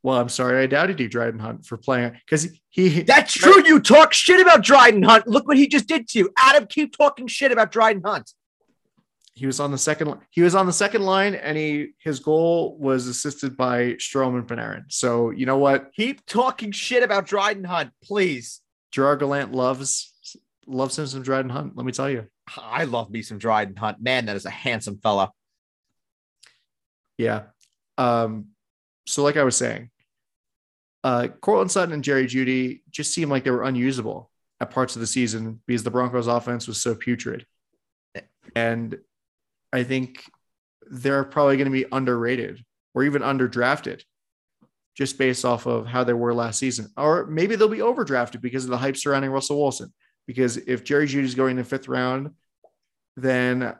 [0.02, 3.02] well, I'm sorry, I doubted you, Dryden Hunt, for playing because he.
[3.02, 3.64] That's true.
[3.66, 5.26] You talk shit about Dryden Hunt.
[5.28, 6.30] Look what he just did to you.
[6.36, 8.32] Adam, keep talking shit about Dryden Hunt.
[9.36, 10.14] He was on the second.
[10.30, 14.48] He was on the second line, and he his goal was assisted by Strome and
[14.48, 14.84] Panarin.
[14.88, 15.92] So you know what?
[15.94, 18.62] Keep talking shit about Dryden Hunt, please.
[18.92, 20.14] Gerard Gallant loves
[20.66, 21.76] loves him some Dryden Hunt.
[21.76, 22.26] Let me tell you.
[22.56, 24.00] I love me some Dryden Hunt.
[24.00, 25.30] Man, that is a handsome fella.
[27.18, 27.42] Yeah.
[27.98, 28.46] Um,
[29.06, 29.90] so like I was saying,
[31.04, 34.30] uh, Courtland Sutton and Jerry Jeudy just seemed like they were unusable
[34.60, 37.44] at parts of the season because the Broncos offense was so putrid.
[38.54, 38.98] And
[39.72, 40.24] I think
[40.88, 42.64] they're probably going to be underrated
[42.94, 44.02] or even underdrafted
[44.96, 46.88] just based off of how they were last season.
[46.96, 49.92] Or maybe they'll be overdrafted because of the hype surrounding Russell Wilson.
[50.26, 52.30] Because if Jerry Jeudy's going in the fifth round,
[53.16, 53.74] then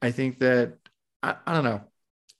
[0.00, 0.74] I think that
[1.22, 1.82] I, I don't know.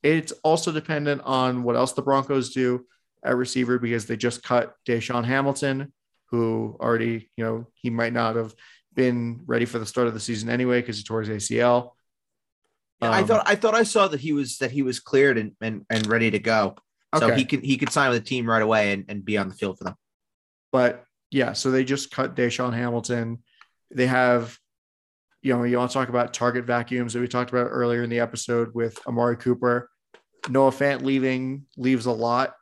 [0.02, 2.86] It's also dependent on what else the Broncos do
[3.24, 5.92] at receiver because they just cut DaeSean Hamilton,
[6.26, 8.54] who already, you know, he might not have
[8.94, 11.90] been ready for the start of the season anyway because he tore his ACL.
[13.10, 15.52] I Um, thought I thought I saw that he was that he was cleared and
[15.60, 16.76] and, and ready to go.
[17.18, 19.48] So he could he could sign with the team right away and, and be on
[19.48, 19.94] the field for them.
[20.70, 23.42] But yeah, so they just cut DaeSean Hamilton.
[23.90, 24.58] They have,
[25.42, 28.08] you know, you want to talk about target vacuums that we talked about earlier in
[28.10, 29.90] the episode with Amari Cooper.
[30.48, 32.54] Noah Fant leaving leaves a lot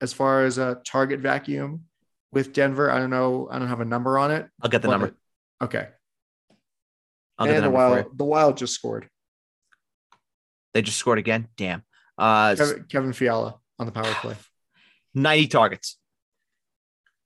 [0.00, 1.84] as far as a target vacuum
[2.32, 2.90] with Denver.
[2.90, 3.48] I don't know.
[3.50, 4.46] I don't have a number on it.
[4.62, 5.14] I'll get the number.
[5.62, 5.88] Okay.
[7.38, 9.08] I'll get the and the Wild, the Wild just scored.
[10.78, 11.48] They just scored again.
[11.56, 11.82] Damn.
[12.16, 14.36] Uh, Kevin, Kevin Fiala on the power play.
[15.16, 15.98] 90 targets.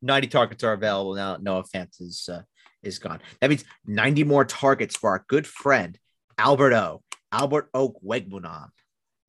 [0.00, 1.36] 90 targets are available now.
[1.36, 2.40] Noah Fant is uh,
[2.82, 3.20] is gone.
[3.42, 5.98] That means 90 more targets for our good friend
[6.38, 7.02] Albert O.
[7.30, 8.70] Albert Okwuegbunam,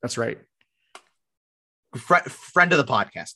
[0.02, 0.38] That's right.
[1.98, 3.34] Fri friend of the podcast.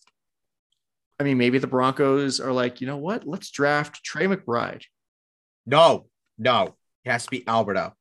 [1.19, 3.27] I mean, maybe the Broncos are like, you know what?
[3.27, 4.83] Let's draft Trey McBride.
[5.65, 6.07] No,
[6.37, 7.91] no, it has to be Albert O.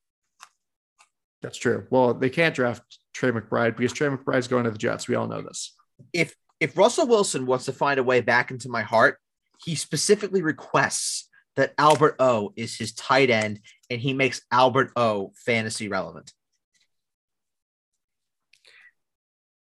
[1.46, 1.86] That's true.
[1.90, 2.82] Well, they can't draft
[3.14, 5.06] Trey McBride because Trey McBride's going to the Jets.
[5.06, 5.76] We all know this.
[6.12, 9.20] If if Russell Wilson wants to find a way back into my heart,
[9.64, 15.34] he specifically requests that Albert O is his tight end, and he makes Albert O
[15.36, 16.32] fantasy relevant.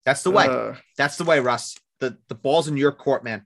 [0.05, 0.45] That's the way.
[0.47, 1.75] Uh, That's the way, Russ.
[1.99, 3.45] The the ball's in your court, man.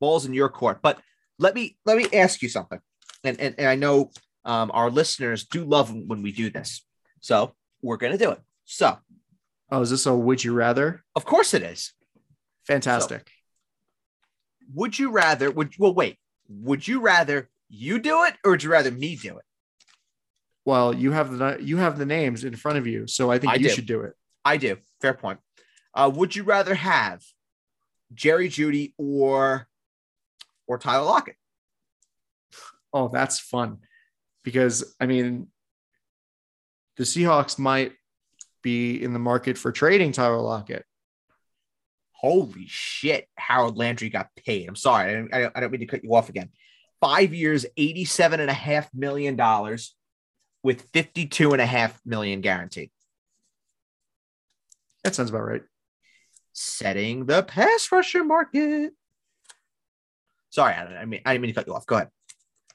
[0.00, 0.78] Ball's in your court.
[0.80, 1.02] But
[1.38, 2.80] let me let me ask you something.
[3.24, 4.10] And and, and I know
[4.46, 6.80] um, our listeners do love when we do this.
[7.24, 8.40] So we're gonna do it.
[8.66, 8.98] So
[9.70, 11.02] oh, is this a would you rather?
[11.16, 11.94] of course it is.
[12.66, 13.30] Fantastic.
[14.74, 16.18] Would you rather would well wait,
[16.48, 19.44] would you rather you do it or would you rather me do it?
[20.66, 23.54] well, you have the you have the names in front of you, so I think
[23.54, 23.74] I you do.
[23.74, 24.12] should do it.
[24.44, 24.76] I do.
[25.00, 25.38] Fair point.
[25.94, 27.22] Uh, would you rather have
[28.12, 29.66] Jerry Jeudy or
[30.66, 31.36] or Tyler Lockett?
[32.92, 33.78] oh, that's fun.
[34.42, 35.48] Because I mean,
[36.96, 37.92] the Seahawks might
[38.62, 40.84] be in the market for trading Tyler Lockett.
[42.12, 44.68] Holy shit, Harold Landry got paid.
[44.68, 46.48] I'm sorry, I, I, I don't mean to cut you off again.
[47.00, 49.36] Five years, $87.5 million
[50.62, 52.90] with 52.5 million guaranteed.
[55.04, 55.62] That sounds about right.
[56.54, 58.92] Setting the pass rusher market.
[60.48, 61.84] Sorry, I, I mean I didn't mean to cut you off.
[61.84, 62.08] Go ahead.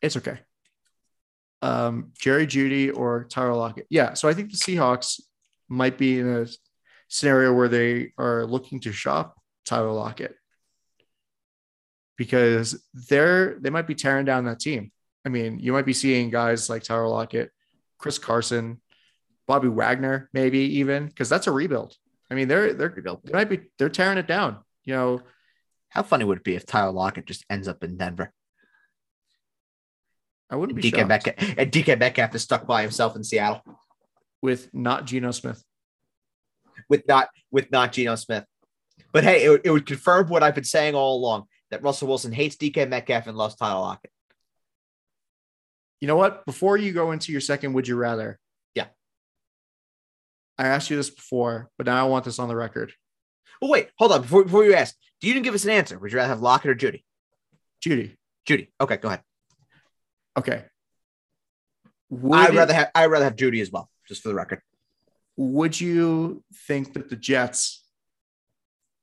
[0.02, 0.40] It's okay.
[1.62, 3.88] Um, Jerry Jeudy or Tyler Lockett.
[3.90, 5.20] Yeah, so I think the Seahawks
[5.68, 6.48] might be in a
[7.10, 10.36] scenario where they are looking to shop Tyler Lockett
[12.18, 14.92] because they're they might be tearing down that team.
[15.26, 17.52] I mean, you might be seeing guys like Tyler Lockett,
[17.98, 18.82] Chris Carson,
[19.48, 21.96] Bobby Wagner, maybe even because that's a rebuild.
[22.32, 24.60] I mean, they're they're they might be they're tearing it down.
[24.86, 25.22] You know,
[25.90, 28.32] how funny would it be if Tyler Lockett just ends up in Denver?
[30.50, 31.08] I wouldn't be DK shocked.
[31.08, 33.62] Metcalf, uh, and DK Metcalf is stuck by himself in Seattle
[34.42, 35.64] with not Geno Smith.
[36.90, 38.46] With not with not Geno Smith.
[39.12, 42.32] But hey, it, it would confirm what I've been saying all along that Russell Wilson
[42.32, 44.12] hates DK Metcalf and loves Tyler Lockett.
[46.02, 46.46] You know what?
[46.46, 48.40] Before you go into your second, would you rather?
[48.74, 48.88] Yeah.
[50.58, 52.94] I asked you this before, but now I want this on the record.
[53.62, 54.22] Well, wait, hold on.
[54.22, 56.00] Before, before you ask, do you didn't give us an answer?
[56.00, 57.04] Would you rather have Lockett or Jeudy?
[57.86, 58.16] Jeudy.
[58.48, 58.70] Jeudy.
[58.80, 59.22] Okay, go ahead.
[60.38, 60.64] Okay.
[62.10, 64.62] Would I'd rather have I'd rather have Jeudy as well, just for the record.
[65.38, 67.86] Would you think that the Jets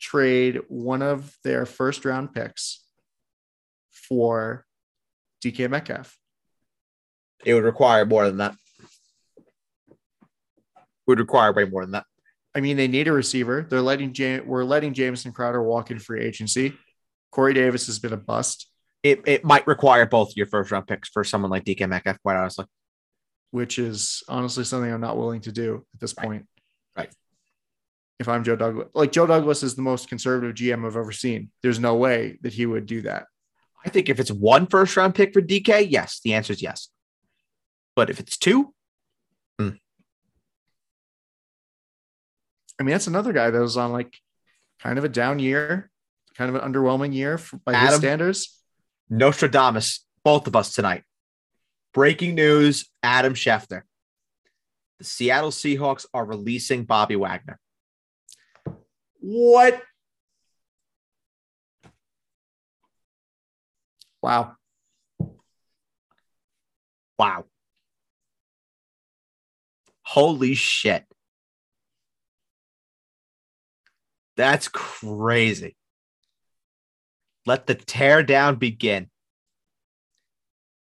[0.00, 2.84] trade one of their first round picks
[3.90, 4.66] for
[5.42, 6.18] DK Metcalf?
[7.44, 8.54] It would require more than that.
[9.88, 9.96] It
[11.06, 12.06] would require way more than that.
[12.54, 13.66] I mean, they need a receiver.
[13.68, 16.74] They're letting James, we're letting Jamison Crowder walk in free agency.
[17.30, 18.70] Corey Davis has been a bust.
[19.06, 22.36] It, it might require both your first round picks for someone like DK Metcalf, quite
[22.36, 22.64] honestly.
[23.52, 26.46] Which is honestly something I'm not willing to do at this point.
[26.96, 27.14] Right.
[28.18, 31.52] If I'm Joe Douglas, like Joe Douglas is the most conservative GM I've ever seen.
[31.62, 33.26] There's no way that he would do that.
[33.84, 36.88] I think if it's one first round pick for DK, yes, the answer is yes.
[37.94, 38.74] But if it's two,
[39.56, 39.70] hmm.
[42.80, 44.18] I mean, that's another guy that was on like
[44.80, 45.92] kind of a down year,
[46.36, 48.56] kind of an underwhelming year for, by Adam, his standards.
[49.08, 51.04] Nostradamus, both of us tonight.
[51.94, 53.82] Breaking news Adam Schefter.
[54.98, 57.58] The Seattle Seahawks are releasing Bobby Wagner.
[59.20, 59.82] What?
[64.22, 64.56] Wow.
[67.18, 67.44] Wow.
[70.02, 71.04] Holy shit.
[74.36, 75.75] That's crazy.
[77.46, 79.08] Let the tear down begin.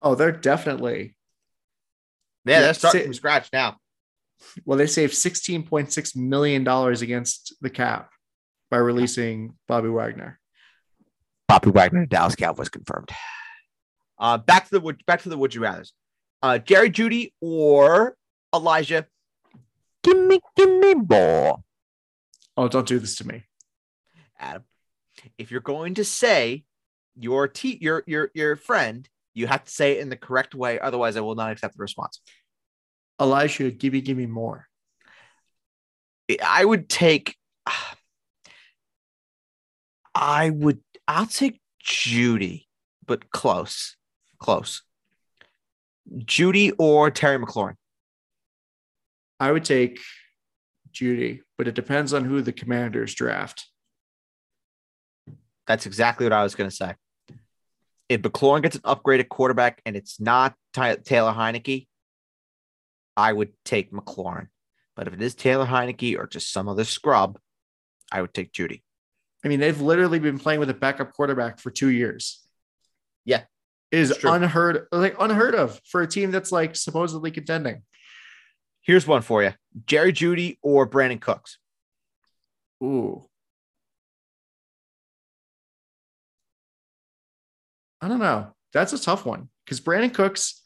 [0.02, 1.16] Oh, they're definitely.
[2.44, 3.76] Yeah, they're starting from scratch now.
[4.64, 8.10] Well, they saved $16.6 million against the cap
[8.70, 10.40] by releasing Bobby Wagner.
[11.48, 13.10] Bobby Wagner, Dallas Cowboys confirmed.
[14.18, 15.92] Uh, back to the back to the would you rather's.
[16.42, 18.16] Uh, Jerry Jeudy or
[18.54, 19.06] Elijah,
[20.02, 21.62] give me, give me more.
[22.56, 23.44] Oh, don't do this to me,
[24.38, 24.62] Adam.
[25.38, 26.64] If you're going to say
[27.16, 30.78] your te- your your your friend, you have to say it in the correct way.
[30.78, 32.20] Otherwise, I will not accept the response.
[33.20, 34.66] Elijah, give me, give me more.
[36.44, 37.36] I would take.
[40.14, 40.80] I would.
[41.06, 42.66] I'll take Jeudy,
[43.06, 43.96] but close,
[44.38, 44.82] close.
[46.18, 47.74] Jeudy or Terry McLaurin.
[49.38, 50.00] I would take
[50.92, 53.69] Jeudy, but it depends on who the commanders draft.
[55.70, 56.96] That's exactly what I was going to say.
[58.08, 61.86] If McLaurin gets an upgraded quarterback and it's not Ty- Taylor Heinicke,
[63.16, 64.48] I would take McLaurin.
[64.96, 67.38] But if it is Taylor Heinicke or just some other scrub,
[68.10, 68.82] I would take Jeudy.
[69.44, 72.44] I mean, they've literally been playing with a backup quarterback for two years.
[73.24, 73.42] Yeah.
[73.92, 77.82] It is unheard like unheard of for a team that's like supposedly contending.
[78.80, 79.52] Here's one for you:
[79.86, 81.58] Jerry Jeudy or Brandin Cooks.
[82.82, 83.29] Ooh,
[88.00, 88.54] I don't know.
[88.72, 90.62] That's a tough one because Brandin Cooks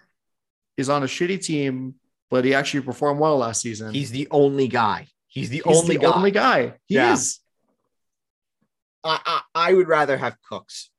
[0.76, 1.94] is on a shitty team,
[2.30, 3.92] but he actually performed well last season.
[3.92, 5.08] He's the only guy.
[5.28, 6.12] He's the He's only the guy.
[6.12, 6.74] only guy.
[6.86, 7.12] He yeah.
[7.12, 7.40] is.
[9.02, 10.90] I, I I would rather have Cooks.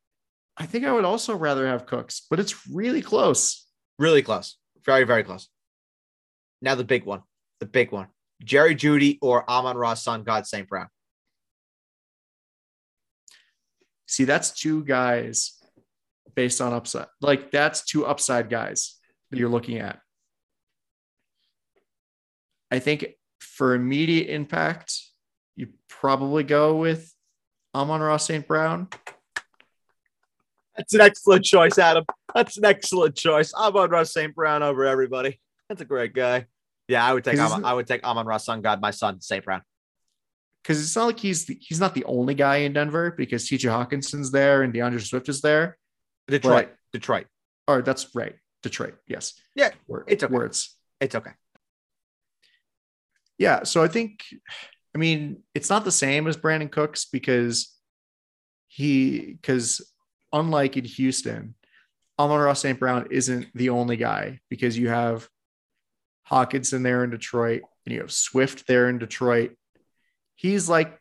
[0.57, 3.65] I think I would also rather have Cooks, but it's really close.
[3.97, 4.57] Really close.
[4.85, 5.49] Very very close.
[6.61, 7.23] Now the big one,
[7.59, 8.07] the big one:
[8.43, 10.67] Jerry Jeudy or Amon-Ra son God St.
[10.67, 10.87] Brown.
[14.07, 15.53] See, that's two guys
[16.35, 17.07] based on upside.
[17.21, 18.95] Like that's two upside guys
[19.31, 19.99] that you're looking at.
[22.71, 23.05] I think
[23.39, 24.99] for immediate impact,
[25.55, 27.13] you probably go with
[27.73, 28.47] Amon-Ra St.
[28.47, 28.89] Brown.
[30.75, 32.05] That's an excellent choice, Adam.
[32.33, 33.53] That's an excellent choice.
[33.53, 34.35] Amon-Ra St.
[34.35, 35.39] Brown over everybody.
[35.69, 36.47] That's a great guy.
[36.87, 39.43] Yeah, I would take Amon, I would take Amon-Ra Sun God, my son, St.
[39.43, 39.61] Brown.
[40.61, 43.69] Because it's not like he's the, he's not the only guy in Denver because TJ
[43.69, 45.77] Hockenson's there and D'Andre Swift is there.
[46.27, 46.69] Detroit.
[46.91, 47.27] Detroit.
[47.67, 48.35] Or that's right.
[48.63, 48.95] Detroit.
[49.07, 49.33] Yes.
[49.53, 49.71] Yeah.
[49.87, 50.33] Word, it's okay.
[50.33, 50.75] Words.
[50.99, 51.31] It's okay.
[53.37, 53.63] Yeah.
[53.63, 54.23] So I think,
[54.95, 57.75] I mean, it's not the same as Brandin Cooks because
[58.67, 59.81] he, because
[60.31, 61.55] unlike in Houston,
[62.17, 62.79] Amon-Ra St.
[62.79, 65.27] Brown isn't the only guy because you have
[66.29, 69.55] Hockenson there in Detroit and you have Swift there in Detroit.
[70.35, 70.97] He's like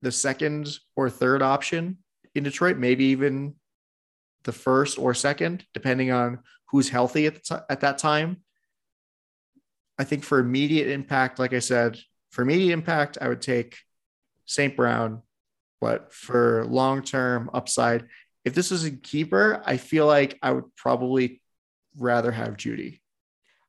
[0.00, 1.98] the second or third option
[2.34, 3.54] in Detroit, maybe even
[4.44, 8.38] the first or second, depending on who's healthy at, t- at that time.
[9.98, 11.98] I think for immediate impact, like I said,
[12.30, 13.78] for immediate impact, I would take
[14.46, 14.76] St.
[14.76, 15.22] Brown.
[15.80, 18.06] But for long term upside,
[18.44, 21.42] if this was a keeper, I feel like I would probably
[21.96, 23.00] rather have Jeudy.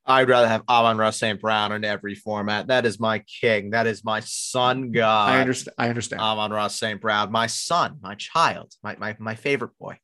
[0.06, 1.40] I'd rather have Amon-Ra St.
[1.40, 2.68] Brown in every format.
[2.68, 3.70] That is my king.
[3.70, 5.30] That is my son God.
[5.30, 5.76] I understand.
[5.78, 6.22] I understand.
[6.22, 7.00] Amon-Ra St.
[7.00, 9.98] Brown, my son, my child, my, my, my favorite boy.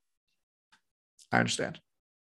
[1.32, 1.80] I understand.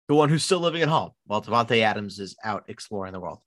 [0.08, 3.40] The one who's still living at home while Davante Adams is out exploring the world.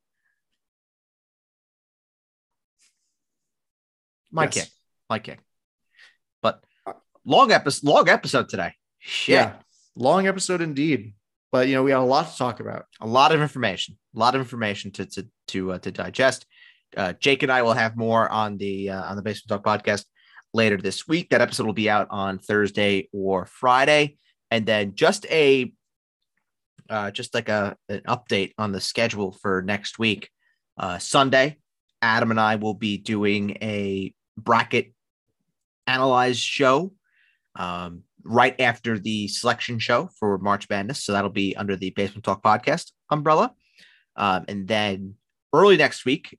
[4.30, 4.54] My yes.
[4.54, 4.64] king.
[5.10, 5.40] My kick.
[6.40, 6.62] But
[7.24, 8.74] long episode long episode today.
[8.98, 9.34] Shit.
[9.34, 9.54] Yeah.
[9.94, 11.14] Long episode indeed
[11.52, 14.18] but you know we have a lot to talk about a lot of information a
[14.18, 16.46] lot of information to to to, uh, to digest
[16.96, 20.04] uh, jake and i will have more on the uh, on the basement talk podcast
[20.52, 24.16] later this week that episode will be out on thursday or friday
[24.52, 25.72] and then just a
[26.90, 30.30] uh, just like a an update on the schedule for next week
[30.78, 31.56] uh, sunday
[32.02, 34.92] adam and i will be doing a bracket
[35.86, 36.92] analyze show
[37.56, 41.04] um, right after the selection show for March Madness.
[41.04, 43.52] So that'll be under the Basement Talk podcast umbrella.
[44.16, 45.14] Um, and then
[45.52, 46.38] early next week,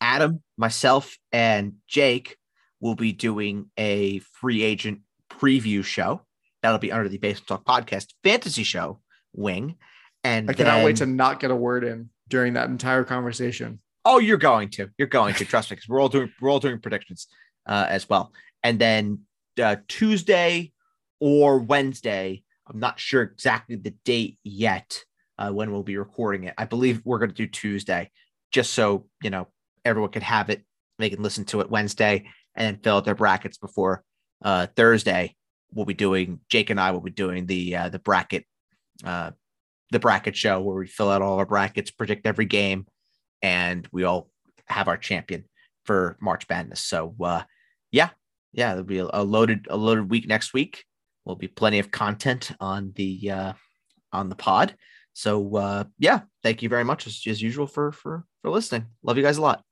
[0.00, 2.36] Adam, myself, and Jake
[2.80, 5.00] will be doing a free agent
[5.30, 6.22] preview show.
[6.62, 9.00] That'll be under the Basement Talk podcast fantasy show
[9.32, 9.76] wing.
[10.24, 10.84] And I cannot then...
[10.84, 13.80] wait to not get a word in during that entire conversation.
[14.04, 14.88] Oh, you're going to.
[14.98, 15.44] You're going to.
[15.44, 17.28] Trust me, because we're all doing we're all doing predictions
[17.66, 18.32] uh, as well.
[18.62, 19.20] And then
[19.60, 20.72] uh, Tuesday,
[21.20, 22.42] or Wednesday.
[22.66, 25.04] I'm not sure exactly the date yet
[25.38, 26.54] uh, when we'll be recording it.
[26.56, 28.10] I believe we're going to do Tuesday,
[28.52, 29.48] just so you know
[29.84, 30.64] everyone can have it.
[30.98, 34.04] They can listen to it Wednesday and then fill out their brackets before
[34.42, 35.36] uh, Thursday.
[35.72, 38.44] We'll be doing Jake and I will be doing the uh, the bracket
[39.04, 39.30] uh,
[39.90, 42.86] the bracket show where we fill out all our brackets, predict every game,
[43.42, 44.30] and we all
[44.66, 45.44] have our champion
[45.84, 46.80] for March Madness.
[46.80, 47.42] So uh,
[47.90, 48.10] yeah,
[48.52, 50.84] yeah, there'll be a loaded a loaded week next week
[51.24, 53.52] will be plenty of content on the uh,
[54.12, 54.74] on the pod.
[55.12, 58.86] So uh, yeah, thank you very much as, as usual for for for listening.
[59.02, 59.64] Love you guys a lot.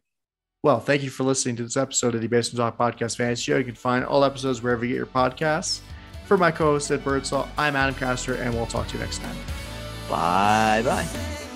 [0.68, 3.56] Well, thank you for listening to this episode of the Basement Talk Podcast Fantasy Show.
[3.56, 5.80] You can find all episodes wherever you get your podcasts.
[6.26, 9.36] For my co-host Ed Birdsall, I'm Adam Castor, and we'll talk to you next time.
[10.10, 11.47] Bye bye.